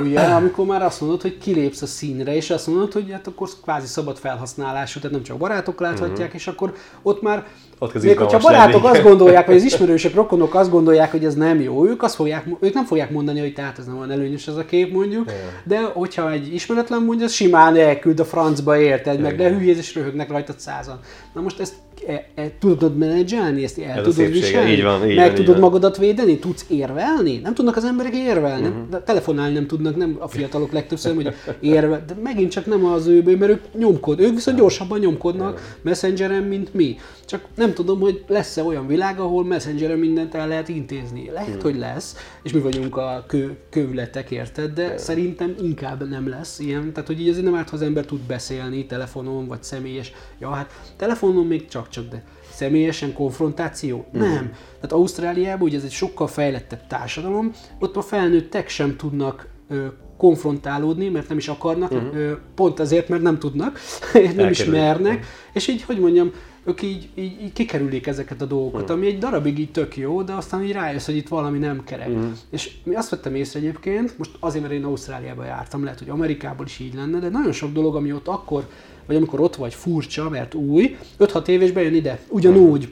ugye, 0.01 0.19
amikor 0.19 0.65
már 0.65 0.81
azt 0.81 1.01
mondod, 1.01 1.21
hogy 1.21 1.37
kilépsz 1.37 1.81
a 1.81 1.85
színre, 1.85 2.35
és 2.35 2.49
azt 2.49 2.67
mondod, 2.67 2.93
hogy 2.93 3.11
hát 3.11 3.27
akkor 3.27 3.49
kvázi 3.63 3.87
szabad 3.87 4.17
felhasználású, 4.17 4.99
tehát 4.99 5.15
nem 5.15 5.23
csak 5.23 5.37
barátok 5.37 5.79
láthatják, 5.79 6.19
uh-huh. 6.19 6.35
és 6.35 6.47
akkor 6.47 6.73
ott 7.01 7.21
már 7.21 7.47
ott 7.79 8.03
még 8.03 8.17
hogyha 8.17 8.39
barátok 8.39 8.83
lenni. 8.83 8.97
azt 8.97 9.07
gondolják, 9.07 9.45
vagy 9.45 9.55
az 9.55 9.63
ismerősök, 9.73 10.13
rokonok 10.13 10.55
azt 10.55 10.69
gondolják, 10.69 11.11
hogy 11.11 11.25
ez 11.25 11.35
nem 11.35 11.61
jó, 11.61 11.85
ők, 11.85 12.03
azt 12.03 12.15
fogják, 12.15 12.47
ők 12.59 12.73
nem 12.73 12.85
fogják 12.85 13.11
mondani, 13.11 13.39
hogy 13.39 13.53
tehát 13.53 13.79
ez 13.79 13.85
nem 13.85 13.97
olyan 13.97 14.11
előnyös 14.11 14.47
ez 14.47 14.55
a 14.55 14.65
kép 14.65 14.93
mondjuk, 14.93 15.31
Igen. 15.31 15.37
de 15.63 15.91
hogyha 15.93 16.31
egy 16.31 16.53
ismeretlen 16.53 17.01
mondja, 17.01 17.25
az 17.25 17.31
simán 17.31 17.75
elküld 17.75 18.19
a 18.19 18.25
francba, 18.25 18.77
érted, 18.77 19.19
meg 19.19 19.35
de 19.35 19.49
hülyéz 19.49 19.77
és 19.77 19.95
röhögnek 19.95 20.29
rajtad 20.29 20.59
százan. 20.59 20.99
Na 21.33 21.41
most 21.41 21.59
ezt 21.59 21.73
e, 22.07 22.25
e, 22.35 22.51
tudod 22.59 22.97
menedzselni, 22.97 23.63
ezt 23.63 23.79
el 23.79 23.97
Ez 23.97 24.03
tudod 24.03 24.31
viselni? 24.31 24.71
Így 24.71 24.83
van, 24.83 25.09
így 25.09 25.15
Meg 25.15 25.25
van, 25.25 25.35
tudod 25.35 25.55
így 25.55 25.61
magadat 25.61 25.97
védeni? 25.97 26.39
Tudsz 26.39 26.65
érvelni? 26.69 27.37
Nem 27.37 27.53
tudnak 27.53 27.75
az 27.75 27.85
emberek 27.85 28.15
érvelni. 28.15 28.67
Uh-huh. 28.67 28.89
De 28.89 28.99
telefonálni 28.99 29.53
nem 29.53 29.67
tudnak, 29.67 29.95
nem 29.95 30.15
a 30.19 30.27
fiatalok 30.27 30.71
legtöbbször, 30.71 31.15
hogy 31.15 31.33
érve, 31.59 32.03
de 32.07 32.13
megint 32.23 32.51
csak 32.51 32.65
nem 32.65 32.85
az 32.85 33.07
ő, 33.07 33.21
mert 33.23 33.51
ők 33.51 33.61
nyomkod, 33.77 34.19
ők 34.19 34.33
viszont 34.33 34.57
gyorsabban 34.57 34.99
nyomkodnak 34.99 35.77
messengeren, 35.81 36.43
mint 36.43 36.73
mi. 36.73 36.97
Csak 37.25 37.45
nem 37.55 37.73
tudom, 37.73 37.99
hogy 37.99 38.23
lesz-e 38.27 38.63
olyan 38.63 38.87
világ, 38.87 39.19
ahol 39.19 39.45
messengeren 39.45 39.97
mindent 39.97 40.35
el 40.35 40.47
lehet 40.47 40.69
intézni. 40.69 41.29
Lehet, 41.33 41.49
hmm. 41.49 41.61
hogy 41.61 41.77
lesz, 41.77 42.15
és 42.43 42.53
mi 42.53 42.59
vagyunk 42.59 42.97
a 42.97 43.23
kő, 43.27 43.57
kövületek, 43.69 44.31
érted? 44.31 44.73
De 44.73 44.81
yeah. 44.81 44.97
szerintem 44.97 45.55
inkább 45.61 46.09
nem 46.09 46.29
lesz 46.29 46.59
ilyen. 46.59 46.93
Tehát, 46.93 47.07
hogy 47.07 47.21
így 47.21 47.29
azért 47.29 47.45
nem 47.45 47.55
árt, 47.55 47.69
ha 47.69 47.75
az 47.75 47.81
ember 47.81 48.05
tud 48.05 48.19
beszélni 48.19 48.85
telefonon, 48.85 49.47
vagy 49.47 49.63
személyes. 49.63 50.13
Ja, 50.39 50.49
hát 50.49 50.71
telefonon 50.97 51.45
még 51.45 51.67
csak-csak, 51.93 52.11
de 52.11 52.23
személyesen 52.49 53.13
konfrontáció? 53.13 54.05
Hmm. 54.11 54.21
Nem. 54.21 54.51
Tehát 54.75 54.91
Ausztráliában 54.91 55.67
ugye 55.67 55.77
ez 55.77 55.83
egy 55.83 55.91
sokkal 55.91 56.27
fejlettebb 56.27 56.87
társadalom, 56.87 57.51
ott 57.79 57.95
a 57.95 58.01
felnőttek 58.01 58.69
sem 58.69 58.95
tudnak 58.95 59.47
ö, 59.69 59.85
konfrontálódni, 60.17 61.09
mert 61.09 61.27
nem 61.27 61.37
is 61.37 61.47
akarnak, 61.47 61.91
uh-huh. 61.91 62.31
pont 62.55 62.79
azért, 62.79 63.09
mert 63.09 63.21
nem 63.21 63.39
tudnak, 63.39 63.79
nem 64.35 64.49
is 64.49 64.65
mernek, 64.65 65.25
és 65.53 65.67
így, 65.67 65.83
hogy 65.83 65.99
mondjam, 65.99 66.31
ők 66.65 66.81
így, 66.81 67.09
így, 67.15 67.41
így 67.41 67.53
kikerülik 67.53 68.07
ezeket 68.07 68.41
a 68.41 68.45
dolgokat, 68.45 68.91
mm. 68.91 68.93
ami 68.93 69.05
egy 69.05 69.17
darabig 69.17 69.59
így 69.59 69.71
tök 69.71 69.97
jó, 69.97 70.21
de 70.21 70.33
aztán 70.33 70.63
így 70.63 70.71
rájössz, 70.71 71.05
hogy 71.05 71.15
itt 71.15 71.27
valami 71.27 71.57
nem 71.57 71.83
kerek. 71.83 72.09
Mm. 72.09 72.31
És 72.49 72.71
mi 72.83 72.95
azt 72.95 73.09
vettem 73.09 73.35
észre 73.35 73.59
egyébként, 73.59 74.17
most 74.17 74.31
azért, 74.39 74.63
mert 74.63 74.75
én 74.75 74.83
Ausztráliába 74.83 75.43
jártam, 75.43 75.83
lehet, 75.83 75.99
hogy 75.99 76.09
Amerikából 76.09 76.65
is 76.65 76.79
így 76.79 76.93
lenne, 76.93 77.19
de 77.19 77.29
nagyon 77.29 77.51
sok 77.51 77.71
dolog, 77.71 77.95
ami 77.95 78.13
ott 78.13 78.27
akkor, 78.27 78.67
vagy 79.05 79.15
amikor 79.15 79.39
ott 79.39 79.55
vagy 79.55 79.73
furcsa, 79.73 80.29
mert 80.29 80.53
új, 80.53 80.97
5-6 81.19 81.47
éves 81.47 81.71
bejön 81.71 81.95
ide, 81.95 82.19
ugyanúgy. 82.27 82.89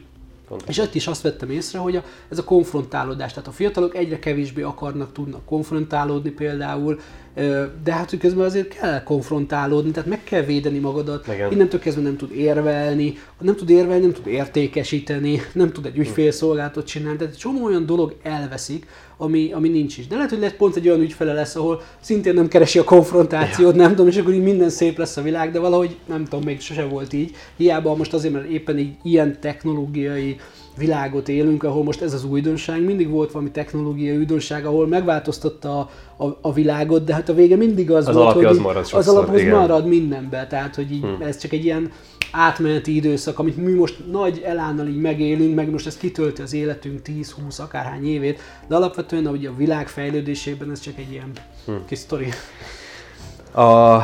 Pontos. 0.47 0.67
És 0.67 0.77
ott 0.77 0.95
is 0.95 1.07
azt 1.07 1.21
vettem 1.21 1.49
észre, 1.49 1.79
hogy 1.79 1.95
a, 1.95 2.03
ez 2.29 2.37
a 2.37 2.43
konfrontálódás, 2.43 3.33
tehát 3.33 3.47
a 3.47 3.51
fiatalok 3.51 3.95
egyre 3.95 4.19
kevésbé 4.19 4.61
akarnak, 4.61 5.11
tudnak 5.11 5.45
konfrontálódni 5.45 6.29
például, 6.29 6.99
de 7.83 7.93
hát 7.93 8.17
közben 8.19 8.45
azért 8.45 8.67
kell 8.67 9.03
konfrontálódni, 9.03 9.91
tehát 9.91 10.09
meg 10.09 10.23
kell 10.23 10.41
védeni 10.41 10.79
magadat, 10.79 11.27
Igen. 11.27 11.51
innentől 11.51 11.79
kezdve 11.79 12.01
nem 12.01 12.17
tud 12.17 12.31
érvelni, 12.31 13.17
nem 13.41 13.55
tud 13.55 13.69
érvelni, 13.69 14.01
nem 14.01 14.13
tud 14.13 14.27
értékesíteni, 14.27 15.41
nem 15.53 15.71
tud 15.71 15.85
egy 15.85 15.97
ügyfélszolgáltat 15.97 16.85
csinálni, 16.85 17.17
tehát 17.17 17.33
egy 17.33 17.39
csomó 17.39 17.65
olyan 17.65 17.85
dolog 17.85 18.15
elveszik, 18.23 18.87
ami, 19.17 19.51
ami 19.51 19.69
nincs 19.69 19.97
is. 19.97 20.07
De 20.07 20.15
lehet, 20.15 20.29
hogy 20.29 20.39
lehet 20.39 20.55
pont 20.55 20.75
egy 20.75 20.87
olyan 20.87 21.01
ügyfele 21.01 21.33
lesz, 21.33 21.55
ahol 21.55 21.81
szintén 21.99 22.33
nem 22.33 22.47
keresi 22.47 22.79
a 22.79 22.83
konfrontációt, 22.83 23.75
nem 23.75 23.89
tudom, 23.89 24.07
és 24.07 24.17
akkor 24.17 24.33
így 24.33 24.43
minden 24.43 24.69
szép 24.69 24.97
lesz 24.97 25.17
a 25.17 25.21
világ, 25.21 25.51
de 25.51 25.59
valahogy 25.59 25.95
nem 26.05 26.23
tudom, 26.23 26.45
még 26.45 26.59
sose 26.61 26.85
volt 26.85 27.13
így. 27.13 27.35
Hiába 27.57 27.95
most 27.95 28.13
azért, 28.13 28.33
mert 28.33 28.49
éppen 28.49 28.77
így 28.77 28.93
ilyen 29.03 29.39
technológiai 29.39 30.37
világot 30.77 31.29
élünk, 31.29 31.63
ahol 31.63 31.83
most 31.83 32.01
ez 32.01 32.13
az 32.13 32.23
újdonság, 32.25 32.83
mindig 32.83 33.09
volt 33.09 33.31
valami 33.31 33.51
technológiai 33.51 34.17
újdonság, 34.17 34.65
ahol 34.65 34.87
megváltoztatta 34.87 35.79
a, 35.79 35.89
a, 36.25 36.37
a 36.41 36.53
világot, 36.53 37.03
de 37.03 37.13
hát 37.13 37.29
a 37.29 37.33
vége 37.33 37.55
mindig 37.55 37.91
az, 37.91 38.07
az 38.07 38.15
volt, 38.15 38.33
hogy 38.33 38.45
az 38.45 38.57
marad 38.57 38.85
sokszor, 38.85 38.99
az 38.99 39.07
alaphoz 39.07 39.39
igen. 39.39 39.59
marad 39.59 39.87
mindenben, 39.87 40.47
tehát 40.47 40.75
hogy 40.75 40.91
így, 40.91 41.01
hmm. 41.01 41.21
ez 41.21 41.37
csak 41.37 41.51
egy 41.51 41.65
ilyen 41.65 41.91
átmeneti 42.31 42.95
időszak, 42.95 43.39
amit 43.39 43.57
mi 43.57 43.71
most 43.71 44.11
nagy 44.11 44.41
elánnal 44.45 44.87
így 44.87 45.01
megélünk, 45.01 45.55
meg 45.55 45.69
most 45.69 45.87
ez 45.87 45.97
kitölti 45.97 46.41
az 46.41 46.53
életünk 46.53 46.99
10-20 47.05 47.59
akárhány 47.59 48.07
évét, 48.07 48.39
de 48.67 48.75
alapvetően 48.75 49.27
ugye 49.27 49.49
a 49.49 49.55
világ 49.57 49.87
fejlődésében 49.87 50.71
ez 50.71 50.79
csak 50.79 50.97
egy 50.97 51.11
ilyen 51.11 51.31
hm. 51.65 51.71
kis 51.87 51.97
sztori. 51.97 52.29
A 53.53 53.99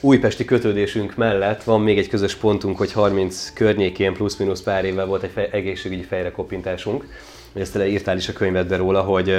újpesti 0.00 0.44
kötődésünk 0.44 1.16
mellett 1.16 1.62
van 1.62 1.80
még 1.80 1.98
egy 1.98 2.08
közös 2.08 2.34
pontunk, 2.34 2.78
hogy 2.78 2.92
30 2.92 3.52
környékén 3.52 4.12
plusz-minusz 4.12 4.62
pár 4.62 4.84
évvel 4.84 5.06
volt 5.06 5.22
egy 5.22 5.30
fej, 5.30 5.48
egészségügyi 5.52 6.02
fejrekopintásunk. 6.02 7.06
Ezt 7.52 7.78
írtál 7.78 8.16
is 8.16 8.28
a 8.28 8.32
könyvedbe 8.32 8.76
róla, 8.76 9.00
hogy 9.00 9.34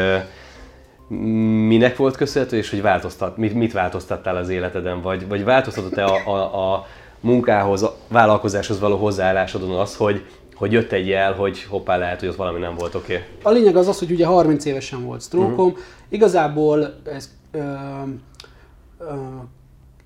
minek 1.68 1.98
volt 1.98 2.16
köszönhető, 2.16 2.58
és 2.58 2.70
hogy 2.70 2.82
változtat, 2.82 3.38
mit, 3.38 3.54
mit 3.54 3.74
változtattál 3.74 4.36
az 4.36 4.50
életeden, 4.50 5.02
vagy, 5.02 5.28
vagy 5.28 5.44
változtatott-e 5.44 6.06
a, 6.06 6.28
a, 6.28 6.74
a 6.74 6.86
munkához, 7.20 7.84
a 7.84 7.96
vállalkozáshoz 8.08 8.80
való 8.80 8.98
hozzáállásodon 8.98 9.80
az, 9.80 9.96
hogy, 9.96 10.26
hogy 10.54 10.72
jött 10.72 10.92
egy 10.92 11.08
jel, 11.08 11.34
hogy 11.34 11.64
hoppá, 11.64 11.98
lehet, 11.98 12.20
hogy 12.20 12.30
ott 12.30 12.36
valami 12.36 12.60
nem 12.60 12.76
volt 12.76 12.96
oké? 12.96 13.14
Okay. 13.14 13.26
A 13.42 13.50
lényeg 13.50 13.76
az 13.76 13.88
az, 13.88 14.00
hogy 14.00 14.12
ugye 14.12 14.26
30 14.26 14.66
évesen 14.66 15.06
volt 15.06 15.22
sztrókom. 15.22 15.68
Uh-huh. 15.68 15.80
Igazából 16.10 16.96
ez 17.06 17.30
ö, 17.52 17.60
ö, 19.00 19.06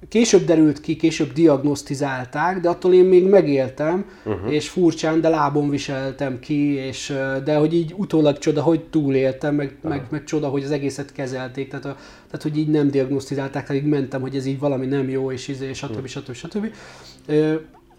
később 0.09 0.45
derült 0.45 0.81
ki, 0.81 0.95
később 0.95 1.31
diagnosztizálták, 1.33 2.59
de 2.59 2.69
attól 2.69 2.93
én 2.93 3.05
még 3.05 3.29
megéltem, 3.29 4.05
uh-huh. 4.25 4.53
és 4.53 4.69
furcsán, 4.69 5.21
de 5.21 5.29
lábon 5.29 5.69
viseltem 5.69 6.39
ki, 6.39 6.73
és, 6.73 7.13
de 7.43 7.55
hogy 7.55 7.73
így 7.73 7.93
utólag 7.97 8.37
csoda, 8.37 8.61
hogy 8.61 8.83
túléltem, 8.83 9.55
meg, 9.55 9.73
uh-huh. 9.75 9.89
meg, 9.89 10.07
meg 10.09 10.23
csoda, 10.23 10.47
hogy 10.47 10.63
az 10.63 10.71
egészet 10.71 11.11
kezelték, 11.11 11.69
tehát, 11.69 11.85
a, 11.85 11.95
tehát 12.25 12.41
hogy 12.41 12.57
így 12.57 12.69
nem 12.69 12.91
diagnosztizálták, 12.91 13.65
tehát 13.65 13.81
így 13.83 13.89
mentem, 13.89 14.21
hogy 14.21 14.35
ez 14.35 14.45
így 14.45 14.59
valami 14.59 14.85
nem 14.85 15.09
jó, 15.09 15.31
és 15.31 15.47
izé, 15.47 15.73
stb. 15.73 15.89
Uh-huh. 15.89 16.05
stb. 16.05 16.33
stb. 16.33 16.51
stb. 16.51 16.73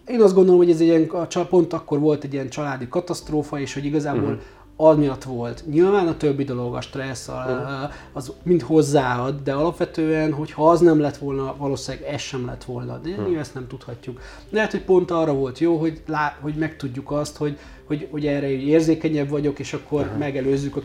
Én 0.07 0.21
azt 0.21 0.33
gondolom, 0.33 0.59
hogy 0.59 0.69
ez 0.69 0.79
egy 0.79 0.87
ilyen, 0.87 1.09
pont 1.49 1.73
akkor 1.73 1.99
volt 1.99 2.23
egy 2.23 2.33
ilyen 2.33 2.49
családi 2.49 2.87
katasztrófa, 2.87 3.59
és 3.59 3.73
hogy 3.73 3.85
igazából 3.85 4.23
uh-huh 4.23 4.54
az 4.77 4.97
miatt 4.97 5.23
volt. 5.23 5.63
Nyilván 5.69 6.07
a 6.07 6.17
többi 6.17 6.43
dolog, 6.43 6.75
a 6.75 6.81
stressz, 6.81 7.27
a, 7.27 7.89
az 8.13 8.33
mind 8.43 8.61
hozzáad, 8.61 9.41
de 9.43 9.53
alapvetően, 9.53 10.33
hogyha 10.33 10.69
az 10.69 10.79
nem 10.79 10.99
lett 10.99 11.17
volna, 11.17 11.55
valószínűleg 11.57 12.07
ez 12.07 12.21
sem 12.21 12.45
lett 12.45 12.63
volna. 12.63 12.97
De 12.97 13.09
mi 13.27 13.37
ezt 13.37 13.53
nem 13.53 13.67
tudhatjuk. 13.67 14.21
Lehet, 14.49 14.71
hogy 14.71 14.81
pont 14.81 15.11
arra 15.11 15.33
volt 15.33 15.59
jó, 15.59 15.77
hogy, 15.77 16.01
lá, 16.07 16.37
hogy 16.41 16.53
megtudjuk 16.53 17.11
azt, 17.11 17.37
hogy, 17.37 17.57
hogy, 17.85 18.07
hogy 18.11 18.25
erre 18.25 18.49
érzékenyebb 18.49 19.29
vagyok, 19.29 19.59
és 19.59 19.73
akkor 19.73 20.01
uh-huh. 20.01 20.17
megelőzzük, 20.17 20.75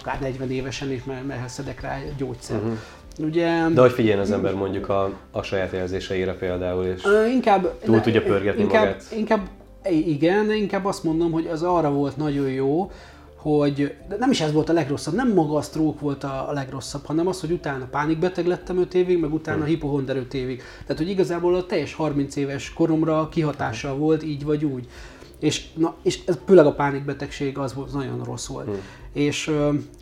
akár 0.00 0.20
40 0.20 0.50
évesen 0.50 0.92
is, 0.92 1.04
mert, 1.04 1.26
mert 1.26 1.48
szedek 1.48 1.80
rá 1.80 1.98
gyógyszer. 2.16 2.56
Uh-huh. 2.56 2.78
Ugye, 3.18 3.68
De 3.74 3.80
hogy 3.80 3.92
figyeljen 3.92 4.20
az 4.20 4.30
ember 4.30 4.54
mondjuk 4.54 4.88
a, 4.88 5.10
a 5.30 5.42
saját 5.42 5.72
érzéseire 5.72 6.34
például, 6.34 6.84
és 6.84 7.02
inkább, 7.32 7.78
túl 7.84 8.00
tudja 8.00 8.22
pörgetni 8.22 8.62
inkább, 8.62 8.84
magát? 8.84 9.04
Inkább 9.16 9.48
igen, 9.90 10.52
inkább 10.52 10.84
azt 10.84 11.04
mondom, 11.04 11.32
hogy 11.32 11.46
az 11.46 11.62
arra 11.62 11.90
volt 11.90 12.16
nagyon 12.16 12.48
jó, 12.48 12.90
hogy 13.42 13.94
de 14.08 14.16
nem 14.18 14.30
is 14.30 14.40
ez 14.40 14.52
volt 14.52 14.68
a 14.68 14.72
legrosszabb, 14.72 15.14
nem 15.14 15.32
maga 15.32 15.56
a 15.56 15.62
stroke 15.62 16.00
volt 16.00 16.24
a, 16.24 16.48
a 16.48 16.52
legrosszabb, 16.52 17.04
hanem 17.04 17.26
az, 17.26 17.40
hogy 17.40 17.50
utána 17.52 17.84
pánikbeteg 17.84 18.46
lettem 18.46 18.78
5 18.78 18.94
évig, 18.94 19.18
meg 19.18 19.32
utána 19.32 19.64
hipohonder 19.64 20.16
5 20.16 20.34
évig. 20.34 20.62
Tehát, 20.80 20.96
hogy 20.96 21.08
igazából 21.08 21.54
a 21.54 21.66
teljes 21.66 21.94
30 21.94 22.36
éves 22.36 22.72
koromra 22.72 23.28
kihatással 23.28 23.96
volt 23.96 24.22
így 24.22 24.44
vagy 24.44 24.64
úgy. 24.64 24.88
És, 25.38 25.72
na, 25.74 25.94
és 26.02 26.20
ez 26.26 26.38
főleg 26.46 26.66
a 26.66 26.72
pánikbetegség 26.72 27.58
az 27.58 27.74
volt, 27.74 27.92
nagyon 27.92 28.24
rossz 28.24 28.46
volt. 28.46 28.66
Hmm. 28.66 28.80
És, 29.12 29.50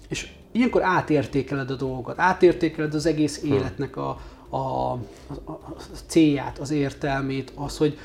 és 0.09 0.33
ilyenkor 0.53 0.83
átértékeled 0.83 1.71
a 1.71 1.77
dolgokat, 1.77 2.19
átértékeled 2.19 2.95
az 2.95 3.07
egész 3.07 3.41
hmm. 3.41 3.53
életnek 3.53 3.97
a, 3.97 4.21
a, 4.49 4.57
a, 4.57 4.99
a 5.45 5.77
célját, 6.07 6.59
az 6.59 6.71
értelmét, 6.71 7.53
az, 7.55 7.77
hogy 7.77 7.99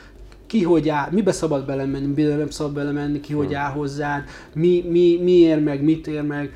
ki 0.48 0.64
hogy 0.64 0.90
áll, 0.90 1.08
mibe 1.12 1.32
szabad 1.32 1.66
belemenni, 1.66 2.06
mibe 2.06 2.36
nem 2.36 2.50
szabad 2.50 2.74
belemenni, 2.74 3.20
ki 3.20 3.34
hogy 3.34 3.48
hmm. 3.48 3.56
áll 3.56 3.72
hozzád, 3.72 4.24
mi, 4.54 4.86
mi, 4.90 5.20
mi 5.24 5.32
ér 5.32 5.60
meg, 5.60 5.84
mit 5.84 6.08
ér 6.08 6.22
meg, 6.22 6.52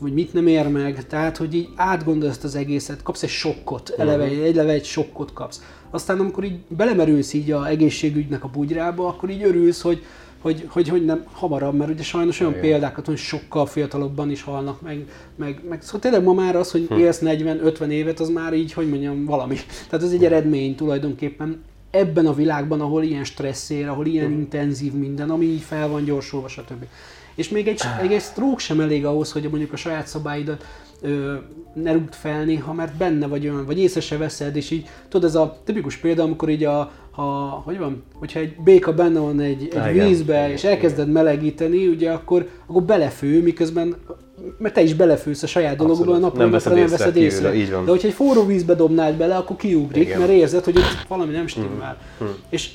vagy 0.00 0.12
mit 0.12 0.32
nem 0.32 0.46
ér 0.46 0.68
meg, 0.68 1.06
tehát 1.06 1.36
hogy 1.36 1.54
így 1.54 1.68
átgondolsz 1.76 2.32
ezt 2.32 2.44
az 2.44 2.54
egészet, 2.54 3.02
kapsz 3.02 3.22
egy 3.22 3.28
sokkot, 3.28 3.94
eleve, 3.98 4.24
uh-huh. 4.24 4.46
eleve 4.46 4.72
egy 4.72 4.84
sokkot 4.84 5.32
kapsz. 5.32 5.62
Aztán 5.90 6.20
amikor 6.20 6.44
így 6.44 6.58
belemerülsz 6.68 7.32
így 7.32 7.50
a 7.50 7.66
egészségügynek 7.66 8.44
a 8.44 8.48
bugyrába, 8.48 9.06
akkor 9.06 9.30
így 9.30 9.42
örülsz, 9.42 9.80
hogy, 9.80 10.02
hogy, 10.40 10.66
hogy, 10.68 10.88
hogy 10.88 11.04
nem 11.04 11.24
hamarabb, 11.32 11.74
mert 11.74 11.90
ugye 11.90 12.02
sajnos 12.02 12.40
olyan 12.40 12.52
Igen. 12.52 12.64
példákat, 12.64 13.06
hogy 13.06 13.16
sokkal 13.16 13.66
fiatalabban 13.66 14.30
is 14.30 14.42
halnak 14.42 14.80
meg, 14.80 15.06
meg, 15.36 15.60
meg 15.68 15.82
szóval 15.82 16.00
tényleg 16.00 16.22
ma 16.22 16.32
már 16.32 16.56
az, 16.56 16.70
hogy 16.70 16.86
hm. 16.88 16.94
élsz 16.94 17.20
40-50 17.24 17.86
évet, 17.88 18.20
az 18.20 18.28
már 18.28 18.54
így, 18.54 18.72
hogy 18.72 18.88
mondjam, 18.88 19.24
valami. 19.24 19.56
Tehát 19.88 20.06
ez 20.06 20.12
egy 20.12 20.24
eredmény 20.24 20.74
tulajdonképpen 20.74 21.62
ebben 21.94 22.26
a 22.26 22.34
világban, 22.34 22.80
ahol 22.80 23.02
ilyen 23.02 23.24
stresszér, 23.24 23.88
ahol 23.88 24.06
ilyen 24.06 24.24
uh-huh. 24.24 24.40
intenzív 24.40 24.92
minden, 24.92 25.30
ami 25.30 25.44
így 25.44 25.62
fel 25.62 25.88
van 25.88 26.04
gyorsulva, 26.04 26.48
stb. 26.48 26.84
És 27.34 27.48
még 27.48 27.68
egy, 27.68 27.80
egy, 28.02 28.12
egy 28.12 28.20
stroke 28.20 28.58
sem 28.58 28.80
elég 28.80 29.06
ahhoz, 29.06 29.32
hogy 29.32 29.48
mondjuk 29.48 29.72
a 29.72 29.76
saját 29.76 30.06
szabályidat 30.06 30.64
ö, 31.00 31.34
ne 31.74 31.92
rúgd 31.92 32.14
fel 32.14 32.44
néha, 32.44 32.72
mert 32.72 32.96
benne 32.96 33.26
vagy 33.26 33.48
olyan, 33.48 33.66
vagy 33.66 33.78
észre 33.78 34.00
se 34.00 34.16
veszed, 34.16 34.56
és 34.56 34.70
így, 34.70 34.88
tudod, 35.08 35.28
ez 35.28 35.34
a 35.34 35.60
tipikus 35.64 35.96
példa, 35.96 36.22
amikor 36.22 36.48
így 36.48 36.64
a, 36.64 36.92
ha, 37.10 37.22
hogy 37.64 37.78
van, 37.78 38.02
hogyha 38.14 38.40
egy 38.40 38.56
béka 38.64 38.94
benne 38.94 39.18
van 39.18 39.40
egy, 39.40 39.68
egy 39.74 39.92
vízbe, 39.92 40.38
igen, 40.38 40.50
és 40.50 40.64
elkezded 40.64 41.08
melegíteni, 41.08 41.86
ugye 41.86 42.10
akkor, 42.10 42.48
akkor 42.66 42.82
belefő, 42.82 43.42
miközben 43.42 43.96
mert 44.58 44.74
te 44.74 44.82
is 44.82 44.94
belefősz 44.94 45.42
a 45.42 45.46
saját 45.46 45.76
dologba, 45.76 46.14
a 46.14 46.18
napon 46.18 46.38
nem 46.38 46.50
veszed, 46.50 46.74
nem 46.74 46.86
veszed 46.86 47.16
észre. 47.16 47.50
Kívül, 47.50 47.62
így 47.62 47.70
van. 47.70 47.84
De 47.84 47.90
hogyha 47.90 48.08
egy 48.08 48.14
forró 48.14 48.46
vízbe 48.46 48.74
dobnád 48.74 49.14
bele, 49.14 49.36
akkor 49.36 49.56
kiugrik, 49.56 50.02
Igen. 50.02 50.18
mert 50.18 50.30
érzed, 50.30 50.64
hogy 50.64 50.76
ott 50.76 51.04
valami 51.08 51.32
nem 51.32 51.46
stimmel. 51.46 51.98
Hmm. 52.18 52.26
Hmm. 52.26 52.36
És 52.48 52.70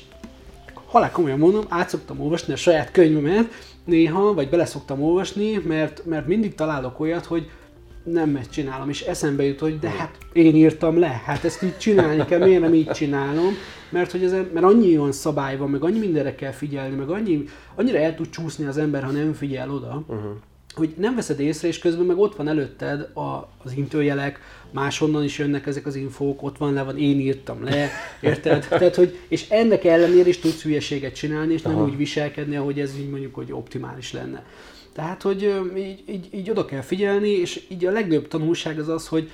halál 0.86 1.10
komolyan 1.10 1.38
mondom, 1.38 1.64
át 1.68 1.88
szoktam 1.88 2.20
olvasni 2.20 2.52
a 2.52 2.56
saját 2.56 2.90
könyvemet 2.90 3.48
néha, 3.84 4.34
vagy 4.34 4.48
bele 4.48 4.64
szoktam 4.64 5.02
olvasni, 5.02 5.62
mert, 5.66 6.02
mert 6.06 6.26
mindig 6.26 6.54
találok 6.54 7.00
olyat, 7.00 7.24
hogy 7.24 7.50
nem 8.04 8.36
ezt 8.36 8.50
csinálom, 8.50 8.88
és 8.88 9.00
eszembe 9.00 9.42
jut, 9.42 9.60
hogy 9.60 9.78
de 9.78 9.88
hát 9.88 10.18
én 10.32 10.54
írtam 10.54 10.98
le, 10.98 11.22
hát 11.24 11.44
ezt 11.44 11.62
így 11.62 11.78
csinálni 11.78 12.24
kell, 12.24 12.38
miért 12.38 12.60
nem 12.60 12.74
így 12.74 12.90
csinálom, 12.90 13.54
mert 13.88 14.10
hogy 14.10 14.22
ez, 14.22 14.32
mert 14.32 14.66
annyi 14.66 14.98
olyan 14.98 15.12
szabály 15.12 15.56
van, 15.56 15.70
meg 15.70 15.84
annyi 15.84 15.98
mindenre 15.98 16.34
kell 16.34 16.52
figyelni, 16.52 16.96
meg 16.96 17.08
annyi, 17.08 17.44
annyira 17.74 17.98
el 17.98 18.14
tud 18.14 18.28
csúszni 18.30 18.64
az 18.64 18.78
ember, 18.78 19.02
ha 19.02 19.10
nem 19.10 19.32
figyel 19.32 19.70
oda, 19.70 20.02
uh-huh 20.06 20.30
hogy 20.74 20.94
nem 20.96 21.14
veszed 21.14 21.40
észre, 21.40 21.68
és 21.68 21.78
közben 21.78 22.06
meg 22.06 22.18
ott 22.18 22.36
van 22.36 22.48
előtted 22.48 23.00
a, 23.00 23.48
az 23.64 23.72
intőjelek, 23.76 24.40
máshonnan 24.70 25.24
is 25.24 25.38
jönnek 25.38 25.66
ezek 25.66 25.86
az 25.86 25.96
infók, 25.96 26.42
ott 26.42 26.58
van 26.58 26.72
le, 26.72 26.82
van, 26.82 26.98
én 26.98 27.20
írtam 27.20 27.64
le, 27.64 27.90
érted? 28.20 28.66
Tehát, 28.68 28.94
hogy, 28.94 29.18
és 29.28 29.48
ennek 29.48 29.84
ellenére 29.84 30.28
is 30.28 30.38
tudsz 30.38 30.62
hülyeséget 30.62 31.14
csinálni, 31.14 31.52
és 31.52 31.64
Aha. 31.64 31.74
nem 31.74 31.84
úgy 31.84 31.96
viselkedni, 31.96 32.56
ahogy 32.56 32.80
ez 32.80 32.98
így 32.98 33.10
mondjuk, 33.10 33.34
hogy 33.34 33.52
optimális 33.52 34.12
lenne. 34.12 34.44
Tehát, 34.92 35.22
hogy 35.22 35.54
így, 35.76 36.02
így, 36.08 36.28
így 36.30 36.50
oda 36.50 36.64
kell 36.64 36.80
figyelni, 36.80 37.30
és 37.30 37.62
így 37.68 37.84
a 37.84 37.90
legnagyobb 37.90 38.28
tanulság 38.28 38.78
az 38.78 38.88
az, 38.88 39.08
hogy 39.08 39.30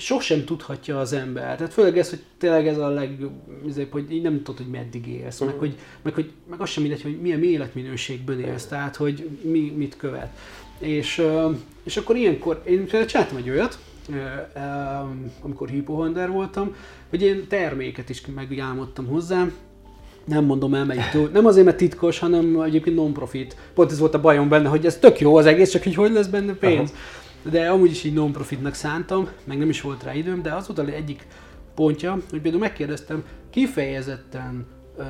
sosem 0.00 0.44
tudhatja 0.44 0.98
az 0.98 1.12
ember. 1.12 1.56
Tehát 1.56 1.72
főleg 1.72 1.98
ez, 1.98 2.10
hogy 2.10 2.22
tényleg 2.38 2.66
ez 2.66 2.78
a 2.78 2.88
legjobb, 2.88 3.32
hogy 3.90 4.12
így 4.12 4.22
nem 4.22 4.42
tudod, 4.42 4.56
hogy 4.56 4.70
meddig 4.70 5.06
élsz, 5.06 5.40
meg, 5.40 5.54
hogy, 5.58 5.74
meg, 6.02 6.14
hogy, 6.14 6.30
meg 6.50 6.60
az 6.60 6.68
sem 6.68 6.82
mindegy, 6.82 7.02
hogy 7.02 7.20
milyen 7.20 7.42
életminőségben 7.42 8.40
élsz, 8.40 8.66
tehát 8.66 8.96
hogy 8.96 9.28
mi, 9.42 9.72
mit 9.76 9.96
követ. 9.96 10.38
És, 10.78 11.22
és 11.82 11.96
akkor 11.96 12.16
ilyenkor, 12.16 12.62
én 12.66 12.82
például 12.82 13.04
csináltam 13.04 13.36
egy 13.36 13.50
olyat, 13.50 13.78
amikor 15.42 15.68
hipohonder 15.68 16.30
voltam, 16.30 16.74
hogy 17.08 17.22
én 17.22 17.46
terméket 17.48 18.08
is 18.08 18.22
megálmodtam 18.34 19.06
hozzá, 19.06 19.46
nem 20.24 20.44
mondom 20.44 20.74
el 20.74 20.84
melyik 20.84 21.32
nem 21.32 21.46
azért, 21.46 21.64
mert 21.64 21.76
titkos, 21.76 22.18
hanem 22.18 22.60
egyébként 22.60 22.96
non-profit. 22.96 23.56
Pont 23.74 23.90
ez 23.90 23.98
volt 23.98 24.14
a 24.14 24.20
bajom 24.20 24.48
benne, 24.48 24.68
hogy 24.68 24.86
ez 24.86 24.98
tök 24.98 25.20
jó 25.20 25.36
az 25.36 25.46
egész, 25.46 25.70
csak 25.70 25.82
hogy 25.82 25.94
hogy 25.94 26.12
lesz 26.12 26.26
benne 26.26 26.52
pénz. 26.52 26.90
Aha 26.90 27.19
de 27.42 27.70
amúgy 27.70 27.90
is 27.90 28.04
így 28.04 28.12
non-profitnak 28.12 28.74
szántam, 28.74 29.28
meg 29.44 29.58
nem 29.58 29.68
is 29.68 29.80
volt 29.80 30.02
rá 30.02 30.14
időm, 30.14 30.42
de 30.42 30.54
az 30.54 30.66
volt 30.66 30.88
egyik 30.88 31.26
pontja, 31.74 32.18
hogy 32.30 32.40
például 32.40 32.62
megkérdeztem 32.62 33.24
kifejezetten 33.50 34.66
ö, 34.96 35.02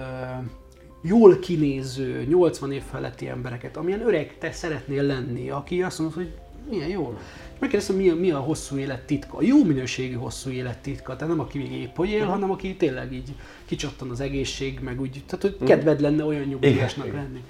jól 1.02 1.38
kinéző, 1.38 2.24
80 2.28 2.72
év 2.72 2.82
feletti 2.90 3.28
embereket, 3.28 3.76
amilyen 3.76 4.06
öreg 4.06 4.36
te 4.38 4.52
szeretnél 4.52 5.02
lenni, 5.02 5.50
aki 5.50 5.82
azt 5.82 5.98
mondod, 5.98 6.16
hogy 6.16 6.32
milyen 6.68 6.88
jó. 6.88 7.18
Megkérdeztem, 7.58 7.96
mi 7.96 8.08
a, 8.08 8.14
mi 8.14 8.30
a 8.30 8.38
hosszú 8.38 8.76
élet 8.76 9.06
titka, 9.06 9.36
a 9.36 9.42
jó 9.42 9.64
minőségű 9.64 10.14
hosszú 10.14 10.50
élet 10.50 10.78
titka, 10.78 11.16
tehát 11.16 11.34
nem 11.34 11.44
aki 11.44 11.58
még 11.58 11.72
épp 11.72 11.96
hogy 11.96 12.10
él, 12.10 12.26
hanem 12.26 12.50
aki 12.50 12.76
tényleg 12.76 13.12
így 13.12 13.34
kicsattan 13.64 14.10
az 14.10 14.20
egészség, 14.20 14.80
meg 14.80 15.00
úgy, 15.00 15.22
tehát 15.26 15.42
hogy 15.42 15.68
kedved 15.68 16.00
lenne 16.00 16.24
olyan 16.24 16.44
nyugdíjasnak 16.44 17.12
lenni. 17.12 17.44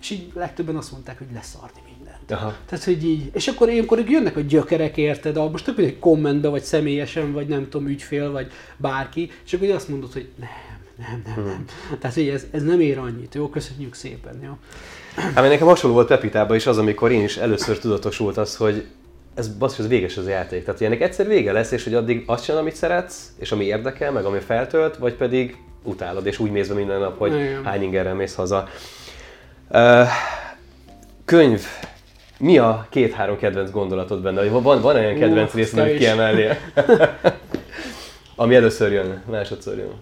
És 0.00 0.10
így 0.10 0.30
legtöbben 0.34 0.76
azt 0.76 0.92
mondták, 0.92 1.18
hogy 1.18 1.26
leszarni 1.32 1.80
Aha. 2.28 2.54
Tehát, 2.66 2.84
hogy 2.84 3.04
így, 3.04 3.30
és 3.32 3.48
akkor 3.48 3.68
ilyenkor 3.68 4.04
jönnek 4.08 4.36
a 4.36 4.40
gyökerek, 4.40 4.96
érted, 4.96 5.36
a, 5.36 5.50
most 5.50 5.64
több 5.64 5.78
egy 5.78 5.98
kommentbe, 5.98 6.48
vagy 6.48 6.62
személyesen, 6.62 7.32
vagy 7.32 7.46
nem 7.46 7.68
tudom, 7.68 7.88
ügyfél, 7.88 8.30
vagy 8.30 8.46
bárki, 8.76 9.30
és 9.44 9.52
akkor 9.52 9.70
azt 9.70 9.88
mondod, 9.88 10.12
hogy 10.12 10.28
nem, 10.38 10.48
nem, 10.96 11.22
nem, 11.24 11.34
hmm. 11.34 11.44
nem. 11.44 11.64
Tehát, 11.98 12.16
hogy 12.16 12.28
ez, 12.28 12.46
ez 12.50 12.62
nem 12.62 12.80
ér 12.80 12.98
annyit, 12.98 13.34
jó, 13.34 13.48
köszönjük 13.48 13.94
szépen, 13.94 14.40
jó. 14.44 14.58
Hát 15.14 15.48
nekem 15.48 15.66
hasonló 15.66 15.94
volt 15.94 16.08
Pepitában 16.08 16.56
is 16.56 16.66
az, 16.66 16.78
amikor 16.78 17.10
én 17.12 17.22
is 17.22 17.36
először 17.36 17.78
tudatosult 17.78 18.36
az, 18.36 18.56
hogy 18.56 18.86
ez 19.34 19.48
basszus, 19.48 19.78
ez 19.78 19.88
véges 19.88 20.16
az 20.16 20.28
játék. 20.28 20.64
Tehát 20.64 20.80
ennek 20.80 21.00
egyszer 21.00 21.26
vége 21.26 21.52
lesz, 21.52 21.70
és 21.70 21.84
hogy 21.84 21.94
addig 21.94 22.22
azt 22.26 22.44
csinál, 22.44 22.60
amit 22.60 22.74
szeretsz, 22.74 23.32
és 23.38 23.52
ami 23.52 23.64
érdekel, 23.64 24.12
meg 24.12 24.24
ami 24.24 24.38
feltölt, 24.38 24.96
vagy 24.96 25.14
pedig 25.14 25.56
utálod, 25.82 26.26
és 26.26 26.38
úgy 26.38 26.50
mész 26.50 26.68
be 26.68 26.74
minden 26.74 27.00
nap, 27.00 27.18
hogy 27.18 27.34
Igen. 27.34 27.64
hány 27.64 27.82
ingerrel 27.82 28.14
mész 28.14 28.34
haza. 28.34 28.68
Uh, 29.68 30.06
könyv. 31.24 31.62
Mi 32.44 32.58
a 32.58 32.86
két-három 32.90 33.36
kedvenc 33.36 33.70
gondolatod 33.70 34.22
benne? 34.22 34.48
Van, 34.48 34.80
van 34.80 34.96
olyan 34.96 35.14
kedvenc 35.18 35.54
Ú, 35.54 35.56
rész, 35.56 35.72
amit 35.72 35.96
kiemelnél? 35.96 36.56
Ami 38.36 38.54
először 38.54 38.92
jön, 38.92 39.22
másodszor 39.30 39.76
jön. 39.76 39.92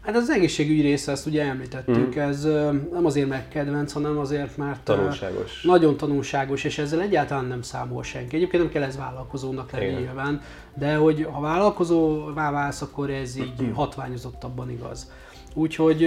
Hát 0.00 0.16
az 0.16 0.30
egészségügyi 0.30 0.80
része, 0.80 1.12
ezt 1.12 1.26
ugye 1.26 1.42
említettük, 1.44 2.14
Mhm. 2.14 2.18
ez 2.18 2.44
nem 2.92 3.06
azért 3.06 3.28
meg 3.28 3.48
kedvenc, 3.48 3.92
hanem 3.92 4.18
azért, 4.18 4.56
mert 4.56 4.80
Tanulságos. 4.80 5.62
nagyon 5.62 5.96
tanulságos, 5.96 6.64
és 6.64 6.78
ezzel 6.78 7.00
egyáltalán 7.00 7.44
nem 7.44 7.62
számol 7.62 8.02
senki. 8.02 8.36
Egyébként 8.36 8.62
nem 8.62 8.72
kell 8.72 8.82
ez 8.82 8.96
vállalkozónak 8.96 9.70
lenni 9.70 9.84
Igen. 9.86 10.00
nyilván, 10.00 10.40
de 10.74 10.94
hogy 10.94 11.26
ha 11.32 11.40
vállalkozóvá 11.40 12.50
válsz, 12.50 12.82
akkor 12.82 13.10
ez 13.10 13.36
így 13.36 13.70
hatványozottabban 13.74 14.70
igaz. 14.70 15.10
Úgyhogy 15.54 16.02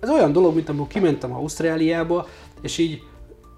ez 0.00 0.08
olyan 0.10 0.32
dolog, 0.32 0.54
mint 0.54 0.68
amikor 0.68 0.86
kimentem 0.86 1.32
Ausztráliába, 1.34 2.26
és 2.62 2.78
így 2.78 3.02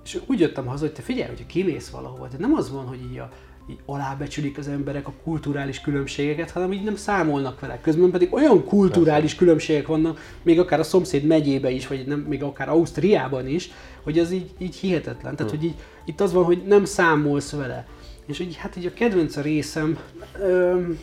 és 0.06 0.20
úgy 0.26 0.40
jöttem 0.40 0.66
haza, 0.66 0.84
hogy 0.84 0.94
te 0.94 1.02
figyelj, 1.02 1.28
hogyha 1.28 1.46
kimész 1.46 1.88
valahova, 1.88 2.24
tehát 2.24 2.40
nem 2.40 2.54
az 2.54 2.70
van, 2.70 2.86
hogy 2.86 2.98
így, 3.10 3.18
a, 3.18 3.28
így 3.70 3.78
alábecsülik 3.86 4.58
az 4.58 4.68
emberek 4.68 5.08
a 5.08 5.12
kulturális 5.24 5.80
különbségeket, 5.80 6.50
hanem 6.50 6.72
így 6.72 6.82
nem 6.82 6.96
számolnak 6.96 7.60
vele. 7.60 7.80
Közben 7.80 8.10
pedig 8.10 8.32
olyan 8.32 8.64
kulturális 8.64 9.34
különbségek 9.34 9.86
vannak, 9.86 10.20
még 10.42 10.58
akár 10.58 10.80
a 10.80 10.82
szomszéd 10.82 11.24
megyébe 11.24 11.70
is, 11.70 11.86
vagy 11.86 12.06
nem, 12.06 12.18
még 12.18 12.42
akár 12.42 12.68
Ausztriában 12.68 13.48
is, 13.48 13.70
hogy 14.02 14.18
az 14.18 14.30
így, 14.30 14.50
így 14.58 14.76
hihetetlen. 14.76 15.36
Tehát, 15.36 15.52
hogy 15.52 15.64
így, 15.64 15.74
itt 16.04 16.20
az 16.20 16.32
van, 16.32 16.44
hogy 16.44 16.62
nem 16.66 16.84
számolsz 16.84 17.52
vele. 17.52 17.86
És 18.26 18.38
így, 18.38 18.56
hát 18.56 18.76
így 18.76 18.86
a 18.86 18.92
kedvenc 18.92 19.36
a 19.36 19.40
részem, 19.40 19.98
öm, 20.40 20.98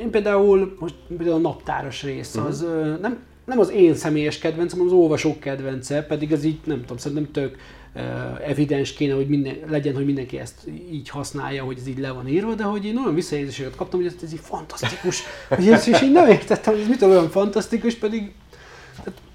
én 0.00 0.10
például, 0.10 0.76
most 0.78 0.94
például 1.08 1.36
a 1.36 1.38
naptáros 1.38 2.02
rész, 2.02 2.36
az 2.36 2.62
ö, 2.62 2.96
nem, 3.00 3.18
nem 3.44 3.58
az 3.58 3.70
én 3.70 3.94
személyes 3.94 4.38
kedvencem, 4.38 4.78
hanem 4.78 4.94
az 4.94 5.00
olvasók 5.00 5.40
kedvence, 5.40 6.02
pedig 6.02 6.32
ez 6.32 6.44
így, 6.44 6.60
nem 6.64 6.80
tudom, 6.80 6.96
szerintem 6.96 7.32
tök 7.32 7.56
evidens 8.46 8.92
kéne, 8.92 9.14
hogy 9.14 9.28
minden, 9.28 9.56
legyen, 9.68 9.94
hogy 9.94 10.04
mindenki 10.04 10.38
ezt 10.38 10.68
így 10.92 11.08
használja, 11.08 11.64
hogy 11.64 11.78
ez 11.78 11.86
így 11.86 11.98
le 11.98 12.10
van 12.10 12.28
írva, 12.28 12.54
de 12.54 12.62
hogy 12.62 12.84
én 12.84 12.98
olyan 12.98 13.14
visszajelzéseket 13.14 13.76
kaptam, 13.76 14.00
hogy 14.00 14.08
ez, 14.08 14.22
ez 14.22 14.32
így 14.32 14.40
fantasztikus, 14.42 15.22
hogy 15.48 15.68
ez, 15.68 15.88
és 15.88 16.02
így 16.02 16.12
nem 16.12 16.28
értettem, 16.28 16.72
hogy 16.72 16.82
ez 16.82 16.88
mitől 16.88 17.10
olyan 17.10 17.30
fantasztikus, 17.30 17.94
pedig 17.94 18.32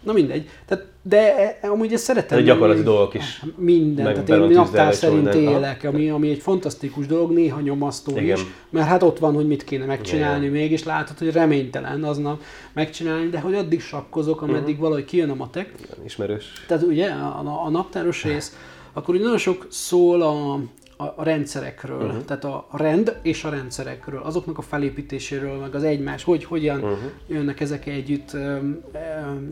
na 0.06 0.14
mindegy. 0.14 0.49
Tehát, 0.66 0.86
de 1.01 1.58
amúgy 1.62 1.93
ezt 1.93 2.03
szeretem. 2.03 2.28
Tehát 2.28 2.45
gyakorlati 2.45 2.80
menni. 2.80 2.89
dolgok 2.91 3.14
is. 3.14 3.43
Minden. 3.58 4.06
meg 4.06 4.14
Tehát 4.14 4.30
be 4.30 4.38
van 4.38 4.49
én 4.51 4.56
naptár 4.58 4.93
szerint 4.93 5.24
minden. 5.34 5.41
élek, 5.53 5.84
ami, 5.84 6.10
ami 6.10 6.30
egy 6.30 6.41
fantasztikus 6.41 7.06
dolog, 7.06 7.32
néha 7.32 7.60
nyomasztó 7.60 8.18
Igen. 8.18 8.38
is, 8.38 8.43
mert 8.70 8.88
hát 8.88 9.03
ott 9.03 9.20
van, 9.20 9.34
hogy 9.34 9.47
mit 9.47 9.64
kéne 9.64 9.86
megcsinálni 9.86 10.45
Igen. 10.45 10.58
mégis, 10.58 10.84
látod, 10.84 11.18
hogy 11.18 11.32
reménytelen 11.32 12.03
aznap 12.03 12.41
megcsinálni, 12.74 13.30
de 13.30 13.39
hogy 13.39 13.53
addig 13.53 13.82
sakkozok, 13.82 14.41
ameddig 14.41 14.74
Mhm. 14.74 14.84
valahogy 14.84 15.06
kijön 15.06 15.30
a 15.30 15.36
matek. 15.36 15.72
Ismerős. 16.06 16.45
Tehát 16.68 16.84
ugye 16.84 17.08
a, 17.10 17.62
a 17.66 17.70
naptáros 17.70 18.24
rész, 18.24 18.58
akkor 18.93 19.16
úgy 19.16 19.22
nagyon 19.22 19.38
sok 19.38 19.68
szól 19.70 20.22
a, 20.22 20.60
a, 20.98 21.04
a 21.04 21.24
rendszerekről, 21.24 22.06
uh-huh. 22.06 22.26
tehát 22.26 22.43
a 22.43 22.68
rend 22.72 23.20
és 23.22 23.43
a 23.43 23.50
rendszerekről, 23.50 24.22
azoknak 24.22 24.58
a 24.58 24.62
felépítéséről, 24.62 25.58
meg 25.58 25.76
az 25.76 25.84
egymás, 25.84 26.24
hogy 26.24 26.43
hogyan 26.43 26.78
uh-huh. 26.78 26.98
jönnek 27.28 27.60
ezek 27.60 27.86
együtt. 27.86 28.34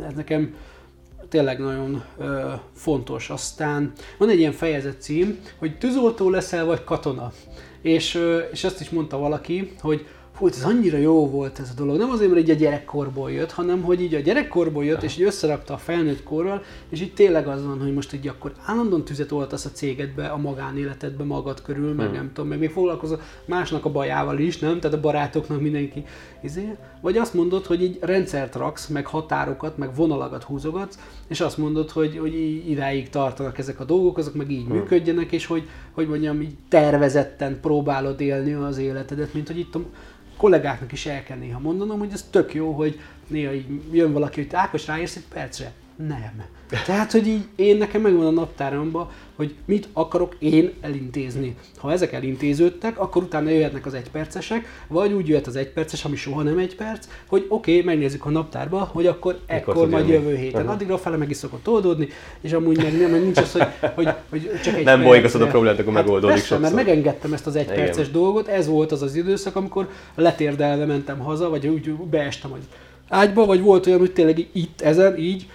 Ez 0.08 0.14
nekem 0.16 0.56
tényleg 1.30 1.60
nagyon 1.60 2.04
ö, 2.18 2.52
fontos. 2.76 3.30
Aztán 3.30 3.92
van 4.18 4.30
egy 4.30 4.40
ilyen 4.40 4.52
fejezet 4.52 5.02
cím, 5.02 5.40
hogy 5.58 5.78
tűzoltó 5.78 6.30
leszel, 6.30 6.66
vagy 6.66 6.84
katona. 6.84 7.32
És, 7.82 8.16
ö, 8.16 8.38
és 8.38 8.64
azt 8.64 8.82
is 8.82 8.90
mondta 8.90 9.18
valaki, 9.18 9.72
hogy 9.80 10.06
hú, 10.38 10.48
ez 10.48 10.64
annyira 10.64 10.98
jó 10.98 11.30
volt 11.30 11.60
ez 11.60 11.70
a 11.70 11.74
dolog. 11.82 11.98
Nem 11.98 12.10
azért, 12.10 12.32
mert 12.32 12.42
így 12.42 12.50
a 12.50 12.60
gyerekkorból 12.60 13.32
jött, 13.32 13.52
hanem 13.52 13.82
hogy 13.82 14.02
így 14.02 14.14
a 14.14 14.20
gyerekkorból 14.20 14.86
jött, 14.86 15.04
és 15.04 15.18
így 15.18 15.24
összerakta 15.24 15.74
a 15.74 15.78
felnőtt 15.78 16.24
korral, 16.24 16.64
és 16.90 17.02
így 17.02 17.14
tényleg 17.14 17.48
az 17.48 17.66
van, 17.66 17.80
hogy 17.82 17.94
most 17.94 18.14
így 18.14 18.28
akkor 18.28 18.54
állandóan 18.66 19.06
tüzet 19.06 19.32
oltasz 19.32 19.66
a 19.66 19.70
cégedbe, 19.70 20.28
a 20.28 20.38
magánéletedbe 20.38 21.24
magad 21.24 21.62
körül, 21.62 21.94
meg 21.94 22.06
Hmm. 22.06 22.16
nem 22.16 22.32
tudom, 22.34 22.50
meg 22.50 22.60
még 22.60 22.70
foglalkozol 22.70 23.22
másnak 23.46 23.86
a 23.86 23.92
bajával 23.92 24.40
is, 24.40 24.60
nem? 24.60 24.80
Tehát 24.80 24.98
a 24.98 25.02
barátoknak 25.02 25.62
mindenki 25.62 26.04
izé. 26.42 26.76
Vagy 27.02 27.18
azt 27.18 27.34
mondod, 27.34 27.66
hogy 27.66 27.84
így 27.84 27.98
rendszert 28.02 28.56
raksz, 28.56 28.88
meg 28.88 29.06
határokat, 29.06 29.78
meg 29.78 29.96
vonalakat 29.96 30.44
húzogatsz, 30.44 31.00
és 31.28 31.42
azt 31.42 31.58
mondod, 31.58 31.90
hogy, 31.90 32.18
hogy 32.18 32.34
idáig 32.70 33.10
tartanak 33.10 33.58
ezek 33.58 33.80
a 33.80 33.84
dolgok, 33.84 34.18
azok 34.18 34.34
meg 34.34 34.52
így 34.52 34.68
működjenek, 34.68 35.32
és 35.32 35.46
hogy, 35.46 35.64
hogy 35.92 36.08
mondjam, 36.08 36.42
így 36.42 36.56
tervezetten 36.68 37.60
próbálod 37.62 38.22
élni 38.22 38.54
az 38.54 38.78
életedet, 38.78 39.34
mint 39.34 39.48
hogy 39.48 39.60
itt 39.60 39.76
a 39.76 39.82
kollégáknak 40.38 40.92
is 40.92 41.06
el 41.06 41.24
kell 41.24 41.38
néha 41.38 41.60
mondanom, 41.60 42.00
hogy 42.00 42.12
ez 42.14 42.28
tök 42.30 42.54
jó, 42.54 42.72
hogy 42.72 43.00
néha 43.28 43.54
így 43.54 43.66
jön 43.92 44.14
valaki, 44.14 44.42
hogy 44.42 44.56
Ákos 44.56 44.88
ráérsz 44.88 45.16
egy 45.16 45.28
percre. 45.34 45.74
Nem. 45.96 46.44
Tehát, 46.86 47.12
hogy 47.12 47.28
így 47.28 47.44
én 47.56 47.78
nekem 47.78 48.02
megvan 48.02 48.26
a 48.26 48.30
naptáramban, 48.30 49.10
hogy 49.36 49.56
mit 49.66 49.88
akarok 49.94 50.36
én 50.40 50.72
elintézni. 50.82 51.56
Ha 51.78 51.92
ezek 51.92 52.14
elintéződtek, 52.14 53.00
akkor 53.00 53.24
utána 53.24 53.50
jöhetnek 53.50 53.86
az 53.86 53.94
egypercesek, 53.94 54.66
vagy 54.88 55.14
úgy 55.14 55.28
jöhet 55.28 55.48
az 55.48 55.56
egyperces, 55.56 56.06
ami 56.06 56.16
soha 56.16 56.42
nem 56.42 56.58
egy 56.58 56.76
perc, 56.76 57.08
hogy 57.28 57.46
oké, 57.50 57.72
okay, 57.72 57.86
megnézzük 57.86 58.26
a 58.26 58.30
naptárba, 58.30 58.90
hogy 58.92 59.08
akkor 59.08 59.40
ekkor 59.46 59.74
tud 59.74 59.90
majd 59.90 60.08
jönni? 60.08 60.24
jövő 60.24 60.36
héten. 60.36 60.62
Aha. 60.62 60.74
Addigra 60.74 60.98
fele 60.98 61.18
meg 61.18 61.30
is 61.30 61.38
szokott 61.38 61.68
oldódni, 61.68 62.08
és 62.42 62.54
amúgy 62.54 62.78
meg 62.78 62.98
nem, 62.98 63.12
meg 63.12 63.22
nincs 63.22 63.38
az, 63.38 63.52
hogy, 63.52 63.68
hogy, 63.96 64.14
hogy 64.30 64.50
csak 64.64 64.74
egy 64.74 64.74
Nem 64.74 64.84
percre. 64.84 65.04
bolygassod 65.04 65.42
a 65.42 65.48
problémát, 65.48 65.80
akkor 65.80 65.94
megoldódik 65.94 66.36
persze, 66.36 66.58
mert 66.58 66.72
sokszor. 66.72 66.86
megengedtem 66.86 67.34
ezt 67.34 67.48
az 67.48 67.56
egy 67.56 67.64
Igen. 67.64 67.76
perces 67.76 68.12
dolgot, 68.12 68.48
ez 68.48 68.68
volt 68.68 68.92
az 68.92 69.02
az 69.02 69.16
időszak, 69.16 69.56
amikor 69.56 69.90
letérdelve 70.16 70.86
mentem 70.86 71.20
haza, 71.20 71.50
vagy 71.50 71.68
úgy 71.68 71.92
beestem 71.92 72.52
az 72.52 72.60
ágyba, 73.14 73.46
vagy 73.46 73.62
volt 73.62 73.88
olyan, 73.88 74.00
hogy 74.00 74.14
tényleg 74.14 74.48
itt, 74.52 74.82
ezen, 74.82 75.18
így, 75.18 75.48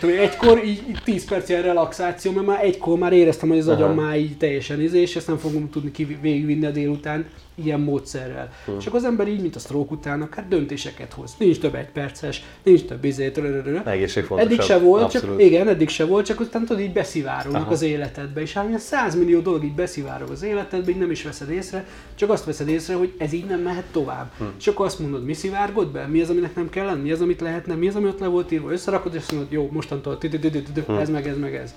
tudom, 0.00 0.18
egykor 0.18 0.64
így, 0.64 0.82
így 0.88 1.00
10 1.04 1.24
perc 1.24 1.48
ilyen 1.48 1.62
relaxáció, 1.62 2.32
mert 2.32 2.46
már 2.46 2.64
egykor 2.64 2.98
már 2.98 3.12
éreztem, 3.12 3.48
hogy 3.48 3.58
az 3.58 3.68
agyam 3.68 3.94
már 3.94 4.18
így 4.18 4.36
teljesen 4.36 4.80
izé, 4.80 5.00
és 5.00 5.16
ezt 5.16 5.26
nem 5.26 5.36
fogom 5.36 5.70
tudni 5.70 5.90
ki, 5.90 6.04
végigvinni 6.20 6.66
a 6.66 6.70
délután 6.70 7.26
ilyen 7.54 7.80
módszerrel. 7.80 8.52
Hm. 8.64 8.72
És 8.78 8.86
akkor 8.86 8.98
az 8.98 9.04
ember 9.04 9.28
így, 9.28 9.40
mint 9.40 9.56
a 9.56 9.58
stroke 9.58 9.94
után, 9.94 10.22
akár 10.22 10.48
döntéseket 10.48 11.12
hoz. 11.12 11.34
Nincs 11.38 11.58
több 11.58 11.74
egy 11.74 11.88
perces, 11.88 12.44
nincs 12.62 12.84
több 12.84 13.04
izé, 13.04 13.32
fontosabb. 14.26 14.38
Eddig 14.38 14.60
se 14.60 14.78
volt, 14.78 15.02
Abszolút. 15.02 15.38
csak 15.38 15.46
igen, 15.46 15.68
eddig 15.68 15.88
se 15.88 16.04
volt, 16.04 16.26
csak 16.26 16.40
aztán 16.40 16.64
tudod, 16.64 16.82
így 16.82 16.92
beszivárognak 16.92 17.62
Aha. 17.62 17.70
az 17.72 17.82
életedbe, 17.82 18.40
és 18.40 18.52
hát 18.52 18.66
ilyen 18.66 18.78
100 18.78 19.14
millió 19.14 19.40
dolog 19.40 19.64
így 19.64 19.74
beszivárog 19.74 20.30
az 20.30 20.42
életedbe, 20.42 20.90
így 20.90 20.98
nem 20.98 21.10
is 21.10 21.22
veszed 21.22 21.50
észre, 21.50 21.86
csak 22.14 22.30
azt 22.30 22.44
veszed 22.44 22.68
észre, 22.68 22.94
hogy 22.94 23.12
ez 23.18 23.32
így 23.32 23.46
nem 23.46 23.60
mehet 23.60 23.84
tovább. 23.92 24.32
Hm. 24.38 24.44
És 24.58 24.66
akkor 24.66 24.86
azt 24.86 24.98
mondod, 24.98 25.24
mi 25.24 25.32
szivárgod 25.32 25.92
be, 25.92 26.06
mi 26.06 26.20
az, 26.20 26.30
aminek 26.30 26.54
nem 26.54 26.70
kell 26.70 26.86
lenni, 26.86 27.02
mi 27.02 27.12
az, 27.12 27.20
amit 27.20 27.40
lehetne, 27.40 27.74
mi 27.74 27.88
az, 27.88 27.94
ami 27.94 28.06
ott 28.06 28.20
le 28.20 28.26
volt 28.26 28.52
írva, 28.52 28.72
összerakod, 28.72 29.14
és 29.14 29.20
azt 29.20 29.32
mondod, 29.32 29.52
jó, 29.52 29.68
mostantól 29.72 30.18
tü- 30.18 30.88
ez 30.88 31.10
meg 31.10 31.28
ez 31.28 31.38
meg 31.38 31.54
ez. 31.54 31.74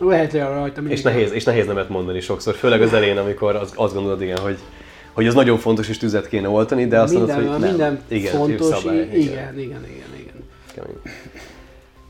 Lehet 0.00 0.32
rajta 0.32 0.80
mindig. 0.80 0.98
És 0.98 1.02
nehéz, 1.02 1.32
és 1.32 1.44
nehéz 1.44 1.66
nemet 1.66 1.88
mondani 1.88 2.20
sokszor, 2.20 2.54
főleg 2.54 2.82
az 2.82 2.92
elején, 2.92 3.16
amikor 3.16 3.56
az, 3.56 3.72
azt 3.74 3.94
gondolod, 3.94 4.22
igen, 4.22 4.38
hogy, 4.38 4.58
hogy 5.12 5.26
ez 5.26 5.34
nagyon 5.34 5.58
fontos, 5.58 5.88
és 5.88 5.98
tüzet 5.98 6.28
kéne 6.28 6.48
oltani, 6.48 6.86
de 6.86 7.00
azt 7.00 7.14
minden, 7.14 7.42
mondod, 7.42 7.52
hogy 7.52 7.60
nem. 7.60 7.70
minden 7.70 8.02
igen, 8.08 8.32
fontos, 8.32 8.66
szabály, 8.66 8.96
igen, 8.96 9.14
igen, 9.14 9.58
igen, 9.58 9.84
igen, 9.84 10.18
igen. 10.18 10.44
Kemény. 10.74 10.96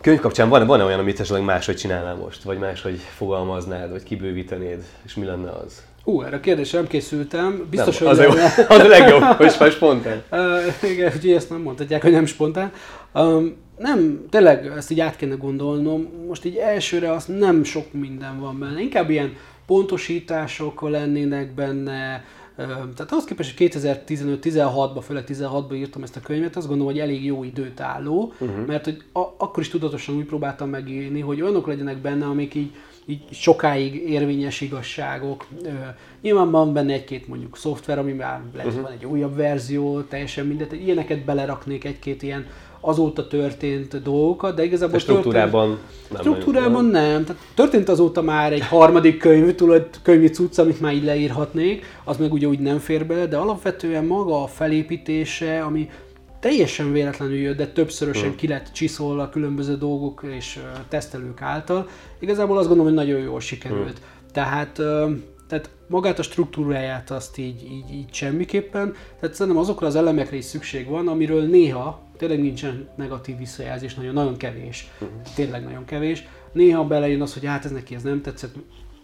Könyv 0.01 0.21
kapcsán 0.21 0.49
van, 0.49 0.67
van 0.67 0.81
olyan, 0.81 0.99
amit 0.99 1.21
esetleg 1.21 1.45
máshogy 1.45 1.77
csinálnál 1.77 2.15
most, 2.15 2.43
vagy 2.43 2.59
máshogy 2.59 3.01
fogalmaznád, 3.17 3.91
vagy 3.91 4.03
kibővítenéd, 4.03 4.85
és 5.05 5.15
mi 5.15 5.25
lenne 5.25 5.51
az? 5.51 5.83
Ú, 6.05 6.23
erre 6.23 6.37
a 6.37 6.41
kérdésre 6.41 6.79
nem 6.79 6.87
készültem. 6.87 7.67
Biztos, 7.71 7.99
nem, 7.99 8.09
hogy 8.09 8.19
az, 8.19 8.25
a 8.25 8.29
jó, 8.29 8.35
lenne. 8.35 8.67
az 8.69 8.79
a 8.79 8.89
legjobb, 8.89 9.23
hogy 9.23 9.57
már 9.59 9.71
spontán. 9.71 10.23
Uh, 10.31 10.91
igen, 10.91 11.13
ugye 11.17 11.37
ezt 11.37 11.51
nem 11.51 11.61
mondhatják, 11.61 12.03
hogy 12.03 12.13
nem 12.13 12.27
spontán. 12.27 12.73
Um, 13.15 13.57
nem, 13.79 14.27
tényleg 14.31 14.67
ezt 14.67 14.91
így 14.91 15.01
át 15.01 15.17
kéne 15.17 15.35
gondolnom. 15.35 16.09
Most 16.29 16.45
így 16.45 16.57
elsőre 16.57 17.13
azt 17.13 17.39
nem 17.39 17.65
sok 17.65 17.93
minden 17.93 18.41
van 18.41 18.59
benne. 18.59 18.81
Inkább 18.81 19.11
ilyen 19.11 19.37
pontosítások 19.67 20.81
lennének 20.81 21.55
benne. 21.55 22.25
Tehát 22.57 23.11
ahhoz 23.13 23.25
képest, 23.25 23.59
hogy 23.59 23.71
2015-16-ban, 23.73 25.03
főleg 25.03 25.25
16-ban 25.29 25.75
írtam 25.75 26.03
ezt 26.03 26.17
a 26.17 26.21
könyvet, 26.21 26.57
azt 26.57 26.69
gondolom, 26.69 26.93
hogy 26.93 27.01
elég 27.01 27.25
jó 27.25 27.45
időt 27.45 27.81
álló, 27.81 28.33
uh-huh. 28.41 28.67
mert 28.67 28.85
hogy 28.85 29.03
a, 29.13 29.21
akkor 29.21 29.63
is 29.63 29.69
tudatosan 29.69 30.17
úgy 30.17 30.25
próbáltam 30.25 30.69
megírni, 30.69 31.21
hogy 31.21 31.43
olyanok 31.43 31.67
legyenek 31.67 31.99
benne, 31.99 32.27
amik 32.27 32.55
így 32.55 32.73
így 33.07 33.23
sokáig 33.31 33.95
érvényes 33.95 34.61
igazságok. 34.61 35.47
Ö, 35.65 35.69
nyilván 36.21 36.51
van 36.51 36.73
benne 36.73 36.93
egy-két 36.93 37.29
mondjuk 37.29 37.57
szoftver, 37.57 37.99
ami 37.99 38.13
már 38.13 38.41
lehet, 38.55 38.69
uh-huh. 38.69 38.83
van 38.83 38.93
egy 38.93 39.05
újabb 39.05 39.37
verzió, 39.37 40.01
teljesen 40.01 40.47
mindet, 40.47 40.73
ilyeneket 40.73 41.25
beleraknék 41.25 41.85
egy-két 41.85 42.23
ilyen 42.23 42.47
azóta 42.85 43.27
történt 43.27 44.03
dolgokat, 44.03 44.55
de 44.55 44.65
igazából 44.65 44.97
A 44.97 44.99
struktúrában 44.99 45.69
történt, 45.69 46.11
nem 46.11 46.21
struktúrában 46.21 46.85
nagyon, 46.85 47.11
nem. 47.11 47.25
Tehát 47.25 47.43
történt 47.55 47.89
azóta 47.89 48.23
már 48.23 48.53
egy 48.53 48.67
harmadik 48.67 49.19
könyv, 49.19 49.55
tulaj, 49.55 49.87
könyvi 50.03 50.29
cucc, 50.29 50.59
amit 50.59 50.81
már 50.81 50.93
így 50.93 51.05
leírhatnék, 51.05 51.85
az 52.05 52.17
meg 52.17 52.33
ugye 52.33 52.47
úgy 52.47 52.59
nem 52.59 52.79
fér 52.79 53.07
bele, 53.07 53.27
de 53.27 53.37
alapvetően 53.37 54.05
maga 54.05 54.43
a 54.43 54.47
felépítése, 54.47 55.61
ami 55.63 55.89
teljesen 56.41 56.93
véletlenül 56.93 57.37
jött, 57.37 57.57
de 57.57 57.67
többszörösen 57.67 58.29
Hmm. 58.29 58.37
ki 58.37 58.49
lett 58.49 58.73
csiszolva 58.73 59.23
a 59.23 59.29
különböző 59.29 59.77
dolgok 59.77 60.25
és 60.37 60.59
tesztelők 60.89 61.43
által. 61.43 61.89
Igazából 62.19 62.59
azt 62.59 62.69
gondolom, 62.69 62.95
hogy 62.95 63.05
nagyon 63.07 63.21
jól 63.21 63.41
sikerült. 63.41 64.01
Tehát, 64.33 64.79
ö, 64.79 65.11
tehát 65.53 65.71
magát 65.87 66.19
a 66.19 66.23
struktúráját 66.23 67.11
azt 67.11 67.39
így, 67.39 67.63
így, 67.65 67.95
így 67.95 68.15
semmiképpen, 68.15 68.95
tehát 69.21 69.35
szerintem 69.35 69.63
azokra 69.63 69.87
az 69.87 69.97
elemekre 69.97 70.37
is 70.37 70.45
szükség 70.45 70.89
van, 70.89 71.09
amiről 71.09 71.47
néha 71.47 72.03
tényleg 72.17 72.41
nincsen 72.41 72.89
negatív 72.97 73.39
visszajelzés, 73.39 73.95
nagyon, 73.95 74.13
nagyon 74.15 74.37
kevés, 74.37 74.91
uh-huh. 74.95 75.19
tényleg 75.35 75.65
nagyon 75.65 75.85
kevés. 75.85 76.27
Néha 76.53 76.85
belejön 76.85 77.23
az, 77.23 77.33
hogy 77.33 77.45
hát 77.45 77.65
ez 77.65 77.71
neki 77.71 77.95
ez 77.95 78.03
nem 78.03 78.23
tetszett, 78.23 78.55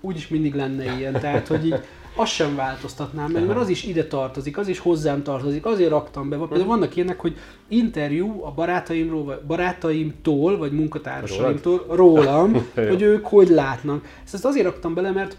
úgyis 0.00 0.28
mindig 0.28 0.54
lenne 0.54 0.96
ilyen, 0.98 1.12
tehát 1.12 1.46
hogy 1.46 1.66
így 1.66 1.80
azt 2.14 2.32
sem 2.32 2.56
változtatnám 2.56 3.30
meg, 3.30 3.46
mert 3.46 3.58
az 3.58 3.68
is 3.68 3.84
ide 3.84 4.06
tartozik, 4.06 4.58
az 4.58 4.68
is 4.68 4.78
hozzám 4.78 5.22
tartozik, 5.22 5.66
azért 5.66 5.90
raktam 5.90 6.28
be. 6.28 6.36
Például 6.36 6.64
vannak 6.64 6.96
ilyenek, 6.96 7.20
hogy 7.20 7.36
interjú 7.68 8.42
a 8.44 8.50
barátaimról, 8.50 9.24
vagy 9.24 9.40
barátaimtól, 9.46 10.58
vagy 10.58 10.72
munkatársaimtól, 10.72 11.84
rólam, 11.88 12.66
hogy 12.88 13.02
ők 13.02 13.26
hogy 13.26 13.48
látnak. 13.48 14.04
Ezt 14.24 14.44
azért 14.44 14.66
raktam 14.66 14.94
bele, 14.94 15.10
mert 15.10 15.36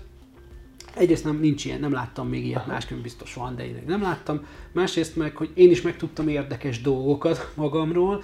egyrészt 0.96 1.24
nem, 1.24 1.40
nincs 1.40 1.66
ilyen, 1.66 1.80
nem 1.80 1.92
láttam 1.92 2.28
még 2.28 2.46
ilyet, 2.46 2.68
másként 2.68 3.02
biztos 3.02 3.34
van, 3.34 3.56
de 3.56 3.66
én 3.66 3.84
nem 3.88 4.02
láttam. 4.02 4.46
Másrészt 4.72 5.16
meg, 5.16 5.36
hogy 5.36 5.50
én 5.54 5.70
is 5.70 5.82
megtudtam 5.82 6.28
érdekes 6.28 6.82
dolgokat 6.82 7.52
magamról, 7.56 8.24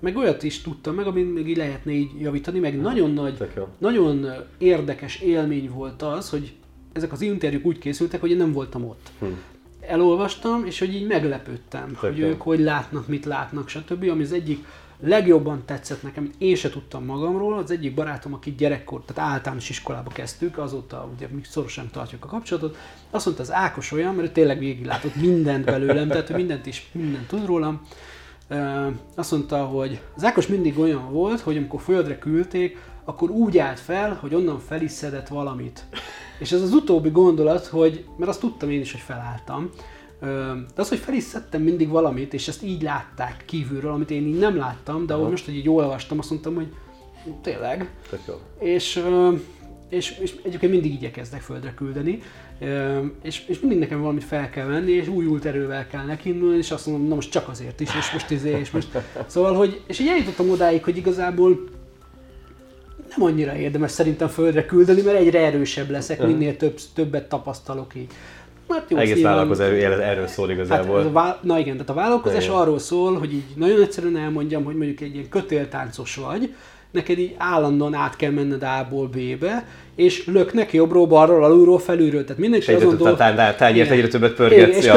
meg 0.00 0.16
olyat 0.16 0.42
is 0.42 0.60
tudtam 0.60 0.94
meg, 0.94 1.06
amit 1.06 1.34
még 1.34 1.48
így 1.48 1.56
lehetne 1.56 1.92
így 1.92 2.20
javítani, 2.20 2.58
meg 2.58 2.80
nagyon 2.80 3.10
nagy, 3.10 3.48
nagyon 3.78 4.26
érdekes 4.58 5.20
élmény 5.20 5.70
volt 5.70 6.02
az, 6.02 6.30
hogy 6.30 6.52
ezek 6.92 7.12
az 7.12 7.20
interjúk 7.20 7.64
úgy 7.64 7.78
készültek, 7.78 8.20
hogy 8.20 8.30
én 8.30 8.36
nem 8.36 8.52
voltam 8.52 8.84
ott. 8.84 9.10
Hm. 9.18 9.26
Elolvastam, 9.80 10.66
és 10.66 10.78
hogy 10.78 10.94
így 10.94 11.06
meglepődtem, 11.06 11.86
Tök 11.88 11.96
hogy 11.96 12.18
jó. 12.18 12.26
ők 12.26 12.42
hogy 12.42 12.60
látnak, 12.60 13.08
mit 13.08 13.24
látnak, 13.24 13.68
stb. 13.68 14.08
Ami 14.10 14.22
az 14.22 14.32
egyik 14.32 14.64
legjobban 15.04 15.62
tetszett 15.64 16.02
nekem, 16.02 16.30
én 16.38 16.56
se 16.56 16.70
tudtam 16.70 17.04
magamról, 17.04 17.58
az 17.58 17.70
egyik 17.70 17.94
barátom, 17.94 18.34
aki 18.34 18.54
gyerekkor, 18.54 19.02
tehát 19.04 19.32
általános 19.32 19.70
iskolába 19.70 20.10
kezdtük, 20.10 20.58
azóta 20.58 21.10
ugye 21.14 21.26
mi 21.30 21.40
szorosan 21.44 21.90
tartjuk 21.92 22.24
a 22.24 22.28
kapcsolatot, 22.28 22.76
azt 23.10 23.24
mondta 23.24 23.42
az 23.42 23.52
Ákos 23.52 23.92
olyan, 23.92 24.14
mert 24.14 24.28
ő 24.28 24.32
tényleg 24.32 24.58
végiglátott 24.58 25.14
mindent 25.14 25.64
belőlem, 25.64 26.08
tehát 26.08 26.30
ő 26.30 26.34
mindent 26.34 26.66
is, 26.66 26.90
mindent 26.92 27.26
tud 27.26 27.46
rólam, 27.46 27.80
azt 29.14 29.30
mondta, 29.30 29.64
hogy 29.64 30.00
az 30.16 30.24
Ákos 30.24 30.46
mindig 30.46 30.78
olyan 30.78 31.12
volt, 31.12 31.40
hogy 31.40 31.56
amikor 31.56 31.80
földre 31.80 32.18
küldték, 32.18 32.78
akkor 33.04 33.30
úgy 33.30 33.58
állt 33.58 33.80
fel, 33.80 34.18
hogy 34.20 34.34
onnan 34.34 34.58
fel 34.58 34.80
valamit. 35.28 35.84
És 36.38 36.52
ez 36.52 36.62
az 36.62 36.72
utóbbi 36.72 37.10
gondolat, 37.10 37.66
hogy, 37.66 38.04
mert 38.16 38.30
azt 38.30 38.40
tudtam 38.40 38.70
én 38.70 38.80
is, 38.80 38.92
hogy 38.92 39.00
felálltam, 39.00 39.70
de 40.74 40.80
az, 40.80 40.88
hogy 40.88 40.98
fel 40.98 41.14
is 41.14 41.22
szedtem 41.22 41.62
mindig 41.62 41.88
valamit, 41.88 42.34
és 42.34 42.48
ezt 42.48 42.62
így 42.62 42.82
látták 42.82 43.42
kívülről, 43.46 43.92
amit 43.92 44.10
én 44.10 44.26
így 44.26 44.38
nem 44.38 44.56
láttam, 44.56 45.06
de 45.06 45.14
ahogy 45.14 45.30
most, 45.30 45.44
hogy 45.44 45.56
így 45.56 45.68
olvastam, 45.68 46.18
azt 46.18 46.30
mondtam, 46.30 46.54
hogy 46.54 46.68
tényleg. 47.42 47.90
És, 48.58 49.04
és, 49.88 50.18
és 50.18 50.34
egyébként 50.42 50.72
mindig 50.72 50.92
igyekeznek 50.92 51.40
földre 51.40 51.74
küldeni, 51.74 52.22
és, 53.22 53.44
és 53.46 53.60
mindig 53.60 53.78
nekem 53.78 54.00
valamit 54.00 54.24
fel 54.24 54.50
kell 54.50 54.66
venni, 54.66 54.92
és 54.92 55.08
újult 55.08 55.44
erővel 55.44 55.86
kell 55.86 56.04
nekindulni, 56.04 56.56
és 56.56 56.70
azt 56.70 56.86
mondom, 56.86 57.08
na 57.08 57.14
most 57.14 57.30
csak 57.30 57.48
azért 57.48 57.80
is, 57.80 57.94
és 57.94 58.12
most 58.12 58.30
izé, 58.30 58.58
és 58.58 58.70
most... 58.70 58.88
Szóval, 59.26 59.54
hogy, 59.54 59.82
és 59.86 59.98
így 59.98 60.08
eljutottam 60.08 60.50
odáig, 60.50 60.84
hogy 60.84 60.96
igazából 60.96 61.68
nem 63.16 63.22
annyira 63.22 63.56
érdemes 63.56 63.90
szerintem 63.90 64.28
földre 64.28 64.64
küldeni, 64.64 65.02
mert 65.02 65.18
egyre 65.18 65.40
erősebb 65.40 65.90
leszek, 65.90 66.26
minél 66.26 66.56
több, 66.56 66.78
többet 66.94 67.28
tapasztalok 67.28 67.94
így. 67.94 68.12
Hát 68.72 68.90
jó, 68.90 68.96
Egész 68.96 69.22
vállalkozás 69.22 69.68
erről, 69.70 70.26
szól 70.26 70.50
igazából. 70.50 71.02
Hát, 71.02 71.12
vá- 71.12 71.42
na 71.42 71.58
igen, 71.58 71.72
tehát 71.72 71.90
a 71.90 71.94
vállalkozás 71.94 72.44
igen. 72.44 72.56
arról 72.56 72.78
szól, 72.78 73.18
hogy 73.18 73.32
így 73.32 73.44
nagyon 73.56 73.82
egyszerűen 73.82 74.16
elmondjam, 74.16 74.64
hogy 74.64 74.74
mondjuk 74.74 75.00
egy 75.00 75.14
ilyen 75.14 75.28
kötéltáncos 75.28 76.16
vagy, 76.16 76.54
neked 76.92 77.18
így 77.18 77.34
állandóan 77.38 77.94
át 77.94 78.16
kell 78.16 78.30
menned 78.30 78.62
A-ból 78.62 79.06
B-be, 79.06 79.66
és 79.96 80.26
löknek 80.26 80.72
jobbról, 80.72 81.06
balról, 81.06 81.44
alulról, 81.44 81.78
felülről. 81.78 82.24
Tehát 82.24 82.40
mindenki 82.40 82.72
azon 82.72 82.96
dolgozik. 82.96 83.16
Tehát 83.16 83.56
tányért 83.56 83.90
egyre 83.90 84.08
többet 84.08 84.34
pörgetsz. 84.34 84.76
És 84.76 84.84
ja, 84.84 84.94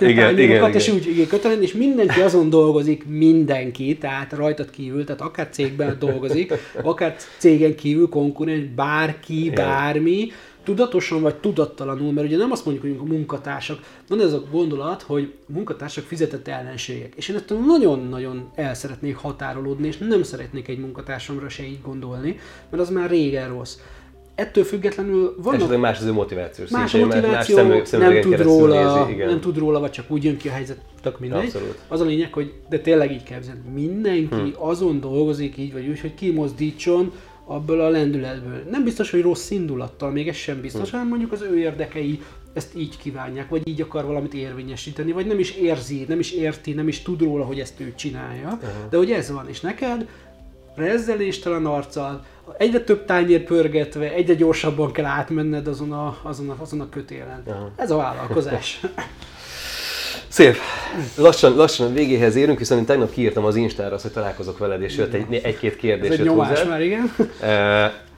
igen, 0.00 0.38
igen, 0.38 0.74
és 0.74 0.88
úgy 0.88 1.06
igen, 1.06 1.26
kötelező, 1.26 1.62
és 1.62 1.72
mindenki 1.72 2.20
azon 2.20 2.50
dolgozik, 2.50 3.04
mindenki, 3.06 3.96
tehát 4.00 4.32
rajtad 4.32 4.70
kívül, 4.70 5.04
tehát 5.04 5.20
akár 5.20 5.48
cégben 5.50 5.96
dolgozik, 6.06 6.52
akár 6.82 7.16
cégen 7.38 7.74
kívül 7.74 8.08
konkurens, 8.08 8.64
bárki, 8.76 9.52
bármi, 9.54 10.32
tudatosan 10.68 11.20
vagy 11.20 11.34
tudattalanul, 11.34 12.12
mert 12.12 12.26
ugye 12.26 12.36
nem 12.36 12.50
azt 12.50 12.64
mondjuk, 12.64 12.86
hogy 12.86 13.08
a 13.08 13.12
munkatársak, 13.14 13.78
van 14.08 14.20
ez 14.20 14.32
a 14.32 14.42
gondolat, 14.50 15.02
hogy 15.02 15.32
a 15.48 15.52
munkatársak 15.52 16.04
fizetett 16.04 16.48
ellenségek. 16.48 17.12
És 17.16 17.28
én 17.28 17.36
ettől 17.36 17.58
nagyon-nagyon 17.58 18.50
el 18.54 18.74
szeretnék 18.74 19.16
határolódni, 19.16 19.86
és 19.86 19.98
nem 19.98 20.22
szeretnék 20.22 20.68
egy 20.68 20.78
munkatársamra 20.78 21.48
se 21.48 21.62
így 21.62 21.78
gondolni, 21.82 22.38
mert 22.70 22.82
az 22.82 22.90
már 22.90 23.10
régen 23.10 23.48
rossz. 23.48 23.78
Ettől 24.34 24.64
függetlenül 24.64 25.34
vannak... 25.36 25.58
Esetleg 25.58 25.80
más 25.80 25.98
az 25.98 26.04
ő 26.04 26.12
motiváció. 26.12 26.64
Más 26.70 26.94
a 26.94 26.98
motiváció, 26.98 27.56
más 27.56 27.88
szemű, 27.88 28.04
nem, 28.04 28.20
tud 28.20 28.40
róla, 28.40 28.98
nézi, 28.98 29.12
igen. 29.12 29.28
nem 29.28 29.40
tud 29.40 29.58
róla, 29.58 29.80
vagy 29.80 29.90
csak 29.90 30.10
úgy 30.10 30.24
jön 30.24 30.36
ki 30.36 30.48
a 30.48 30.52
helyzet, 30.52 30.78
tök 31.02 31.18
mindegy. 31.18 31.44
Abszolút. 31.44 31.78
Az 31.88 32.00
a 32.00 32.04
lényeg, 32.04 32.32
hogy 32.32 32.52
de 32.68 32.78
tényleg 32.78 33.12
így 33.12 33.22
kell 33.22 33.40
Mindenki 33.74 34.34
hm. 34.34 34.62
azon 34.62 35.00
dolgozik 35.00 35.56
így 35.56 35.72
vagy 35.72 35.88
úgy, 35.88 36.00
hogy 36.00 36.14
kimozdítson 36.14 37.12
abból 37.48 37.80
a 37.80 37.88
lendületből. 37.88 38.62
Nem 38.70 38.84
biztos, 38.84 39.10
hogy 39.10 39.22
rossz 39.22 39.50
indulattal, 39.50 40.10
még 40.10 40.28
ez 40.28 40.36
sem 40.36 40.60
biztos, 40.60 40.90
hm. 40.90 40.94
hanem 40.94 41.08
mondjuk 41.08 41.32
az 41.32 41.42
ő 41.42 41.58
érdekei 41.58 42.20
ezt 42.52 42.74
így 42.76 42.98
kívánják, 42.98 43.48
vagy 43.48 43.68
így 43.68 43.80
akar 43.80 44.04
valamit 44.04 44.34
érvényesíteni, 44.34 45.12
vagy 45.12 45.26
nem 45.26 45.38
is 45.38 45.50
érzi, 45.50 46.04
nem 46.08 46.18
is 46.18 46.32
érti, 46.32 46.72
nem 46.72 46.88
is 46.88 47.02
tud 47.02 47.20
róla, 47.20 47.44
hogy 47.44 47.60
ezt 47.60 47.80
ő 47.80 47.94
csinálja, 47.94 48.46
uh-huh. 48.46 48.90
de 48.90 48.96
hogy 48.96 49.10
ez 49.10 49.30
van, 49.30 49.48
és 49.48 49.60
neked 49.60 50.08
rezzeléstelen 50.74 51.66
arccal, 51.66 52.24
egyre 52.58 52.80
több 52.80 53.04
tányér 53.04 53.44
pörgetve, 53.44 54.12
egyre 54.12 54.34
gyorsabban 54.34 54.92
kell 54.92 55.04
átmenned 55.04 55.66
azon 55.66 55.92
a, 55.92 56.18
azon 56.22 56.50
a, 56.50 56.56
azon 56.58 56.80
a 56.80 56.88
kötélen. 56.88 57.42
Uh-huh. 57.46 57.70
Ez 57.76 57.90
a 57.90 57.96
vállalkozás. 57.96 58.80
Szép. 60.28 60.56
Lassan, 61.16 61.56
lassan 61.56 61.86
a 61.86 61.92
végéhez 61.92 62.36
érünk, 62.36 62.58
hiszen 62.58 62.78
én 62.78 62.84
tegnap 62.84 63.10
kiírtam 63.10 63.44
az 63.44 63.56
Instára 63.56 63.94
azt, 63.94 64.02
hogy 64.02 64.12
találkozok 64.12 64.58
veled, 64.58 64.82
és 64.82 64.96
jött 64.96 65.12
egy, 65.12 65.40
egy-két 65.42 65.76
kérdés. 65.76 66.10
Ez 66.10 66.18
egy 66.18 66.24
nyomás 66.24 66.48
hozzád. 66.48 66.68
már, 66.68 66.82
igen. 66.82 67.12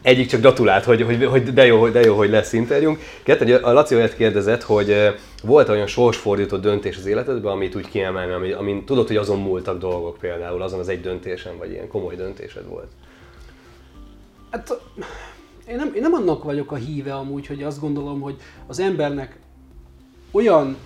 Egyik 0.03 0.29
csak 0.29 0.41
gratulált, 0.41 0.85
hogy, 0.85 1.03
hogy, 1.03 1.25
hogy 1.25 1.43
de, 1.43 1.67
jó, 1.67 1.89
de 1.89 2.01
jó, 2.01 2.17
hogy 2.17 2.31
lesz 2.31 2.53
interjúnk. 2.53 2.99
Kettő, 3.23 3.57
a 3.57 3.73
Laci 3.73 3.95
olyat 3.95 4.15
kérdezett, 4.15 4.63
hogy 4.63 5.15
volt 5.43 5.69
olyan 5.69 5.87
sorsfordított 5.87 6.63
döntés 6.63 6.97
az 6.97 7.07
életedben, 7.07 7.53
amit 7.53 7.75
úgy 7.75 7.89
kiemelni, 7.89 8.33
ami, 8.33 8.53
amin 8.53 8.85
tudod, 8.85 9.07
hogy 9.07 9.17
azon 9.17 9.41
múltak 9.41 9.79
dolgok 9.79 10.17
például, 10.21 10.63
azon 10.63 10.79
az 10.79 10.89
egy 10.89 11.01
döntésen, 11.01 11.59
vagy 11.59 11.71
ilyen 11.71 11.89
komoly 11.89 12.17
döntésed 12.17 12.67
volt? 12.69 12.89
Hát 14.51 14.81
én 15.69 15.77
nem, 15.77 15.93
én 15.95 16.03
nem 16.03 16.13
annak 16.13 16.45
vagyok 16.45 16.73
a 16.73 16.77
híve 16.77 17.15
amúgy, 17.15 17.47
hogy 17.47 17.63
azt 17.63 17.81
gondolom, 17.81 18.21
hogy 18.21 18.37
az 18.67 18.79
embernek 18.79 19.37
olyan 20.31 20.77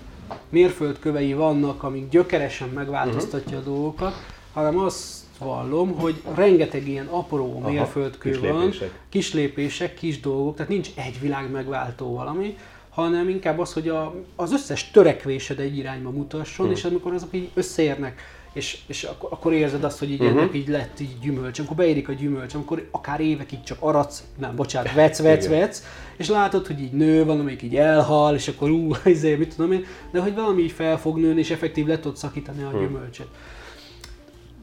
mérföldkövei 0.49 1.35
vannak, 1.35 1.83
amik 1.83 2.09
gyökeresen 2.09 2.68
megváltoztatja 2.68 3.59
uh-huh. 3.59 3.72
a 3.72 3.75
dolgokat, 3.75 4.14
hanem 4.53 4.79
azt 4.79 5.22
vallom, 5.39 5.93
hogy 5.93 6.22
rengeteg 6.35 6.89
ilyen 6.89 7.07
apró 7.07 7.59
Aha, 7.61 7.70
mérföldkő 7.70 8.31
kis 8.31 8.39
van, 8.39 8.61
lépések. 8.61 8.91
kis 9.09 9.33
lépések, 9.33 9.95
kis 9.95 10.20
dolgok, 10.20 10.57
tehát 10.57 10.70
nincs 10.70 10.89
egy 10.95 11.20
világ 11.20 11.51
megváltó 11.51 12.14
valami, 12.14 12.57
hanem 12.91 13.29
inkább 13.29 13.59
az, 13.59 13.72
hogy 13.72 13.89
a, 13.89 14.14
az 14.37 14.53
összes 14.53 14.91
törekvésed 14.91 15.59
egy 15.59 15.77
irányba 15.77 16.11
mutasson, 16.11 16.66
hmm. 16.66 16.75
és 16.75 16.85
amikor 16.85 17.12
azok 17.12 17.29
így 17.33 17.51
összeérnek, 17.55 18.20
és, 18.55 18.78
és 18.86 19.02
akkor, 19.02 19.28
akkor 19.32 19.52
érzed 19.52 19.84
azt, 19.84 19.98
hogy 19.98 20.11
így 20.11 20.20
uh-huh. 20.20 20.38
ennek 20.38 20.55
így 20.55 20.68
lett 20.68 21.00
így 21.00 21.18
gyümölcs, 21.22 21.59
amikor 21.59 21.76
beérik 21.76 22.09
a 22.09 22.12
gyümölcs, 22.12 22.55
amikor 22.55 22.88
akár 22.90 23.20
évekig 23.20 23.62
csak 23.62 23.78
aratsz, 23.80 24.24
nem, 24.38 24.57
bocsánat, 24.57 24.94
vec, 24.94 25.22
vec, 25.22 25.48
vec, 25.48 25.82
és 26.16 26.28
látod, 26.28 26.66
hogy 26.66 26.80
így 26.80 26.92
nő, 26.92 27.24
valamelyik 27.24 27.62
így 27.62 27.76
elhal, 27.76 28.34
és 28.34 28.48
akkor 28.48 28.70
ú, 28.70 28.90
izé, 29.05 29.34
mit 29.34 29.55
tudom 29.55 29.72
én, 29.72 29.84
de 30.11 30.20
hogy 30.20 30.34
valami 30.34 30.62
így 30.62 30.72
fel 30.72 30.98
fog 30.98 31.18
nőni, 31.18 31.40
és 31.40 31.50
effektív 31.50 31.86
le 31.86 31.98
tudod 31.98 32.16
szakítani 32.16 32.62
a 32.62 32.68
hmm. 32.68 32.80
gyümölcset. 32.80 33.26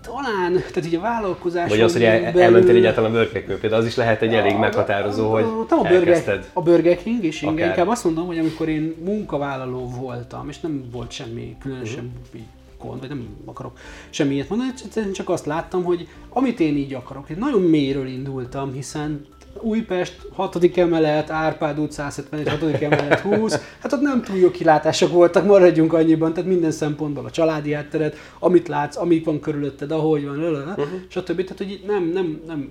Talán, 0.01 0.53
tehát 0.53 0.85
így 0.85 0.95
a 0.95 0.99
vállalkozás. 0.99 1.69
Vagy 1.69 1.81
az, 1.81 1.93
hogy 1.93 2.03
el, 2.03 2.21
belül... 2.21 2.41
elmentél 2.41 2.75
egyáltalán 2.75 3.09
a 3.09 3.13
Burger 3.13 3.43
King, 3.43 3.59
például 3.59 3.81
az 3.81 3.87
is 3.87 3.95
lehet 3.95 4.21
egy 4.21 4.33
elég 4.33 4.57
meghatározó, 4.57 5.31
hogy 5.31 5.43
a, 5.43 5.73
a, 5.73 5.87
Burger, 5.87 6.45
a 6.53 6.61
Burger 6.61 6.97
King 6.97 7.23
is. 7.23 7.41
Inkább 7.41 7.87
azt 7.87 8.03
mondom, 8.03 8.25
hogy 8.25 8.37
amikor 8.37 8.69
én 8.69 8.95
munkavállaló 9.03 9.87
voltam, 9.99 10.49
és 10.49 10.59
nem 10.59 10.83
volt 10.91 11.11
semmi 11.11 11.55
különösen 11.59 12.11
uh-huh 12.33 12.41
gond, 12.81 12.99
vagy 12.99 13.09
nem 13.09 13.27
akarok 13.45 13.77
semmiért 14.09 14.49
mondani, 14.49 14.71
csak 15.13 15.29
azt 15.29 15.45
láttam, 15.45 15.83
hogy 15.83 16.07
amit 16.29 16.59
én 16.59 16.77
így 16.77 16.93
akarok, 16.93 17.29
én 17.29 17.37
nagyon 17.39 17.61
mélyről 17.61 18.07
indultam, 18.07 18.73
hiszen 18.73 19.25
Újpest, 19.59 20.27
6. 20.33 20.77
emelet, 20.77 21.29
Árpád 21.29 21.79
út 21.79 21.91
171, 21.91 22.49
6. 22.49 22.81
emelet 22.81 23.19
20, 23.19 23.59
hát 23.79 23.93
ott 23.93 24.01
nem 24.01 24.21
túl 24.21 24.37
jó 24.37 24.51
kilátások 24.51 25.11
voltak, 25.11 25.45
maradjunk 25.45 25.93
annyiban, 25.93 26.33
tehát 26.33 26.49
minden 26.49 26.71
szempontból 26.71 27.25
a 27.25 27.31
családi 27.31 27.73
átteret, 27.73 28.15
amit 28.39 28.67
látsz, 28.67 28.97
amik 28.97 29.25
van 29.25 29.39
körülötted, 29.39 29.91
ahogy 29.91 30.25
van, 30.25 30.39
uh-huh. 30.39 30.87
stb. 31.07 31.43
Tehát, 31.43 31.57
hogy 31.57 31.83
nem, 31.87 32.03
nem, 32.03 32.41
nem. 32.47 32.69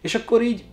És 0.00 0.14
akkor 0.14 0.42
így 0.42 0.64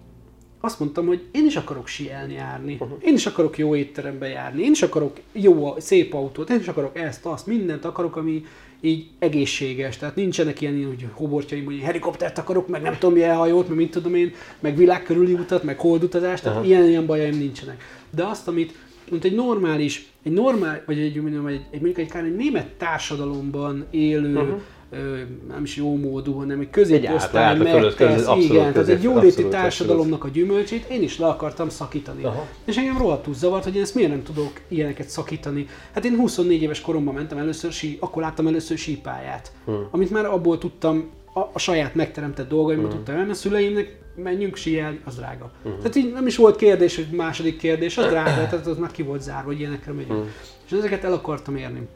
azt 0.59 0.79
mondtam, 0.79 1.05
hogy 1.07 1.21
én 1.31 1.45
is 1.45 1.55
akarok 1.55 1.87
sielni 1.87 2.33
járni, 2.33 2.77
uh-huh. 2.79 2.97
én 3.01 3.13
is 3.13 3.25
akarok 3.25 3.57
jó 3.57 3.75
étterembe 3.75 4.27
járni, 4.27 4.63
én 4.63 4.71
is 4.71 4.81
akarok 4.81 5.17
jó, 5.31 5.75
szép 5.79 6.13
autót, 6.13 6.49
én 6.49 6.59
is 6.59 6.67
akarok 6.67 6.97
ezt, 6.97 7.25
azt, 7.25 7.47
mindent 7.47 7.85
akarok, 7.85 8.15
ami 8.15 8.45
így 8.81 9.07
egészséges. 9.19 9.97
Tehát 9.97 10.15
nincsenek 10.15 10.61
ilyen, 10.61 10.85
hogy 10.85 11.05
hobortjaim, 11.13 11.65
hogy 11.65 11.79
helikoptert 11.79 12.37
akarok, 12.37 12.67
meg 12.67 12.81
nem 12.81 12.97
tudom 12.97 13.13
milyen 13.13 13.35
hajót, 13.35 13.67
meg 13.67 13.77
mit 13.77 13.91
tudom 13.91 14.15
én, 14.15 14.33
meg 14.59 14.75
világ 14.75 15.03
körüli 15.03 15.33
utat, 15.33 15.63
meg 15.63 15.79
holdutazást, 15.79 16.43
tehát 16.43 16.57
uh-huh. 16.57 16.73
ilyen, 16.73 16.87
ilyen 16.87 17.05
bajaim 17.05 17.37
nincsenek. 17.37 17.83
De 18.09 18.23
azt, 18.23 18.47
amit 18.47 18.73
mint 19.09 19.23
egy 19.23 19.35
normális, 19.35 20.07
egy 20.23 20.31
normál, 20.31 20.83
vagy 20.85 20.99
egy, 20.99 21.21
mondjam, 21.21 21.47
egy, 21.47 21.61
egy, 21.71 21.81
mondjuk 21.81 21.97
egy, 21.97 22.25
egy 22.25 22.35
német 22.35 22.67
társadalomban 22.67 23.85
élő, 23.91 24.35
uh-huh 24.35 24.61
nem 25.47 25.63
is 25.63 25.75
jó 25.75 25.97
módú, 25.97 26.33
hanem 26.33 26.59
egy 26.59 26.69
középosztály 26.69 27.57
megtesz, 27.57 28.27
igen, 28.37 28.73
tehát 28.73 28.87
egy 28.87 29.03
jóléti 29.03 29.47
társadalomnak 29.47 30.23
a 30.23 30.27
gyümölcsét 30.27 30.85
én 30.89 31.03
is 31.03 31.19
le 31.19 31.27
akartam 31.27 31.69
szakítani. 31.69 32.23
Aha. 32.23 32.47
És 32.65 32.77
engem 32.77 32.97
rohadtul 32.97 33.33
zavart, 33.33 33.63
hogy 33.63 33.75
én 33.75 33.81
ezt 33.81 33.95
miért 33.95 34.09
nem 34.09 34.23
tudok 34.23 34.51
ilyeneket 34.67 35.09
szakítani. 35.09 35.67
Hát 35.93 36.05
én 36.05 36.15
24 36.15 36.61
éves 36.61 36.81
koromban 36.81 37.13
mentem 37.13 37.37
először, 37.37 37.71
sí, 37.71 37.97
akkor 37.99 38.21
láttam 38.21 38.47
először 38.47 38.77
sípáját, 38.77 39.51
hmm. 39.65 39.87
amit 39.91 40.09
már 40.09 40.25
abból 40.25 40.57
tudtam, 40.57 41.09
a, 41.33 41.39
a 41.53 41.59
saját 41.59 41.95
megteremtett 41.95 42.49
dolgaimat 42.49 42.85
hmm. 42.85 42.95
tudtam 42.95 43.13
elmenni, 43.13 43.31
a 43.31 43.35
szüleimnek 43.35 43.99
menjünk 44.15 44.55
síelni, 44.55 44.99
az 45.05 45.15
drága. 45.15 45.51
Uh-huh. 45.63 45.77
Tehát 45.77 45.95
így 45.95 46.13
nem 46.13 46.27
is 46.27 46.37
volt 46.37 46.55
kérdés, 46.55 46.95
hogy 46.95 47.07
második 47.11 47.57
kérdés, 47.57 47.97
az 47.97 48.05
drága, 48.05 48.47
tehát 48.47 48.67
az 48.67 48.77
már 48.77 48.91
ki 48.91 49.03
volt 49.03 49.21
zárva, 49.21 49.47
hogy 49.47 49.59
ilyenekre 49.59 49.91
megyünk. 49.91 50.11
Uh-huh. 50.11 50.27
És 50.65 50.71
ezeket 50.71 51.03
el 51.03 51.13
akartam 51.13 51.55
érni 51.55 51.87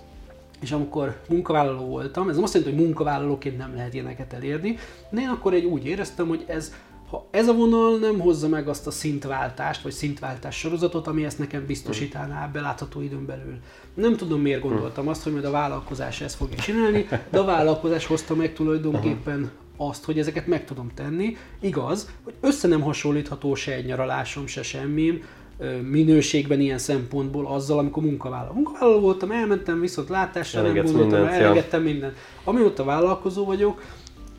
és 0.63 0.71
amikor 0.71 1.21
munkavállaló 1.29 1.85
voltam, 1.85 2.29
ez 2.29 2.35
nem 2.35 2.43
azt 2.43 2.53
jelenti, 2.53 2.75
hogy 2.75 2.85
munkavállalóként 2.85 3.57
nem 3.57 3.75
lehet 3.75 3.93
ilyeneket 3.93 4.33
elérni, 4.33 4.75
de 5.09 5.21
én 5.21 5.27
akkor 5.27 5.53
egy 5.53 5.65
úgy 5.65 5.85
éreztem, 5.85 6.27
hogy 6.27 6.43
ez, 6.47 6.73
ha 7.09 7.27
ez 7.31 7.47
a 7.47 7.53
vonal 7.53 7.97
nem 7.97 8.19
hozza 8.19 8.47
meg 8.47 8.67
azt 8.67 8.87
a 8.87 8.91
szintváltást, 8.91 9.81
vagy 9.81 9.91
szintváltás 9.91 10.57
sorozatot, 10.57 11.07
ami 11.07 11.25
ezt 11.25 11.39
nekem 11.39 11.65
biztosítaná 11.65 12.47
belátható 12.47 13.01
időn 13.01 13.25
belül. 13.25 13.57
Nem 13.93 14.15
tudom, 14.15 14.41
miért 14.41 14.61
gondoltam 14.61 15.07
azt, 15.07 15.23
hogy 15.23 15.31
majd 15.31 15.45
a 15.45 15.51
vállalkozás 15.51 16.21
ezt 16.21 16.35
fogja 16.35 16.57
csinálni, 16.57 17.07
de 17.29 17.39
a 17.39 17.45
vállalkozás 17.45 18.05
hozta 18.05 18.35
meg 18.35 18.53
tulajdonképpen 18.53 19.51
azt, 19.77 20.05
hogy 20.05 20.19
ezeket 20.19 20.47
meg 20.47 20.65
tudom 20.65 20.91
tenni. 20.93 21.37
Igaz, 21.59 22.09
hogy 22.23 22.33
össze 22.39 22.67
nem 22.67 22.81
hasonlítható 22.81 23.55
se 23.55 23.73
egy 23.73 23.85
nyaralásom, 23.85 24.47
se 24.47 24.63
semmim, 24.63 25.23
minőségben 25.89 26.59
ilyen 26.59 26.77
szempontból 26.77 27.45
azzal, 27.47 27.79
amikor 27.79 28.03
munkavállaló. 28.03 28.53
Munkavállaló 28.53 28.99
voltam, 28.99 29.31
elmentem, 29.31 29.79
viszont 29.79 30.09
látásra 30.09 30.61
nem 30.61 30.83
gondoltam, 30.83 31.25
elengedtem 31.25 31.83
mindent. 31.83 32.17
Amióta 32.43 32.83
vállalkozó 32.83 33.45
vagyok, 33.45 33.81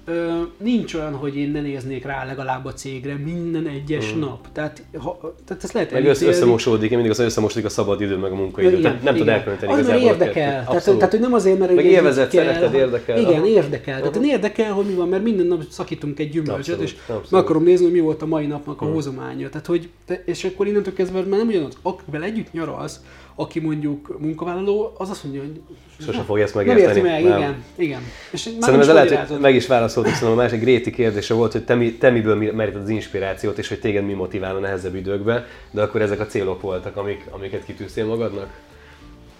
ö, 0.05 0.43
nincs 0.57 0.95
olyan, 0.95 1.15
hogy 1.15 1.37
én 1.37 1.51
ne 1.51 1.61
néznék 1.61 2.05
rá 2.05 2.25
legalább 2.25 2.65
a 2.65 2.73
cégre 2.73 3.17
minden 3.25 3.67
egyes 3.67 4.15
mm. 4.15 4.21
nap. 4.21 4.47
Tehát, 4.53 4.83
ha, 4.99 5.35
tehát 5.47 5.65
ezt 5.65 5.73
lehet 5.73 5.93
Meg 5.93 6.07
össze, 6.07 6.27
összemosódik, 6.27 6.91
én 6.91 6.97
mindig 6.97 7.13
az 7.13 7.19
összemosódik 7.19 7.65
a 7.65 7.69
szabad 7.69 8.01
idő, 8.01 8.17
meg 8.17 8.33
a 8.33 8.35
munkaidő. 8.35 8.81
Tehát 8.81 9.03
nem 9.03 9.15
tud 9.17 9.29
elkülöníteni 9.29 9.73
az 9.73 9.79
igazából. 9.79 10.03
érdekel. 10.03 10.65
Tehát, 10.65 10.85
tehát, 10.85 11.11
hogy 11.11 11.21
nem 11.21 11.33
azért, 11.33 11.59
mert 11.59 11.75
meg 11.75 11.85
élvezet, 11.85 12.31
kell, 12.31 12.45
szereted, 12.45 12.75
érdekel. 12.75 13.19
Igen, 13.19 13.35
aha. 13.35 13.47
érdekel. 13.47 13.99
Tehát 13.99 14.17
érdekel, 14.25 14.73
hogy 14.73 14.87
mi 14.87 14.95
van, 14.95 15.09
mert 15.09 15.23
minden 15.23 15.47
nap 15.47 15.63
szakítunk 15.71 16.19
egy 16.19 16.31
gyümölcsöt, 16.31 16.57
abszolút, 16.59 16.83
és 16.83 16.93
abszolút. 17.01 17.31
meg 17.31 17.43
akarom 17.43 17.63
nézni, 17.63 17.85
hogy 17.85 17.95
mi 17.95 18.01
volt 18.01 18.23
a 18.23 18.27
mai 18.27 18.47
napnak 18.47 18.81
a 18.81 18.85
uh-huh. 18.85 18.95
hozománya. 18.95 19.49
Tehát, 19.49 19.67
hogy, 19.67 19.89
és 20.25 20.45
akkor 20.45 20.67
innentől 20.67 20.95
kezdve 20.95 21.19
már 21.21 21.39
nem 21.39 21.47
ugyanaz, 21.47 21.77
akivel 21.83 22.23
együtt 22.23 22.53
nyaralsz, 22.53 23.01
aki 23.35 23.61
mondjuk 23.61 24.21
munkavállaló, 24.21 24.93
az 24.99 25.11
azt 25.11 25.25
mondja, 25.25 25.41
hogy 25.41 25.61
Sose 26.01 26.23
fogja 26.23 26.45
ezt 26.45 26.55
megérteni. 26.55 27.01
Nem 27.01 27.07
érti 27.07 27.09
meg, 27.09 27.25
nem. 27.25 27.39
igen. 27.39 27.65
igen. 27.75 28.01
És 28.31 28.41
Szerintem 28.41 28.81
ez 28.81 28.89
lehet, 28.89 29.29
hogy 29.29 29.41
meg 29.41 29.55
is 29.55 29.67
válaszoltuk, 29.67 30.13
szerintem 30.13 30.39
a 30.39 30.43
másik 30.43 30.61
Gréti 30.61 30.91
kérdése 30.91 31.35
volt, 31.35 31.53
hogy 31.53 31.65
te, 31.65 31.75
mi, 31.75 31.93
te 31.93 32.11
miből 32.11 32.53
meríted 32.53 32.83
az 32.83 32.89
inspirációt, 32.89 33.59
és 33.59 33.69
hogy 33.69 33.81
téged 33.81 34.05
mi 34.05 34.13
motivál 34.13 34.57
a 34.57 34.59
nehezebb 34.59 34.95
időkben, 34.95 35.45
de 35.71 35.83
akkor 35.83 36.03
ezek 36.03 36.21
a 36.21 36.27
célok 36.27 36.61
voltak, 36.61 36.97
amik, 36.97 37.27
amiket 37.31 37.65
kitűztél 37.65 38.07
magadnak? 38.07 38.49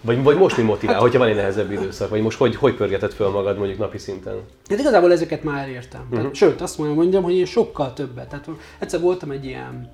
Vagy, 0.01 0.23
vagy 0.23 0.37
most 0.37 0.57
mi 0.57 0.63
motivál, 0.63 0.93
hát, 0.93 1.03
hogyha 1.03 1.19
van 1.19 1.27
egy 1.27 1.35
nehezebb 1.35 1.71
időszak? 1.71 2.09
Vagy 2.09 2.21
most 2.21 2.37
hogy, 2.37 2.55
hogy 2.55 2.73
pörgeted 2.73 3.11
föl 3.11 3.29
magad 3.29 3.57
mondjuk 3.57 3.79
napi 3.79 3.97
szinten? 3.97 4.35
Hát 4.69 4.79
igazából 4.79 5.11
ezeket 5.11 5.43
már 5.43 5.63
elértem. 5.63 6.01
Uh-huh. 6.01 6.17
Tehát, 6.17 6.35
sőt, 6.35 6.61
azt 6.61 6.77
mondjam, 6.77 7.23
hogy 7.23 7.35
én 7.35 7.45
sokkal 7.45 7.93
többet. 7.93 8.29
Tehát 8.29 8.47
egyszer 8.79 8.99
voltam 8.99 9.31
egy 9.31 9.45
ilyen 9.45 9.91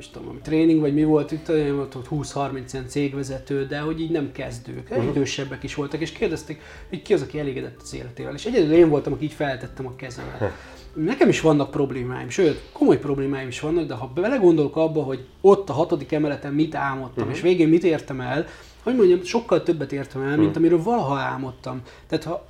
is 0.00 0.08
tudom, 0.10 0.40
tréning, 0.42 0.80
vagy 0.80 0.94
mi 0.94 1.04
volt 1.04 1.32
itt, 1.32 1.46
volt 1.46 1.96
20-30 2.10 2.62
ilyen 2.72 2.88
cégvezető, 2.88 3.66
de 3.66 3.78
hogy 3.78 4.00
így 4.00 4.10
nem 4.10 4.32
kezdők, 4.32 4.90
uh-huh. 4.90 5.08
idősebbek 5.08 5.62
is 5.62 5.74
voltak, 5.74 6.00
és 6.00 6.12
kérdezték, 6.12 6.60
hogy 6.88 7.02
ki 7.02 7.14
az, 7.14 7.22
aki 7.22 7.38
elégedett 7.38 7.80
az 7.82 7.94
életével. 7.94 8.34
És 8.34 8.44
egyedül 8.44 8.72
én 8.72 8.88
voltam, 8.88 9.12
aki 9.12 9.24
így 9.24 9.32
feltettem 9.32 9.86
a 9.86 9.96
kezemet. 9.96 10.52
Nekem 10.94 11.28
is 11.28 11.40
vannak 11.40 11.70
problémáim, 11.70 12.28
sőt, 12.28 12.60
komoly 12.72 12.98
problémáim 12.98 13.48
is 13.48 13.60
vannak, 13.60 13.86
de 13.86 13.94
ha 13.94 14.12
belegondolok 14.14 14.76
abba, 14.76 15.02
hogy 15.02 15.24
ott 15.40 15.68
a 15.68 15.72
hatodik 15.72 16.12
emeleten 16.12 16.52
mit 16.52 16.74
álmodtam, 16.74 17.22
uh-huh. 17.22 17.36
és 17.36 17.40
végén 17.40 17.68
mit 17.68 17.84
értem 17.84 18.20
el, 18.20 18.46
hogy 18.82 18.96
mondjam, 18.96 19.22
sokkal 19.22 19.62
többet 19.62 19.92
értem 19.92 20.22
el, 20.22 20.36
mint 20.36 20.56
amiről 20.56 20.82
valaha 20.82 21.16
álmodtam. 21.18 21.82
Tehát 22.06 22.24
ha, 22.24 22.46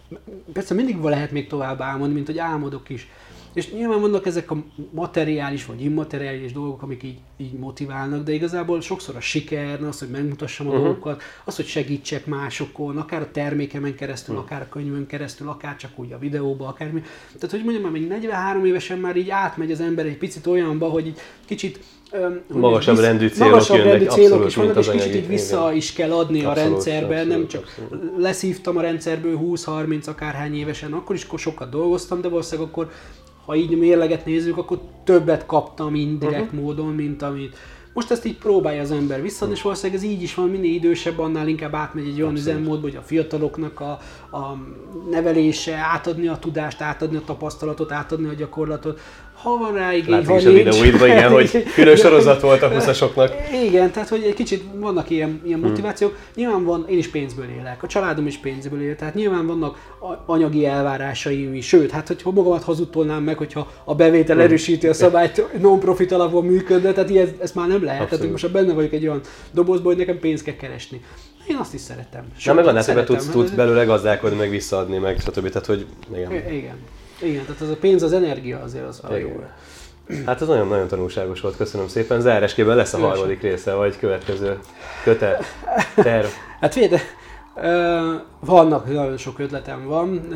persze 0.52 0.74
mindig 0.74 1.00
lehet 1.00 1.30
még 1.30 1.46
tovább 1.46 1.80
álmodni, 1.80 2.14
mint 2.14 2.26
hogy 2.26 2.38
álmodok 2.38 2.88
is. 2.88 3.08
És 3.52 3.72
nyilván 3.72 4.00
vannak 4.00 4.26
ezek 4.26 4.50
a 4.50 4.56
materiális 4.90 5.66
vagy 5.66 5.84
immateriális 5.84 6.52
dolgok, 6.52 6.82
amik 6.82 7.02
így, 7.02 7.18
így 7.36 7.52
motiválnak, 7.52 8.24
de 8.24 8.32
igazából 8.32 8.80
sokszor 8.80 9.16
a 9.16 9.20
siker, 9.20 9.82
az, 9.82 9.98
hogy 9.98 10.08
megmutassam 10.08 10.66
a 10.66 10.70
uh-huh. 10.70 10.84
dolgokat, 10.84 11.22
az, 11.44 11.56
hogy 11.56 11.66
segítsek 11.66 12.26
másokon, 12.26 12.96
akár 12.96 13.20
a 13.20 13.30
termékemen 13.30 13.94
keresztül, 13.94 14.34
uh-huh. 14.34 14.50
akár 14.50 14.62
a 14.62 14.68
könyvön 14.68 15.06
keresztül, 15.06 15.48
akár 15.48 15.76
csak 15.76 15.90
úgy 15.96 16.12
a 16.12 16.18
videóba, 16.18 16.66
akármi. 16.66 17.00
Tehát, 17.34 17.50
hogy 17.50 17.62
mondjam, 17.62 17.82
már 17.82 17.92
még 17.92 18.08
43 18.08 18.64
évesen 18.64 18.98
már 18.98 19.16
így 19.16 19.30
átmegy 19.30 19.70
az 19.70 19.80
ember 19.80 20.06
egy 20.06 20.18
picit 20.18 20.46
olyanba, 20.46 20.88
hogy 20.88 21.06
így 21.06 21.18
kicsit 21.44 21.80
magasabb 22.46 22.96
visz, 22.96 23.04
rendű 23.04 23.28
célok 23.28 23.50
magasabb 23.50 23.76
jönnek, 23.76 23.92
rendű 23.92 24.08
célok 24.08 24.46
is 24.46 24.54
vannak, 24.54 24.78
és 24.78 24.90
kicsit 24.90 25.14
így 25.14 25.26
vissza 25.26 25.60
igen. 25.60 25.76
is 25.76 25.92
kell 25.92 26.12
adni 26.12 26.44
abszolút, 26.44 26.58
a 26.58 26.70
rendszerbe, 26.70 27.14
abszolút, 27.14 27.28
nem 27.38 27.48
csak 27.48 27.62
abszolút. 27.62 28.18
leszívtam 28.18 28.76
a 28.76 28.80
rendszerből 28.80 29.38
20-30 29.42 30.08
akárhány 30.08 30.56
évesen, 30.56 30.92
akkor 30.92 31.14
is 31.14 31.26
sokat 31.36 31.70
dolgoztam, 31.70 32.20
de 32.20 32.28
valószínűleg 32.28 32.70
akkor 32.70 32.90
ha 33.50 33.56
így 33.56 33.78
mérleget 33.78 34.26
nézzük, 34.26 34.56
akkor 34.56 34.80
többet 35.04 35.46
kaptam 35.46 35.94
indirekt 35.94 36.44
uh-huh. 36.44 36.60
módon, 36.60 36.94
mint 36.94 37.22
amit 37.22 37.56
most 37.92 38.10
ezt 38.10 38.24
így 38.24 38.36
próbálja 38.38 38.80
az 38.80 38.90
ember 38.90 39.22
vissza, 39.22 39.46
és 39.50 39.62
valószínűleg 39.62 40.02
ez 40.02 40.10
így 40.10 40.22
is 40.22 40.34
van, 40.34 40.48
minél 40.48 40.74
idősebb, 40.74 41.18
annál 41.18 41.48
inkább 41.48 41.74
átmegy 41.74 42.06
egy 42.06 42.22
olyan 42.22 42.34
üzemmódba, 42.34 42.80
hogy 42.80 42.96
a 42.96 43.02
fiataloknak 43.02 43.80
a, 43.80 43.90
a 44.36 44.56
nevelése, 45.10 45.74
átadni 45.74 46.28
a 46.28 46.38
tudást, 46.38 46.80
átadni 46.80 47.16
a 47.16 47.24
tapasztalatot, 47.24 47.92
átadni 47.92 48.28
a 48.28 48.34
gyakorlatot 48.34 49.00
ha 49.42 49.56
van 49.56 49.74
rá 49.74 49.92
igény, 49.94 50.10
Látszik 50.10 50.36
is 50.36 50.44
a 50.44 50.50
videóidban, 50.50 51.08
igen, 51.08 51.30
hogy 51.30 51.62
külön 51.74 51.96
sorozat 51.96 52.40
volt 52.40 52.62
a 52.62 52.68
20 52.68 53.02
Igen, 53.64 53.90
tehát 53.90 54.08
hogy 54.08 54.22
egy 54.22 54.34
kicsit 54.34 54.64
vannak 54.74 55.10
ilyen, 55.10 55.40
ilyen 55.44 55.58
hmm. 55.58 55.68
motivációk. 55.68 56.12
Hmm. 56.12 56.20
Nyilván 56.34 56.64
van, 56.64 56.86
én 56.88 56.98
is 56.98 57.08
pénzből 57.08 57.46
élek, 57.58 57.82
a 57.82 57.86
családom 57.86 58.26
is 58.26 58.36
pénzből 58.36 58.82
él, 58.82 58.96
tehát 58.96 59.14
nyilván 59.14 59.46
vannak 59.46 59.92
anyagi 60.26 60.66
elvárásaim 60.66 61.54
is. 61.54 61.66
Sőt, 61.66 61.90
hát 61.90 62.06
hogyha 62.06 62.30
magamat 62.30 62.62
hazudtolnám 62.62 63.22
meg, 63.22 63.36
hogyha 63.38 63.70
a 63.84 63.94
bevétel 63.94 64.36
hmm. 64.36 64.44
erősíti 64.44 64.86
a 64.86 64.94
szabályt, 64.94 65.46
non-profit 65.60 66.12
alapon 66.12 66.44
működne, 66.44 66.92
tehát 66.92 67.10
ilyen, 67.10 67.28
ezt 67.40 67.54
már 67.54 67.68
nem 67.68 67.84
lehet. 67.84 68.00
Abszolút. 68.00 68.24
Tehát 68.24 68.42
most 68.42 68.52
benne 68.52 68.72
vagyok 68.72 68.92
egy 68.92 69.06
olyan 69.06 69.20
dobozban, 69.52 69.86
hogy 69.86 69.96
nekem 69.96 70.18
pénzt 70.18 70.44
kell 70.44 70.56
keresni. 70.56 71.00
Én 71.48 71.56
azt 71.56 71.74
is 71.74 71.80
szeretem. 71.80 72.24
Na 72.44 72.52
meg 72.52 72.66
annál 72.66 72.94
hogy 72.94 73.04
tudsz, 73.04 73.28
tudsz 73.28 73.50
belőle 73.50 73.84
gazdálkodni, 73.84 74.36
meg 74.36 74.50
visszaadni, 74.50 74.98
meg 74.98 75.18
stb. 75.20 75.48
Tehát, 75.48 75.66
hogy 75.66 75.86
igen. 76.12 76.52
igen. 76.52 76.76
Igen, 77.22 77.44
tehát 77.44 77.60
az 77.60 77.68
a 77.68 77.76
pénz, 77.76 78.02
az 78.02 78.12
energia 78.12 78.60
azért 78.62 78.86
az 78.86 79.00
a 79.08 79.16
jó. 79.16 79.44
Hát 80.26 80.40
ez 80.40 80.46
nagyon-nagyon 80.48 80.88
tanulságos 80.88 81.40
volt, 81.40 81.56
köszönöm 81.56 81.88
szépen. 81.88 82.20
Zárásképpen 82.20 82.76
lesz 82.76 82.94
a 82.94 82.98
harmadik 82.98 83.40
része, 83.40 83.74
vagy 83.74 83.98
következő 83.98 84.58
kötet, 85.04 85.44
terv. 85.94 86.26
Hát 86.60 86.72
figyelj, 86.72 87.00
vannak, 88.40 88.92
nagyon 88.92 89.16
sok 89.16 89.38
ötletem 89.38 89.86
van, 89.86 90.34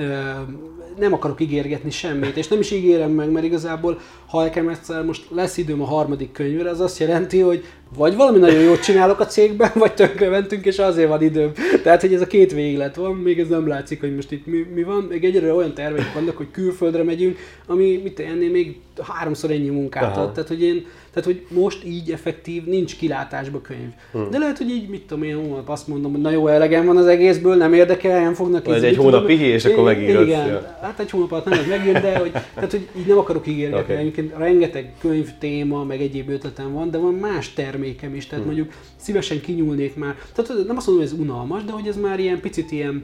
nem 0.98 1.12
akarok 1.12 1.40
ígérgetni 1.40 1.90
semmit, 1.90 2.36
és 2.36 2.48
nem 2.48 2.60
is 2.60 2.70
ígérem 2.70 3.10
meg, 3.10 3.30
mert 3.30 3.44
igazából, 3.44 3.98
ha 4.26 4.42
nekem 4.42 4.68
egyszer 4.68 5.04
most 5.04 5.26
lesz 5.30 5.56
időm 5.56 5.82
a 5.82 5.84
harmadik 5.84 6.32
könyvre, 6.32 6.70
az 6.70 6.80
azt 6.80 6.98
jelenti, 6.98 7.40
hogy 7.40 7.64
vagy 7.96 8.16
valami 8.16 8.38
nagyon 8.38 8.62
jót 8.62 8.82
csinálok 8.82 9.20
a 9.20 9.26
cégben, 9.26 9.70
vagy 9.74 9.94
tönkre 9.94 10.28
mentünk, 10.28 10.64
és 10.64 10.78
azért 10.78 11.08
van 11.08 11.22
időm. 11.22 11.52
Tehát, 11.82 12.00
hogy 12.00 12.14
ez 12.14 12.20
a 12.20 12.26
két 12.26 12.52
véglet 12.52 12.96
van, 12.96 13.14
még 13.14 13.38
ez 13.38 13.48
nem 13.48 13.68
látszik, 13.68 14.00
hogy 14.00 14.14
most 14.14 14.32
itt 14.32 14.46
mi, 14.46 14.66
mi 14.74 14.82
van. 14.82 15.02
Még 15.02 15.24
egyre 15.24 15.54
olyan 15.54 15.74
terveink 15.74 16.12
vannak, 16.12 16.36
hogy 16.36 16.50
külföldre 16.50 17.02
megyünk, 17.02 17.38
ami 17.66 18.00
mit 18.02 18.20
ennél 18.20 18.50
még 18.50 18.80
háromszor 19.02 19.50
ennyi 19.50 19.68
munkát 19.68 20.16
ad. 20.16 20.32
Tehát, 20.32 20.48
hogy 20.48 20.62
én 20.62 20.86
tehát, 21.14 21.24
hogy 21.24 21.46
most 21.48 21.84
így 21.84 22.10
effektív 22.10 22.64
nincs 22.64 22.96
kilátásba 22.96 23.60
könyv. 23.60 23.88
Hmm. 24.12 24.30
De 24.30 24.38
lehet, 24.38 24.58
hogy 24.58 24.70
így, 24.70 24.88
mit 24.88 25.02
tudom 25.02 25.22
én, 25.22 25.36
hónap 25.36 25.68
azt 25.68 25.88
mondom, 25.88 26.12
hogy 26.12 26.20
na 26.20 26.30
jó, 26.30 26.46
elegem 26.46 26.86
van 26.86 26.96
az 26.96 27.06
egészből, 27.06 27.56
nem 27.56 27.72
érdekel, 27.72 28.20
nem 28.22 28.34
fognak 28.34 28.64
Vagy 28.64 28.84
egy 28.84 28.96
hónap 28.96 29.26
pihi, 29.26 29.44
és 29.44 29.64
akkor 29.64 29.84
megírod. 29.84 30.26
Igen, 30.26 30.46
ja. 30.46 30.76
hát 30.80 30.98
egy 30.98 31.10
hónap 31.10 31.32
alatt 31.32 31.48
nem 31.48 31.64
megír, 31.68 32.00
de 32.00 32.18
hogy, 32.18 32.30
tehát, 32.54 32.70
hogy 32.70 32.88
így 32.98 33.06
nem 33.06 33.18
akarok 33.18 33.46
ígérgetni. 33.46 33.82
Okay. 33.82 33.96
Egyébként 33.96 34.36
rengeteg 34.36 34.92
könyv, 35.00 35.28
téma, 35.38 35.84
meg 35.84 36.00
egyéb 36.00 36.28
ötletem 36.28 36.72
van, 36.72 36.90
de 36.90 36.98
van 36.98 37.14
más 37.14 37.52
termékem 37.52 38.14
is, 38.14 38.26
tehát 38.26 38.44
hmm. 38.44 38.54
mondjuk 38.54 38.74
szívesen 38.96 39.40
kinyúlnék 39.40 39.96
már. 39.96 40.16
Tehát 40.34 40.66
nem 40.66 40.76
azt 40.76 40.86
mondom, 40.86 41.04
hogy 41.04 41.14
ez 41.14 41.20
unalmas, 41.20 41.64
de 41.64 41.72
hogy 41.72 41.86
ez 41.86 41.96
már 41.96 42.18
ilyen 42.18 42.40
picit 42.40 42.72
ilyen, 42.72 43.02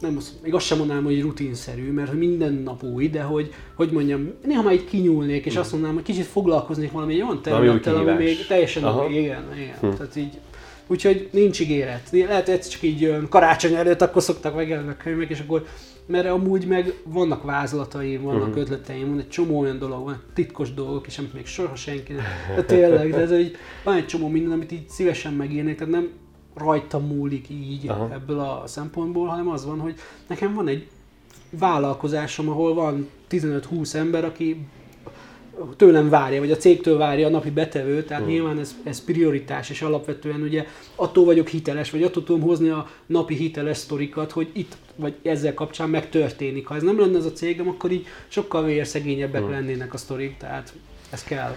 nem 0.00 0.16
azt, 0.16 0.32
még 0.42 0.54
azt 0.54 0.66
sem 0.66 0.78
mondanám, 0.78 1.04
hogy 1.04 1.20
rutinszerű, 1.20 1.92
mert 1.92 2.08
hogy 2.08 2.18
minden 2.18 2.52
nap 2.52 2.82
új, 2.82 3.08
de 3.08 3.22
hogy, 3.22 3.52
hogy 3.74 3.90
mondjam, 3.90 4.32
néha 4.44 4.62
már 4.62 4.72
így 4.72 4.84
kinyúlnék, 4.84 5.46
és 5.46 5.56
azt 5.56 5.72
mondanám, 5.72 5.94
hogy 5.94 6.04
kicsit 6.04 6.24
foglalkoznék 6.24 6.92
valami 6.92 7.22
olyan 7.22 7.42
területtel, 7.42 7.96
ami 7.96 8.12
még 8.12 8.46
teljesen 8.46 8.84
Aha. 8.84 9.06
új, 9.06 9.14
igen, 9.14 9.44
igen. 9.56 9.76
Hm. 9.80 9.96
Tehát 9.96 10.16
így, 10.16 10.38
úgyhogy 10.86 11.28
nincs 11.32 11.60
ígéret. 11.60 12.08
Lehet, 12.10 12.48
hogy 12.48 12.60
csak 12.60 12.82
így 12.82 13.16
karácsony 13.28 13.74
előtt, 13.74 14.02
akkor 14.02 14.22
szoktak 14.22 14.54
megjelenni 14.54 14.90
a 14.90 14.96
könyvek, 14.96 15.30
és 15.30 15.40
akkor 15.40 15.64
mert 16.10 16.26
amúgy 16.26 16.66
meg 16.66 16.94
vannak 17.04 17.42
vázlataim, 17.42 18.22
vannak 18.22 18.48
uh-huh. 18.48 18.60
ötleteim, 18.60 19.08
van 19.08 19.18
egy 19.18 19.28
csomó 19.28 19.58
olyan 19.58 19.78
dolog, 19.78 20.04
van 20.04 20.22
titkos 20.34 20.74
dolgok 20.74 21.06
is, 21.06 21.18
amit 21.18 21.34
még 21.34 21.46
soha 21.46 21.76
senki 21.76 22.12
nem. 22.12 22.24
De 22.56 22.62
tényleg, 22.62 23.10
de 23.10 23.18
ez 23.18 23.30
egy, 23.30 23.56
van 23.84 23.96
egy 23.96 24.06
csomó 24.06 24.28
minden, 24.28 24.52
amit 24.52 24.72
így 24.72 24.88
szívesen 24.88 25.32
megírnék, 25.32 25.76
tehát 25.76 25.92
nem 25.92 26.08
rajtam 26.54 27.06
múlik 27.06 27.48
így 27.48 27.88
Aha. 27.88 28.08
ebből 28.12 28.38
a 28.38 28.62
szempontból, 28.66 29.26
hanem 29.26 29.48
az 29.48 29.66
van, 29.66 29.80
hogy 29.80 29.94
nekem 30.26 30.54
van 30.54 30.68
egy 30.68 30.88
vállalkozásom, 31.50 32.48
ahol 32.48 32.74
van 32.74 33.08
15-20 33.30 33.94
ember, 33.94 34.24
aki 34.24 34.66
tőlem 35.76 36.08
várja, 36.08 36.40
vagy 36.40 36.50
a 36.50 36.56
cégtől 36.56 36.98
várja 36.98 37.26
a 37.26 37.30
napi 37.30 37.50
betevőt, 37.50 38.06
tehát 38.06 38.22
hmm. 38.22 38.32
nyilván 38.32 38.58
ez, 38.58 38.74
ez 38.84 39.04
prioritás, 39.04 39.70
és 39.70 39.82
alapvetően 39.82 40.42
ugye 40.42 40.66
attól 40.94 41.24
vagyok 41.24 41.48
hiteles, 41.48 41.90
vagy 41.90 42.02
attól 42.02 42.24
tudom 42.24 42.40
hozni 42.40 42.68
a 42.68 42.88
napi 43.06 43.34
hiteles 43.34 43.76
sztorikat, 43.76 44.32
hogy 44.32 44.48
itt, 44.52 44.76
vagy 44.96 45.14
ezzel 45.22 45.54
kapcsán 45.54 45.90
megtörténik. 45.90 46.66
Ha 46.66 46.74
ez 46.74 46.82
nem 46.82 47.00
lenne 47.00 47.18
ez 47.18 47.24
a 47.24 47.32
cégem, 47.32 47.68
akkor 47.68 47.90
így 47.90 48.06
sokkal 48.28 48.64
vérszegényebbek 48.64 49.42
hmm. 49.42 49.50
lennének 49.50 49.94
a 49.94 49.96
sztorik, 49.96 50.36
tehát 50.36 50.72
ez 51.10 51.22
kell. 51.24 51.56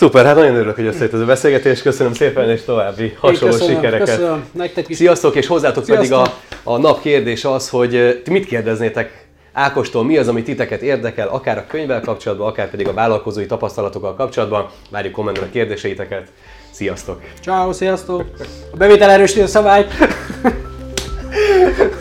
Szuper, 0.00 0.24
hát 0.24 0.34
nagyon 0.34 0.54
örülök, 0.54 0.74
hogy 0.74 0.86
összejött 0.86 1.12
ez 1.12 1.20
a 1.20 1.24
beszélgetés. 1.24 1.82
Köszönöm 1.82 2.12
szépen, 2.12 2.50
és 2.50 2.62
további 2.62 3.16
hasonló 3.20 3.54
köszönöm, 3.54 3.74
sikereket. 3.74 4.08
Köszönöm, 4.08 4.44
nektek 4.52 4.88
is. 4.88 4.96
Sziasztok, 4.96 5.34
és 5.34 5.46
hozzátok 5.46 5.84
Sziasztok. 5.84 6.08
pedig 6.08 6.34
a, 6.64 6.72
a 6.72 6.78
nap 6.78 7.00
kérdés 7.00 7.44
az, 7.44 7.68
hogy 7.68 8.20
ti 8.24 8.30
mit 8.30 8.46
kérdeznétek 8.46 9.26
Ákostól, 9.52 10.04
mi 10.04 10.16
az, 10.16 10.28
ami 10.28 10.42
titeket 10.42 10.82
érdekel, 10.82 11.28
akár 11.28 11.58
a 11.58 11.64
könyvvel 11.68 12.00
kapcsolatban, 12.00 12.48
akár 12.48 12.70
pedig 12.70 12.88
a 12.88 12.92
vállalkozói 12.92 13.46
tapasztalatokkal 13.46 14.14
kapcsolatban. 14.14 14.66
Várjuk 14.90 15.12
kommentben 15.12 15.48
a 15.48 15.50
kérdéseiteket. 15.50 16.28
Sziasztok! 16.70 17.20
Ciao, 17.42 17.72
sziasztok! 17.72 18.24
A 18.72 18.76
bevétel 18.76 19.10
erősíti 19.10 19.40
a 19.40 19.46
szabályt! 19.46 19.92